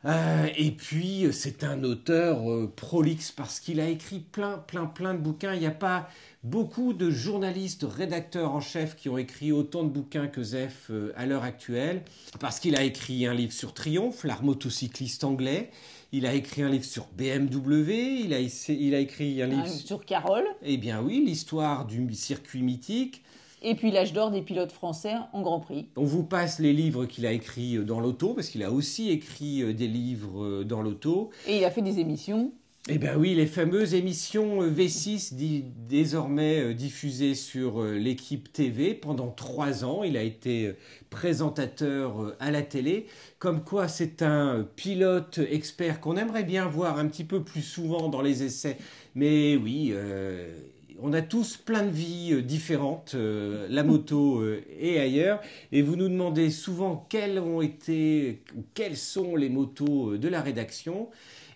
Euh, 0.06 0.48
et 0.56 0.72
puis, 0.72 1.26
c'est 1.32 1.64
un 1.64 1.84
auteur 1.84 2.50
euh, 2.52 2.72
prolixe 2.76 3.32
parce 3.32 3.60
qu'il 3.60 3.80
a 3.80 3.88
écrit 3.90 4.20
plein, 4.20 4.60
plein, 4.60 4.86
plein 4.86 5.14
de 5.16 5.20
bouquins. 5.20 5.54
Il 5.54 5.60
n'y 5.62 5.66
a 5.66 5.72
pas 5.72 6.08
beaucoup 6.44 6.94
de 6.94 7.10
journalistes, 7.10 7.86
rédacteurs 7.90 8.52
en 8.54 8.62
chef 8.62 8.96
qui 8.96 9.10
ont 9.10 9.18
écrit 9.18 9.52
autant 9.52 9.84
de 9.84 9.90
bouquins 9.90 10.28
que 10.28 10.44
Zef 10.44 10.88
euh, 10.92 11.12
à 11.16 11.26
l'heure 11.26 11.44
actuelle. 11.44 12.04
Parce 12.40 12.60
qu'il 12.60 12.76
a 12.76 12.84
écrit 12.84 13.26
un 13.26 13.34
livre 13.34 13.54
sur 13.54 13.74
Triomphe, 13.74 14.24
l'art 14.26 14.44
motocycliste 14.44 15.24
anglais. 15.24 15.72
Il 16.12 16.28
a 16.28 16.34
écrit 16.36 16.62
un 16.62 16.70
livre 16.70 16.86
sur 16.86 17.08
BMW. 17.18 18.22
Il 18.26 18.34
a, 18.34 18.40
il 18.40 18.94
a 18.94 19.00
écrit 19.00 19.42
un 19.42 19.48
livre. 19.48 19.64
hein, 19.66 19.68
sur 19.68 20.06
Carole. 20.06 20.46
Eh 20.62 20.78
bien 20.78 21.02
oui, 21.02 21.24
l'histoire 21.26 21.86
du 21.86 22.14
circuit 22.14 22.62
mythique. 22.62 23.24
Et 23.62 23.76
puis 23.76 23.90
l'âge 23.92 24.14
d'or 24.14 24.32
des 24.32 24.42
pilotes 24.42 24.72
français 24.72 25.14
en 25.34 25.42
Grand 25.42 25.60
Prix. 25.60 25.88
On 25.96 26.04
vous 26.04 26.24
passe 26.24 26.60
les 26.60 26.74
livres 26.74 27.06
qu'il 27.06 27.26
a 27.26 27.32
écrits 27.32 27.78
euh, 27.78 27.84
dans 27.84 28.00
l'auto, 28.00 28.34
parce 28.34 28.50
qu'il 28.50 28.64
a 28.64 28.72
aussi 28.72 29.10
écrit 29.10 29.62
euh, 29.64 29.74
des 29.74 29.88
livres 29.88 30.44
euh, 30.44 30.64
dans 30.64 30.82
l'auto. 30.82 31.30
Et 31.48 31.58
il 31.58 31.64
a 31.66 31.72
fait 31.72 31.82
des 31.82 32.00
émissions. 32.00 32.52
Eh 32.88 33.00
bien 33.00 33.18
oui, 33.18 33.34
les 33.34 33.48
fameuses 33.48 33.96
émissions 33.96 34.62
euh, 34.62 34.70
V6 34.70 35.34
di- 35.34 35.64
désormais 35.90 36.76
diffusées 36.76 37.34
sur 37.34 37.82
l'équipe 37.84 38.54
TV 38.54 38.94
pendant 38.94 39.30
trois 39.32 39.84
ans. 39.84 40.04
Il 40.04 40.16
a 40.18 40.22
été 40.22 40.74
présentateur 41.10 42.36
à 42.40 42.52
la 42.52 42.62
télé. 42.62 43.08
Comme 43.40 43.64
quoi 43.64 43.88
c'est 43.88 44.22
un 44.22 44.68
pilote 44.76 45.40
expert 45.50 46.00
qu'on 46.00 46.18
aimerait 46.18 46.44
bien 46.44 46.68
voir 46.68 47.00
un 47.00 47.08
petit 47.08 47.24
peu 47.24 47.42
plus 47.44 47.64
souvent 47.64 48.10
dans 48.10 48.22
les 48.22 48.44
essais. 48.44 48.78
Mais 49.16 49.56
oui, 49.56 49.90
euh, 49.94 50.56
on 51.02 51.14
a 51.14 51.22
tous 51.22 51.58
plein 51.58 51.84
de 51.84 51.90
vies 51.90 52.34
euh, 52.34 52.42
différentes, 52.42 53.14
euh, 53.16 53.68
la 53.70 53.84
moto 53.84 54.40
euh, 54.40 54.64
et 54.80 55.00
ailleurs. 55.00 55.42
Et 55.72 55.82
vous 55.82 55.96
nous 55.96 56.10
demandez 56.10 56.50
souvent 56.50 57.06
quelles 57.10 57.40
ont 57.40 57.62
été 57.62 58.42
ou 58.56 58.64
quelles 58.74 58.98
sont 58.98 59.36
les 59.36 59.50
motos 59.50 60.18
de 60.18 60.28
la 60.28 60.42
rédaction. 60.42 61.10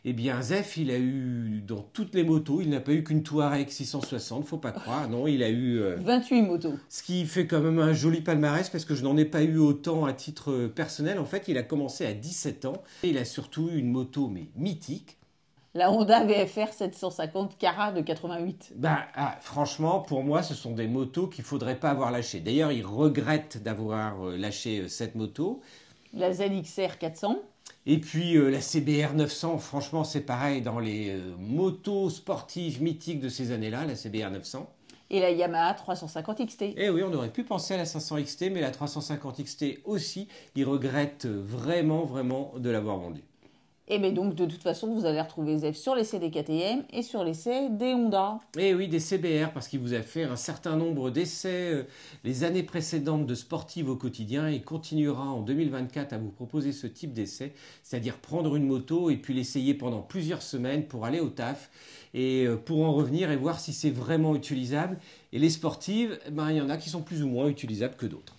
Eh 0.05 0.13
bien, 0.13 0.41
Zef, 0.41 0.77
il 0.77 0.91
a 0.91 0.97
eu 0.97 1.61
dans 1.67 1.81
toutes 1.81 2.15
les 2.15 2.23
motos, 2.23 2.61
il 2.61 2.69
n'a 2.69 2.79
pas 2.79 2.93
eu 2.93 3.03
qu'une 3.03 3.21
Touareg 3.21 3.69
660, 3.69 4.45
faut 4.45 4.57
pas 4.57 4.71
croire. 4.71 5.09
Non, 5.09 5.27
il 5.27 5.43
a 5.43 5.49
eu 5.49 5.79
euh, 5.79 5.97
28 5.99 6.41
motos. 6.43 6.73
ce 6.87 7.03
qui 7.03 7.25
fait 7.25 7.47
quand 7.47 7.59
même 7.59 7.79
un 7.79 7.91
joli 7.91 8.21
palmarès 8.21 8.69
parce 8.69 8.85
que 8.85 8.95
je 8.95 9.03
n'en 9.03 9.17
ai 9.17 9.25
pas 9.25 9.43
eu 9.43 9.57
autant 9.57 10.05
à 10.05 10.13
titre 10.13 10.67
personnel. 10.73 11.19
En 11.19 11.25
fait, 11.25 11.49
il 11.49 11.57
a 11.57 11.63
commencé 11.63 12.05
à 12.05 12.13
17 12.13 12.63
ans 12.65 12.81
et 13.03 13.09
il 13.09 13.17
a 13.17 13.25
surtout 13.25 13.69
eu 13.69 13.77
une 13.77 13.91
moto 13.91 14.29
mais 14.29 14.47
mythique. 14.55 15.18
La 15.75 15.91
Honda 15.91 16.23
VFR 16.23 16.73
750 16.73 17.57
Cara 17.57 17.91
de 17.91 18.01
88. 18.01 18.73
Bah, 18.75 19.05
ah, 19.15 19.37
franchement, 19.41 19.99
pour 19.99 20.23
moi, 20.23 20.41
ce 20.41 20.55
sont 20.55 20.71
des 20.71 20.87
motos 20.87 21.27
qu'il 21.27 21.43
faudrait 21.43 21.79
pas 21.79 21.91
avoir 21.91 22.09
lâchées. 22.09 22.39
D'ailleurs, 22.39 22.71
il 22.71 22.83
regrette 22.83 23.61
d'avoir 23.61 24.25
euh, 24.25 24.37
lâché 24.37 24.79
euh, 24.79 24.87
cette 24.87 25.13
moto. 25.13 25.61
La 26.13 26.33
ZXR 26.33 26.97
400. 26.99 27.39
Et 27.85 27.99
puis 27.99 28.35
euh, 28.35 28.49
la 28.49 28.61
CBR 28.61 29.13
900, 29.15 29.57
franchement, 29.59 30.03
c'est 30.03 30.21
pareil 30.21 30.61
dans 30.61 30.79
les 30.79 31.09
euh, 31.09 31.35
motos 31.37 32.09
sportives 32.09 32.81
mythiques 32.81 33.19
de 33.19 33.29
ces 33.29 33.51
années-là, 33.51 33.85
la 33.85 33.95
CBR 33.95 34.31
900. 34.31 34.67
Et 35.11 35.19
la 35.19 35.31
Yamaha 35.31 35.73
350 35.73 36.45
XT. 36.45 36.65
Eh 36.77 36.89
oui, 36.89 37.01
on 37.03 37.13
aurait 37.13 37.31
pu 37.31 37.43
penser 37.43 37.73
à 37.73 37.77
la 37.77 37.85
500 37.85 38.21
XT, 38.21 38.51
mais 38.51 38.61
la 38.61 38.69
350 38.69 39.43
XT 39.43 39.79
aussi, 39.85 40.27
ils 40.55 40.65
regrettent 40.65 41.25
vraiment, 41.25 42.05
vraiment 42.05 42.53
de 42.57 42.69
l'avoir 42.69 42.97
vendue. 42.97 43.23
Et 43.91 43.97
bien 43.97 44.11
donc, 44.11 44.35
de 44.35 44.45
toute 44.45 44.61
façon, 44.61 44.93
vous 44.93 45.07
allez 45.07 45.19
retrouver 45.19 45.57
Zef 45.57 45.75
sur 45.75 45.95
l'essai 45.95 46.19
des 46.19 46.29
KTM 46.29 46.83
et 46.93 47.01
sur 47.01 47.23
l'essai 47.23 47.69
des 47.69 47.95
Honda. 47.95 48.39
Et 48.55 48.75
oui, 48.75 48.87
des 48.87 48.99
CBR, 48.99 49.51
parce 49.51 49.67
qu'il 49.67 49.79
vous 49.79 49.95
a 49.95 50.03
fait 50.03 50.23
un 50.23 50.35
certain 50.35 50.75
nombre 50.75 51.09
d'essais 51.09 51.73
euh, 51.73 51.83
les 52.23 52.43
années 52.43 52.61
précédentes 52.61 53.25
de 53.25 53.33
sportives 53.33 53.89
au 53.89 53.95
quotidien 53.95 54.47
et 54.47 54.61
continuera 54.61 55.23
en 55.23 55.41
2024 55.41 56.13
à 56.13 56.19
vous 56.19 56.29
proposer 56.29 56.71
ce 56.71 56.85
type 56.85 57.13
d'essai, 57.13 57.53
c'est-à-dire 57.81 58.17
prendre 58.17 58.55
une 58.55 58.67
moto 58.67 59.09
et 59.09 59.17
puis 59.17 59.33
l'essayer 59.33 59.73
pendant 59.73 60.01
plusieurs 60.01 60.43
semaines 60.43 60.85
pour 60.85 61.05
aller 61.05 61.19
au 61.19 61.29
taf 61.29 61.71
et 62.13 62.45
euh, 62.45 62.57
pour 62.57 62.85
en 62.85 62.93
revenir 62.93 63.31
et 63.31 63.37
voir 63.37 63.59
si 63.59 63.73
c'est 63.73 63.89
vraiment 63.89 64.35
utilisable. 64.35 64.99
Et 65.33 65.39
les 65.39 65.49
sportives, 65.49 66.19
eh 66.27 66.31
ben, 66.31 66.51
il 66.51 66.57
y 66.57 66.61
en 66.61 66.69
a 66.69 66.77
qui 66.77 66.89
sont 66.89 67.01
plus 67.01 67.23
ou 67.23 67.27
moins 67.27 67.47
utilisables 67.47 67.95
que 67.95 68.05
d'autres. 68.05 68.35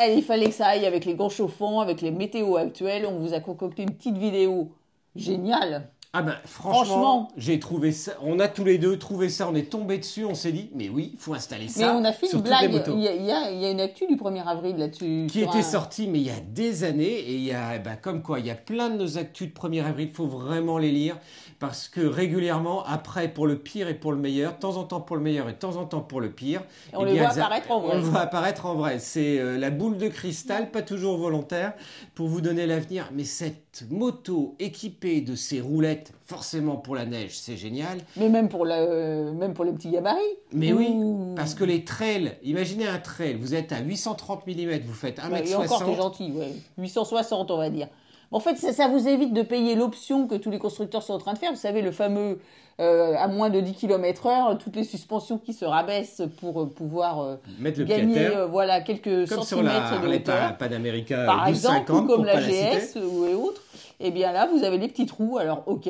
Eh, 0.00 0.14
il 0.14 0.22
fallait 0.22 0.46
que 0.46 0.54
ça 0.54 0.68
aille 0.68 0.86
avec 0.86 1.04
les 1.04 1.14
grands 1.14 1.28
chauffants, 1.28 1.80
avec 1.80 2.00
les 2.00 2.10
météos 2.10 2.56
actuels. 2.56 3.06
On 3.06 3.18
vous 3.18 3.34
a 3.34 3.40
concocté 3.40 3.82
une 3.82 3.94
petite 3.94 4.16
vidéo 4.16 4.72
géniale. 5.16 5.90
Ah 6.14 6.22
ben 6.22 6.36
franchement, 6.46 7.28
j'ai 7.36 7.60
trouvé 7.60 7.92
ça. 7.92 8.12
On 8.22 8.40
a 8.40 8.48
tous 8.48 8.64
les 8.64 8.78
deux 8.78 8.98
trouvé 8.98 9.28
ça. 9.28 9.46
On 9.50 9.54
est 9.54 9.70
tombé 9.70 9.98
dessus. 9.98 10.24
On 10.24 10.34
s'est 10.34 10.52
dit, 10.52 10.70
mais 10.74 10.88
oui, 10.88 11.10
il 11.12 11.18
faut 11.18 11.34
installer 11.34 11.68
ça. 11.68 11.92
Mais 11.92 12.00
on 12.00 12.04
a 12.04 12.12
fait 12.12 12.32
une 12.32 12.40
blague. 12.40 12.82
Il 12.88 13.00
y, 13.02 13.08
a, 13.08 13.50
il 13.50 13.60
y, 13.60 13.66
a, 13.66 13.70
une 13.70 13.80
actu 13.80 14.06
du 14.06 14.16
1er 14.16 14.46
avril 14.46 14.76
là-dessus. 14.78 15.26
Qui 15.30 15.42
était 15.42 15.62
sortie, 15.62 16.08
mais 16.08 16.18
il 16.18 16.26
y 16.26 16.30
a 16.30 16.40
des 16.40 16.84
années. 16.84 17.04
Et 17.04 17.34
il 17.34 17.44
y 17.44 17.52
a, 17.52 17.76
eh 17.76 17.78
ben, 17.78 17.96
comme 17.96 18.22
quoi, 18.22 18.40
il 18.40 18.46
y 18.46 18.50
a 18.50 18.54
plein 18.54 18.88
de 18.88 18.96
nos 18.96 19.18
actus 19.18 19.48
de 19.48 19.52
1er 19.52 19.84
avril. 19.84 20.08
Il 20.10 20.14
faut 20.14 20.26
vraiment 20.26 20.78
les 20.78 20.92
lire 20.92 21.18
parce 21.58 21.88
que 21.88 22.00
régulièrement, 22.00 22.84
après, 22.84 23.28
pour 23.28 23.46
le 23.46 23.58
pire 23.58 23.88
et 23.88 23.94
pour 23.94 24.12
le 24.12 24.18
meilleur, 24.18 24.54
de 24.54 24.58
temps 24.58 24.76
en 24.76 24.84
temps 24.84 25.00
pour 25.00 25.16
le 25.16 25.22
meilleur 25.22 25.48
et 25.48 25.52
de 25.52 25.58
temps 25.58 25.76
en 25.76 25.84
temps 25.84 26.00
pour 26.00 26.20
le 26.20 26.30
pire, 26.30 26.62
on 26.94 27.04
eh 27.04 27.12
les 27.12 27.18
voit 27.18 27.30
apparaître 27.30 27.70
en 27.70 27.80
vrai. 27.80 27.96
On 27.96 28.00
voit 28.00 28.20
apparaître 28.20 28.66
en 28.66 28.74
vrai. 28.74 28.98
C'est 28.98 29.38
euh, 29.40 29.58
la 29.58 29.70
boule 29.70 29.98
de 29.98 30.08
cristal, 30.08 30.70
pas 30.70 30.82
toujours 30.82 31.18
volontaire, 31.18 31.74
pour 32.14 32.28
vous 32.28 32.40
donner 32.40 32.66
l'avenir. 32.66 33.10
Mais 33.12 33.24
cette 33.24 33.84
moto 33.90 34.54
équipée 34.58 35.20
de 35.20 35.34
ces 35.34 35.60
roulettes, 35.60 35.97
forcément 36.24 36.76
pour 36.76 36.94
la 36.94 37.04
neige, 37.04 37.38
c'est 37.38 37.56
génial. 37.56 37.98
Mais 38.16 38.28
même 38.28 38.48
pour, 38.48 38.66
euh, 38.68 39.32
même 39.32 39.54
pour 39.54 39.64
les 39.64 39.72
petits 39.72 39.90
gabarits. 39.90 40.18
Mais 40.52 40.72
oui, 40.72 40.94
parce 41.36 41.54
que 41.54 41.64
les 41.64 41.84
trails, 41.84 42.36
imaginez 42.42 42.86
un 42.86 42.98
trail, 42.98 43.34
vous 43.34 43.54
êtes 43.54 43.72
à 43.72 43.80
830 43.80 44.46
mm, 44.46 44.78
vous 44.86 44.94
faites 44.94 45.18
1m60. 45.18 45.46
et 45.46 45.54
encore, 45.54 45.94
gentil, 45.94 46.32
ouais. 46.32 46.52
860 46.78 47.50
on 47.50 47.56
va 47.56 47.70
dire. 47.70 47.88
En 48.30 48.40
fait, 48.40 48.56
ça, 48.56 48.88
vous 48.88 49.08
évite 49.08 49.32
de 49.32 49.42
payer 49.42 49.74
l'option 49.74 50.26
que 50.26 50.34
tous 50.34 50.50
les 50.50 50.58
constructeurs 50.58 51.02
sont 51.02 51.14
en 51.14 51.18
train 51.18 51.32
de 51.32 51.38
faire. 51.38 51.50
Vous 51.50 51.56
savez, 51.56 51.80
le 51.80 51.92
fameux 51.92 52.38
euh, 52.80 53.14
à 53.16 53.26
moins 53.26 53.48
de 53.48 53.58
10 53.58 53.74
km 53.74 54.26
heure, 54.26 54.58
toutes 54.58 54.76
les 54.76 54.84
suspensions 54.84 55.38
qui 55.38 55.52
se 55.52 55.64
rabaissent 55.64 56.22
pour 56.40 56.60
euh, 56.60 56.66
pouvoir 56.66 57.20
euh, 57.20 57.36
gagner 57.84 58.28
voilà, 58.48 58.82
quelques 58.82 59.28
comme 59.28 59.42
centimètres 59.42 59.88
sur 59.88 60.02
la, 60.02 60.08
de 60.08 60.14
hauteur. 60.14 60.56
Panamérica 60.58 61.24
Par 61.24 61.48
exemple, 61.48 61.90
ou 61.90 62.02
comme 62.02 62.24
la 62.24 62.40
GS 62.40 62.96
ou 62.96 63.24
et 63.24 63.34
autres. 63.34 63.62
Et 63.98 64.08
eh 64.08 64.10
bien 64.12 64.30
là, 64.30 64.46
vous 64.46 64.62
avez 64.62 64.78
les 64.78 64.86
petits 64.86 65.06
trous. 65.06 65.38
Alors, 65.38 65.64
ok, 65.66 65.88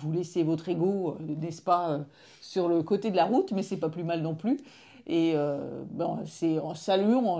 vous 0.00 0.10
laissez 0.10 0.42
votre 0.42 0.68
ego, 0.68 1.18
n'est-ce 1.20 1.62
pas, 1.62 2.00
sur 2.40 2.68
le 2.68 2.82
côté 2.82 3.12
de 3.12 3.16
la 3.16 3.26
route, 3.26 3.52
mais 3.52 3.62
c'est 3.62 3.76
pas 3.76 3.90
plus 3.90 4.02
mal 4.02 4.22
non 4.22 4.34
plus. 4.34 4.58
Et 5.06 5.36
bon, 5.92 6.18
c'est 6.26 6.58
en 6.58 6.74
saluant 6.74 7.38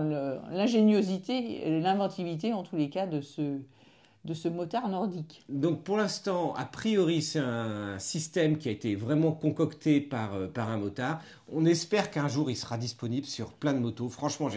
l'ingéniosité 0.53 1.67
et 1.67 1.81
l'inventivité, 1.81 2.53
en 2.53 2.63
tous 2.63 2.77
les 2.77 2.91
cas, 2.91 3.07
de 3.07 3.21
ce, 3.23 3.59
de 4.25 4.35
ce 4.35 4.49
motard 4.49 4.89
nordique. 4.89 5.45
Donc 5.49 5.83
pour 5.83 5.97
l'instant, 5.97 6.55
a 6.55 6.65
priori, 6.65 7.23
c'est 7.23 7.41
un 7.41 7.99
système 7.99 8.57
qui 8.57 8.69
a 8.69 8.73
été 8.73 8.95
vraiment 8.95 9.33
concocté 9.33 10.01
par, 10.01 10.35
euh, 10.35 10.47
par 10.47 10.71
un 10.71 10.79
motard. 10.79 11.21
On 11.53 11.67
espère 11.67 12.11
qu'un 12.11 12.27
jour 12.27 12.51
il 12.51 12.57
sera 12.57 12.79
disponible 12.79 13.27
sur 13.27 13.53
plein 13.53 13.75
de 13.75 13.79
motos. 13.79 14.09
Franchement, 14.09 14.49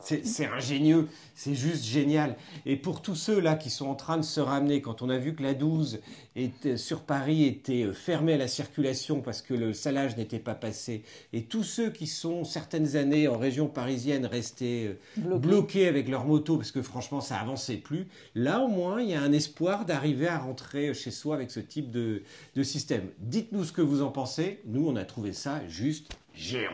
c'est 0.00 0.46
ingénieux, 0.46 1.08
c'est 1.34 1.54
juste 1.54 1.84
génial. 1.84 2.36
Et 2.66 2.76
pour 2.76 3.00
tous 3.00 3.14
ceux 3.14 3.40
là 3.40 3.54
qui 3.54 3.70
sont 3.70 3.86
en 3.86 3.94
train 3.94 4.18
de 4.18 4.22
se 4.22 4.40
ramener, 4.40 4.82
quand 4.82 5.00
on 5.00 5.08
a 5.08 5.16
vu 5.16 5.34
que 5.34 5.42
la 5.42 5.54
12 5.54 6.00
était, 6.36 6.76
sur 6.76 7.00
Paris 7.00 7.44
était 7.44 7.90
fermée 7.94 8.34
à 8.34 8.36
la 8.36 8.46
circulation 8.46 9.22
parce 9.22 9.40
que 9.40 9.54
le 9.54 9.72
salage 9.72 10.18
n'était 10.18 10.38
pas 10.38 10.54
passé, 10.54 11.02
et 11.32 11.44
tous 11.44 11.62
ceux 11.62 11.88
qui 11.88 12.06
sont 12.06 12.44
certaines 12.44 12.96
années 12.96 13.26
en 13.26 13.38
région 13.38 13.66
parisienne 13.66 14.26
restés 14.26 14.96
euh, 15.16 15.38
bloqués 15.38 15.88
avec 15.88 16.08
leur 16.10 16.26
moto 16.26 16.58
parce 16.58 16.72
que 16.72 16.82
franchement 16.82 17.22
ça 17.22 17.36
avançait 17.36 17.78
plus, 17.78 18.06
là 18.34 18.60
au 18.60 18.68
moins 18.68 19.00
il 19.00 19.08
y 19.08 19.14
a 19.14 19.22
un 19.22 19.32
espoir 19.32 19.86
d'arriver 19.86 20.28
à 20.28 20.38
rentrer 20.38 20.92
chez 20.92 21.10
soi 21.10 21.36
avec 21.36 21.50
ce 21.50 21.60
type 21.60 21.90
de, 21.90 22.22
de 22.54 22.62
système. 22.62 23.08
Dites-nous 23.20 23.64
ce 23.64 23.72
que 23.72 23.82
vous 23.82 24.02
en 24.02 24.10
pensez. 24.10 24.60
Nous 24.66 24.86
on 24.86 24.96
a 24.96 25.04
trouvé 25.04 25.32
ça 25.32 25.66
juste 25.68 26.12
géant. 26.34 26.70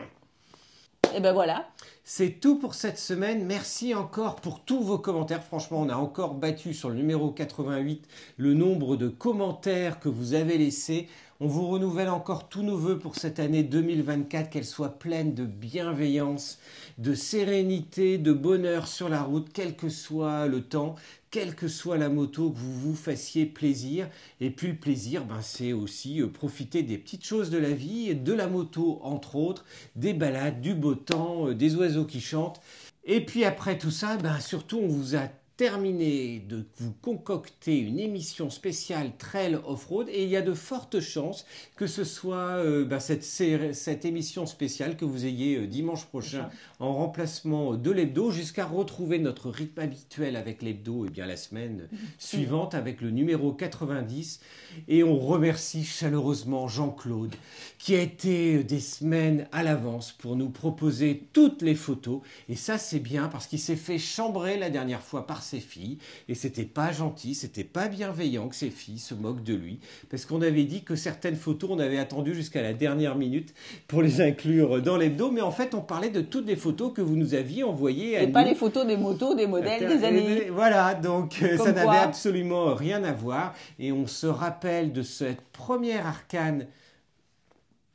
Et 1.15 1.19
ben 1.19 1.33
voilà. 1.33 1.67
C'est 2.03 2.39
tout 2.39 2.57
pour 2.57 2.73
cette 2.73 2.97
semaine. 2.97 3.45
Merci 3.45 3.93
encore 3.93 4.35
pour 4.37 4.63
tous 4.63 4.81
vos 4.81 4.97
commentaires. 4.97 5.43
Franchement, 5.43 5.81
on 5.81 5.89
a 5.89 5.95
encore 5.95 6.33
battu 6.33 6.73
sur 6.73 6.89
le 6.89 6.95
numéro 6.95 7.31
88 7.31 8.07
le 8.37 8.53
nombre 8.53 8.95
de 8.95 9.07
commentaires 9.07 9.99
que 9.99 10.09
vous 10.09 10.33
avez 10.33 10.57
laissés. 10.57 11.07
On 11.43 11.47
vous 11.47 11.69
renouvelle 11.69 12.09
encore 12.09 12.49
tous 12.49 12.61
nos 12.61 12.77
voeux 12.77 12.99
pour 12.99 13.15
cette 13.15 13.39
année 13.39 13.63
2024, 13.63 14.51
qu'elle 14.51 14.63
soit 14.63 14.99
pleine 14.99 15.33
de 15.33 15.43
bienveillance, 15.43 16.59
de 16.99 17.15
sérénité, 17.15 18.19
de 18.19 18.31
bonheur 18.31 18.87
sur 18.87 19.09
la 19.09 19.23
route, 19.23 19.47
quel 19.51 19.75
que 19.75 19.89
soit 19.89 20.45
le 20.45 20.61
temps 20.61 20.93
quelle 21.31 21.55
que 21.55 21.69
soit 21.69 21.97
la 21.97 22.09
moto, 22.09 22.51
que 22.51 22.57
vous 22.57 22.73
vous 22.73 22.95
fassiez 22.95 23.45
plaisir. 23.45 24.09
Et 24.41 24.51
puis 24.51 24.67
le 24.67 24.75
plaisir, 24.75 25.23
ben, 25.23 25.41
c'est 25.41 25.71
aussi 25.71 26.21
euh, 26.21 26.27
profiter 26.27 26.83
des 26.83 26.97
petites 26.97 27.25
choses 27.25 27.49
de 27.49 27.57
la 27.57 27.71
vie, 27.71 28.13
de 28.13 28.33
la 28.33 28.47
moto 28.47 28.99
entre 29.01 29.37
autres, 29.37 29.63
des 29.95 30.13
balades, 30.13 30.59
du 30.59 30.73
beau 30.73 30.93
temps, 30.93 31.47
euh, 31.47 31.55
des 31.55 31.77
oiseaux 31.77 32.03
qui 32.03 32.19
chantent. 32.19 32.59
Et 33.05 33.25
puis 33.25 33.45
après 33.45 33.77
tout 33.77 33.91
ça, 33.91 34.17
ben, 34.17 34.41
surtout 34.41 34.79
on 34.79 34.89
vous 34.89 35.15
a 35.15 35.29
de 35.61 36.65
vous 36.77 36.91
concocter 37.03 37.77
une 37.77 37.99
émission 37.99 38.49
spéciale 38.49 39.11
Trail 39.19 39.59
Off-Road 39.63 40.07
et 40.09 40.23
il 40.23 40.29
y 40.29 40.35
a 40.35 40.41
de 40.41 40.55
fortes 40.55 40.99
chances 40.99 41.45
que 41.75 41.85
ce 41.85 42.03
soit 42.03 42.57
euh, 42.57 42.83
bah, 42.83 42.99
cette, 42.99 43.23
cette, 43.23 44.05
émission 44.05 44.47
spéciale 44.47 44.97
que 44.97 45.05
vous 45.05 45.27
ayez 45.27 45.57
euh, 45.57 45.67
dimanche 45.67 46.05
prochain 46.05 46.49
en 46.79 46.95
remplacement 46.95 47.75
de 47.75 47.91
l'hebdo 47.91 48.31
jusqu'à 48.31 48.65
retrouver 48.65 49.19
notre 49.19 49.51
rythme 49.51 49.81
habituel 49.81 50.35
avec 50.35 50.63
l'hebdo 50.63 51.05
et 51.05 51.09
eh 51.09 51.11
bien 51.11 51.27
la 51.27 51.37
semaine 51.37 51.87
suivante 52.17 52.73
avec 52.73 52.99
le 52.99 53.11
numéro 53.11 53.51
90 53.51 54.39
et 54.87 55.03
on 55.03 55.19
remercie 55.19 55.83
chaleureusement 55.83 56.67
Jean-Claude 56.67 57.35
qui 57.77 57.95
a 57.95 58.01
été 58.01 58.55
euh, 58.55 58.63
des 58.63 58.79
semaines 58.79 59.47
à 59.51 59.61
l'avance 59.61 60.11
pour 60.11 60.35
nous 60.35 60.49
proposer 60.49 61.27
toutes 61.33 61.61
les 61.61 61.75
photos. 61.75 62.21
Et 62.49 62.55
ça 62.55 62.79
c'est 62.79 62.99
bien 62.99 63.27
parce 63.27 63.45
qu'il 63.45 63.59
s'est 63.59 63.75
fait 63.75 63.99
chambrer 63.99 64.57
la 64.57 64.71
dernière 64.71 65.01
fois 65.01 65.27
par 65.27 65.43
ses 65.51 65.59
filles. 65.59 65.97
Et 66.27 66.35
c'était 66.35 66.65
pas 66.65 66.91
gentil, 66.91 67.35
c'était 67.35 67.63
pas 67.63 67.87
bienveillant 67.87 68.47
que 68.47 68.55
ses 68.55 68.69
filles 68.69 68.99
se 68.99 69.13
moquent 69.13 69.43
de 69.43 69.53
lui. 69.53 69.79
Parce 70.09 70.25
qu'on 70.25 70.41
avait 70.41 70.63
dit 70.63 70.83
que 70.83 70.95
certaines 70.95 71.35
photos 71.35 71.69
on 71.73 71.79
avait 71.79 71.99
attendu 71.99 72.33
jusqu'à 72.33 72.61
la 72.61 72.73
dernière 72.73 73.15
minute 73.15 73.53
pour 73.87 74.01
les 74.01 74.21
inclure 74.21 74.81
dans 74.81 74.97
l'hebdo. 74.97 75.31
Mais 75.31 75.41
en 75.41 75.51
fait 75.51 75.75
on 75.75 75.81
parlait 75.81 76.09
de 76.09 76.21
toutes 76.21 76.47
les 76.47 76.55
photos 76.55 76.93
que 76.93 77.01
vous 77.01 77.15
nous 77.15 77.33
aviez 77.33 77.63
envoyées 77.63 78.21
et 78.21 78.27
pas 78.27 78.43
les 78.43 78.55
photos 78.55 78.85
des 78.85 78.97
motos, 78.97 79.35
des 79.35 79.47
modèles, 79.47 79.87
des 79.87 80.03
années. 80.03 80.49
Voilà, 80.49 80.93
donc 80.93 81.41
euh, 81.41 81.57
ça 81.57 81.71
n'avait 81.71 81.97
absolument 81.97 82.73
rien 82.73 83.03
à 83.03 83.13
voir. 83.13 83.53
Et 83.79 83.91
on 83.91 84.07
se 84.07 84.27
rappelle 84.27 84.91
de 84.93 85.01
cette 85.01 85.41
première 85.51 86.07
arcane 86.07 86.67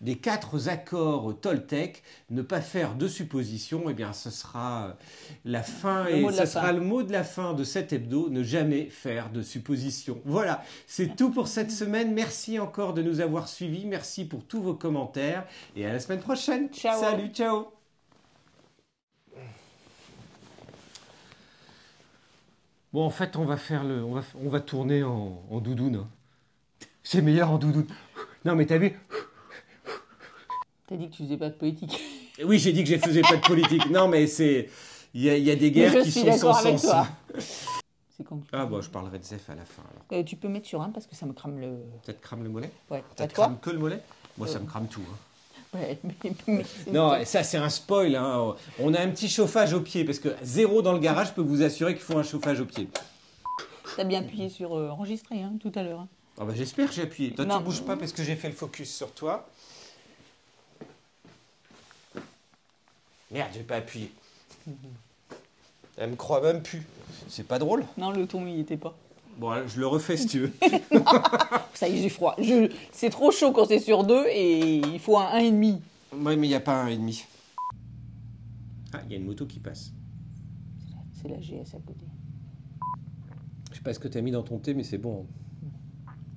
des 0.03 0.17
quatre 0.17 0.69
accords 0.69 1.39
Toltec, 1.41 2.03
ne 2.31 2.43
pas 2.43 2.61
faire 2.61 2.95
de 2.95 3.09
suppositions, 3.09 3.89
eh 3.89 3.95
bien, 3.95 4.13
ce 4.13 4.31
sera 4.31 4.97
la 5.45 5.63
fin 5.63 6.07
et 6.07 6.31
ce 6.33 6.47
sera 6.47 6.73
le 6.73 6.81
mot 6.81 7.03
de 7.03 7.13
la 7.13 7.25
fin 7.25 7.55
de 7.55 7.65
cet 7.65 7.93
hebdo, 7.93 8.29
ne 8.29 8.43
jamais 8.43 8.91
faire 8.91 9.31
de 9.31 9.43
suppositions. 9.43 10.21
Voilà, 10.25 10.63
c'est 10.87 11.17
tout 11.17 11.31
pour 11.31 11.49
cette 11.49 11.71
semaine. 11.71 12.13
Merci 12.13 12.59
encore 12.59 12.93
de 12.95 13.03
nous 13.03 13.21
avoir 13.21 13.49
suivis. 13.49 13.87
Merci 13.87 14.27
pour 14.27 14.45
tous 14.45 14.61
vos 14.61 14.75
commentaires 14.75 15.47
et 15.75 15.87
à 15.87 15.93
la 15.93 16.01
semaine 16.01 16.21
prochaine. 16.21 16.69
Ciao. 16.71 17.01
Salut, 17.01 17.29
ciao. 17.29 17.69
Bon, 22.93 23.05
en 23.05 23.11
fait, 23.11 23.37
on 23.37 23.45
va 23.45 23.57
faire 23.57 23.85
le, 23.85 24.03
on 24.03 24.15
va, 24.15 24.23
on 24.43 24.49
va 24.49 24.61
tourner 24.61 25.03
en, 25.03 25.43
en 25.51 25.61
doudoune. 25.61 25.97
Hein. 25.97 26.09
C'est 27.03 27.21
meilleur 27.21 27.51
en 27.51 27.59
doudoune. 27.59 27.87
Non, 28.45 28.55
mais 28.55 28.67
t'as 28.67 28.79
vu? 28.79 28.99
T'as 30.87 30.97
dit 30.97 31.09
que 31.09 31.15
tu 31.17 31.25
faisais 31.25 31.37
pas 31.37 31.49
de 31.49 31.55
politique. 31.55 32.01
Oui, 32.45 32.59
j'ai 32.59 32.71
dit 32.75 32.85
que 32.85 32.91
je 32.91 32.99
faisais 32.99 33.23
pas 33.23 33.37
de 33.37 33.41
politique. 33.47 33.89
Non, 33.89 34.09
mais 34.09 34.27
c'est. 34.27 34.69
Il 35.15 35.23
y, 35.23 35.51
a 35.51 35.57
des 35.57 35.71
guerres 35.71 36.03
qui 36.03 36.13
sont 36.13 36.31
sans 36.33 36.53
sens. 36.53 36.87
C'est 38.15 38.25
quand 38.25 38.37
tu 38.37 38.49
Ah, 38.53 38.67
bon, 38.67 38.83
je 38.83 38.91
parlerai 38.91 39.19
de 39.19 39.25
Zef 39.25 39.49
à 39.49 39.55
la 39.55 39.65
fin. 39.65 39.83
Euh, 40.13 40.23
tu 40.23 40.37
peux 40.37 40.49
mettre 40.49 40.67
sur 40.67 40.83
un 40.83 40.91
parce 40.91 41.07
que 41.07 41.17
ça 41.17 41.25
me 41.25 41.33
crame 41.33 41.59
le. 41.59 41.79
Ça 42.05 42.13
te 42.13 42.21
crame 42.23 42.43
le 42.45 42.51
mollet 42.51 42.71
Ouais. 42.91 43.03
Ça 43.17 43.27
te 43.27 43.33
crame 43.33 43.57
que 43.59 43.71
le 43.71 43.79
mollet 43.79 44.03
Moi, 44.37 44.47
ça 44.49 44.59
me 44.59 44.67
crame 44.67 44.87
tout. 44.87 45.01
Hein. 45.01 45.17
Ouais, 45.79 45.99
mais- 46.47 46.65
Non, 46.93 47.25
ça 47.25 47.43
c'est 47.43 47.57
un 47.57 47.71
spoil. 47.71 48.15
hein. 48.17 48.55
On 48.79 48.93
a 48.95 49.01
un 49.01 49.09
petit 49.09 49.29
chauffage 49.31 49.73
au 49.73 49.81
pied 49.81 50.05
parce 50.05 50.19
que 50.19 50.29
zéro 50.43 50.81
dans 50.83 50.93
le 50.93 50.99
garage 50.99 51.35
peut 51.35 51.41
vous 51.43 51.63
assurer 51.63 51.95
qu'il 51.95 52.03
faut 52.05 52.19
un 52.19 52.23
chauffage 52.23 52.61
au 52.61 52.67
pied. 52.67 52.89
T'as 53.97 54.05
bien 54.05 54.21
appuyé 54.21 54.49
sur 54.51 54.75
euh, 54.77 54.91
enregistrer 54.91 55.43
hein, 55.43 55.55
tout 55.61 55.73
à 55.75 55.83
l'heure. 55.83 56.01
hein. 56.01 56.09
Ah 56.39 56.45
bah, 56.45 56.53
J'espère 56.55 56.89
que 56.91 56.95
j'ai 56.95 57.03
appuyé. 57.03 57.33
Toi, 57.33 57.47
Non. 57.47 57.59
tu 57.59 57.65
bouges 57.65 57.83
pas 57.83 57.97
parce 57.97 58.13
que 58.13 58.23
j'ai 58.23 58.37
fait 58.37 58.49
le 58.49 58.55
focus 58.55 58.95
sur 58.95 59.11
toi. 59.13 59.49
Merde, 63.31 63.51
j'ai 63.55 63.63
pas 63.63 63.77
appuyé. 63.77 64.11
Elle 65.97 66.11
me 66.11 66.17
croit 66.17 66.41
même 66.41 66.63
plus. 66.63 66.83
C'est 67.29 67.47
pas 67.47 67.59
drôle. 67.59 67.85
Non, 67.99 68.11
le 68.11 68.27
ton 68.27 68.47
il 68.47 68.61
était 68.61 68.77
pas. 68.77 68.97
Bon, 69.39 69.51
alors, 69.51 69.69
je 69.69 69.79
le 69.81 69.87
refais 69.87 70.17
si 70.17 70.27
tu 70.27 70.41
veux. 70.41 70.53
Ça 71.75 71.89
y 71.89 71.99
est, 71.99 72.03
j'ai 72.03 72.09
froid. 72.09 72.35
Je... 72.39 72.71
C'est 72.93 73.11
trop 73.11 73.31
chaud 73.31 73.53
quand 73.53 73.67
c'est 73.67 73.79
sur 73.81 74.05
deux 74.05 74.25
et 74.29 74.77
il 74.79 74.99
faut 74.99 75.19
un 75.19 75.39
1,5. 75.39 75.79
ouais, 76.13 76.37
mais 76.37 76.47
il 76.47 76.51
n'y 76.51 76.55
a 76.55 76.61
pas 76.61 76.83
un 76.83 76.87
et 76.89 76.97
demi. 76.97 77.25
Ah, 78.95 79.01
il 79.07 79.13
y 79.13 79.15
a 79.15 79.19
une 79.19 79.27
moto 79.27 79.45
qui 79.45 79.59
passe. 79.59 79.93
C'est 81.21 81.29
la 81.29 81.37
GS 81.39 81.75
à 81.75 81.79
côté. 81.87 82.07
Je 83.73 83.77
sais 83.77 83.83
pas 83.83 83.93
ce 83.93 83.99
que 83.99 84.09
tu 84.09 84.17
as 84.17 84.23
mis 84.23 84.31
dans 84.31 84.43
ton 84.43 84.59
thé, 84.59 84.73
mais 84.73 84.85
c'est 84.85 84.97
bon. 84.99 85.27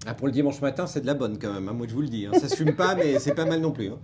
Ah, 0.06 0.14
pour 0.14 0.28
le 0.28 0.34
dimanche 0.34 0.60
matin, 0.62 0.88
c'est 0.88 1.02
de 1.02 1.06
la 1.06 1.14
bonne 1.14 1.38
quand 1.40 1.54
même, 1.54 1.70
hein, 1.70 1.74
moi 1.74 1.88
je 1.88 1.94
vous 1.94 2.02
le 2.02 2.10
dis. 2.10 2.26
hein. 2.26 2.32
Ça 2.34 2.50
se 2.50 2.56
fume 2.56 2.76
pas, 2.76 2.96
mais 2.96 3.20
c'est 3.20 3.36
pas 3.36 3.46
mal 3.46 3.62
non 3.62 3.72
plus. 3.72 3.90
hein. 3.92 4.00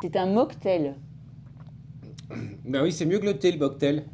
C'est 0.00 0.16
un 0.16 0.26
mocktail. 0.26 0.94
Ben 2.64 2.82
oui, 2.82 2.92
c'est 2.92 3.06
mieux 3.06 3.18
que 3.18 3.26
le 3.26 3.38
thé, 3.38 3.52
le 3.52 3.58
cocktail. 3.58 4.04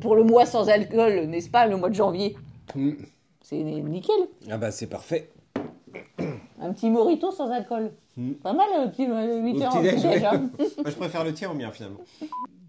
Pour 0.00 0.16
le 0.16 0.24
mois 0.24 0.46
sans 0.46 0.68
alcool, 0.68 1.26
n'est-ce 1.26 1.50
pas, 1.50 1.66
le 1.66 1.76
mois 1.76 1.90
de 1.90 1.94
janvier 1.94 2.36
Mm. 2.74 2.92
C'est 3.42 3.62
nickel. 3.62 4.16
Ah 4.50 4.56
bah 4.56 4.70
c'est 4.70 4.86
parfait. 4.86 5.30
Un 6.60 6.72
petit 6.72 6.90
morito 6.90 7.30
sans 7.30 7.50
alcool. 7.50 7.92
Mm. 8.16 8.32
Pas 8.34 8.52
mal, 8.52 8.66
le 8.84 8.90
petit 8.90 9.04
8 9.04 9.10
Au 9.10 9.62
heures 9.62 9.72
petit-déj, 9.72 9.94
petit-déj, 9.94 10.04
ouais. 10.04 10.24
hein. 10.24 10.50
Moi, 10.58 10.90
je 10.90 10.96
préfère 10.96 11.24
le 11.24 11.34
tien 11.34 11.50
au 11.50 11.54
mien 11.54 11.70
finalement. 11.70 12.00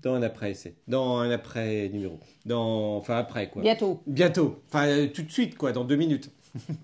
Dans 0.02 0.14
un 0.14 0.22
après 0.22 0.52
essai. 0.52 0.76
Dans 0.88 1.18
un 1.18 1.32
après 1.32 1.90
numéro. 1.90 2.20
Dans... 2.46 2.98
Enfin 2.98 3.18
après 3.18 3.50
quoi. 3.50 3.62
Bientôt. 3.62 4.02
Bientôt. 4.06 4.60
Enfin 4.68 4.88
euh, 4.88 5.08
tout 5.08 5.24
de 5.24 5.32
suite 5.32 5.58
quoi, 5.58 5.72
dans 5.72 5.84
deux 5.84 5.96
minutes. 5.96 6.30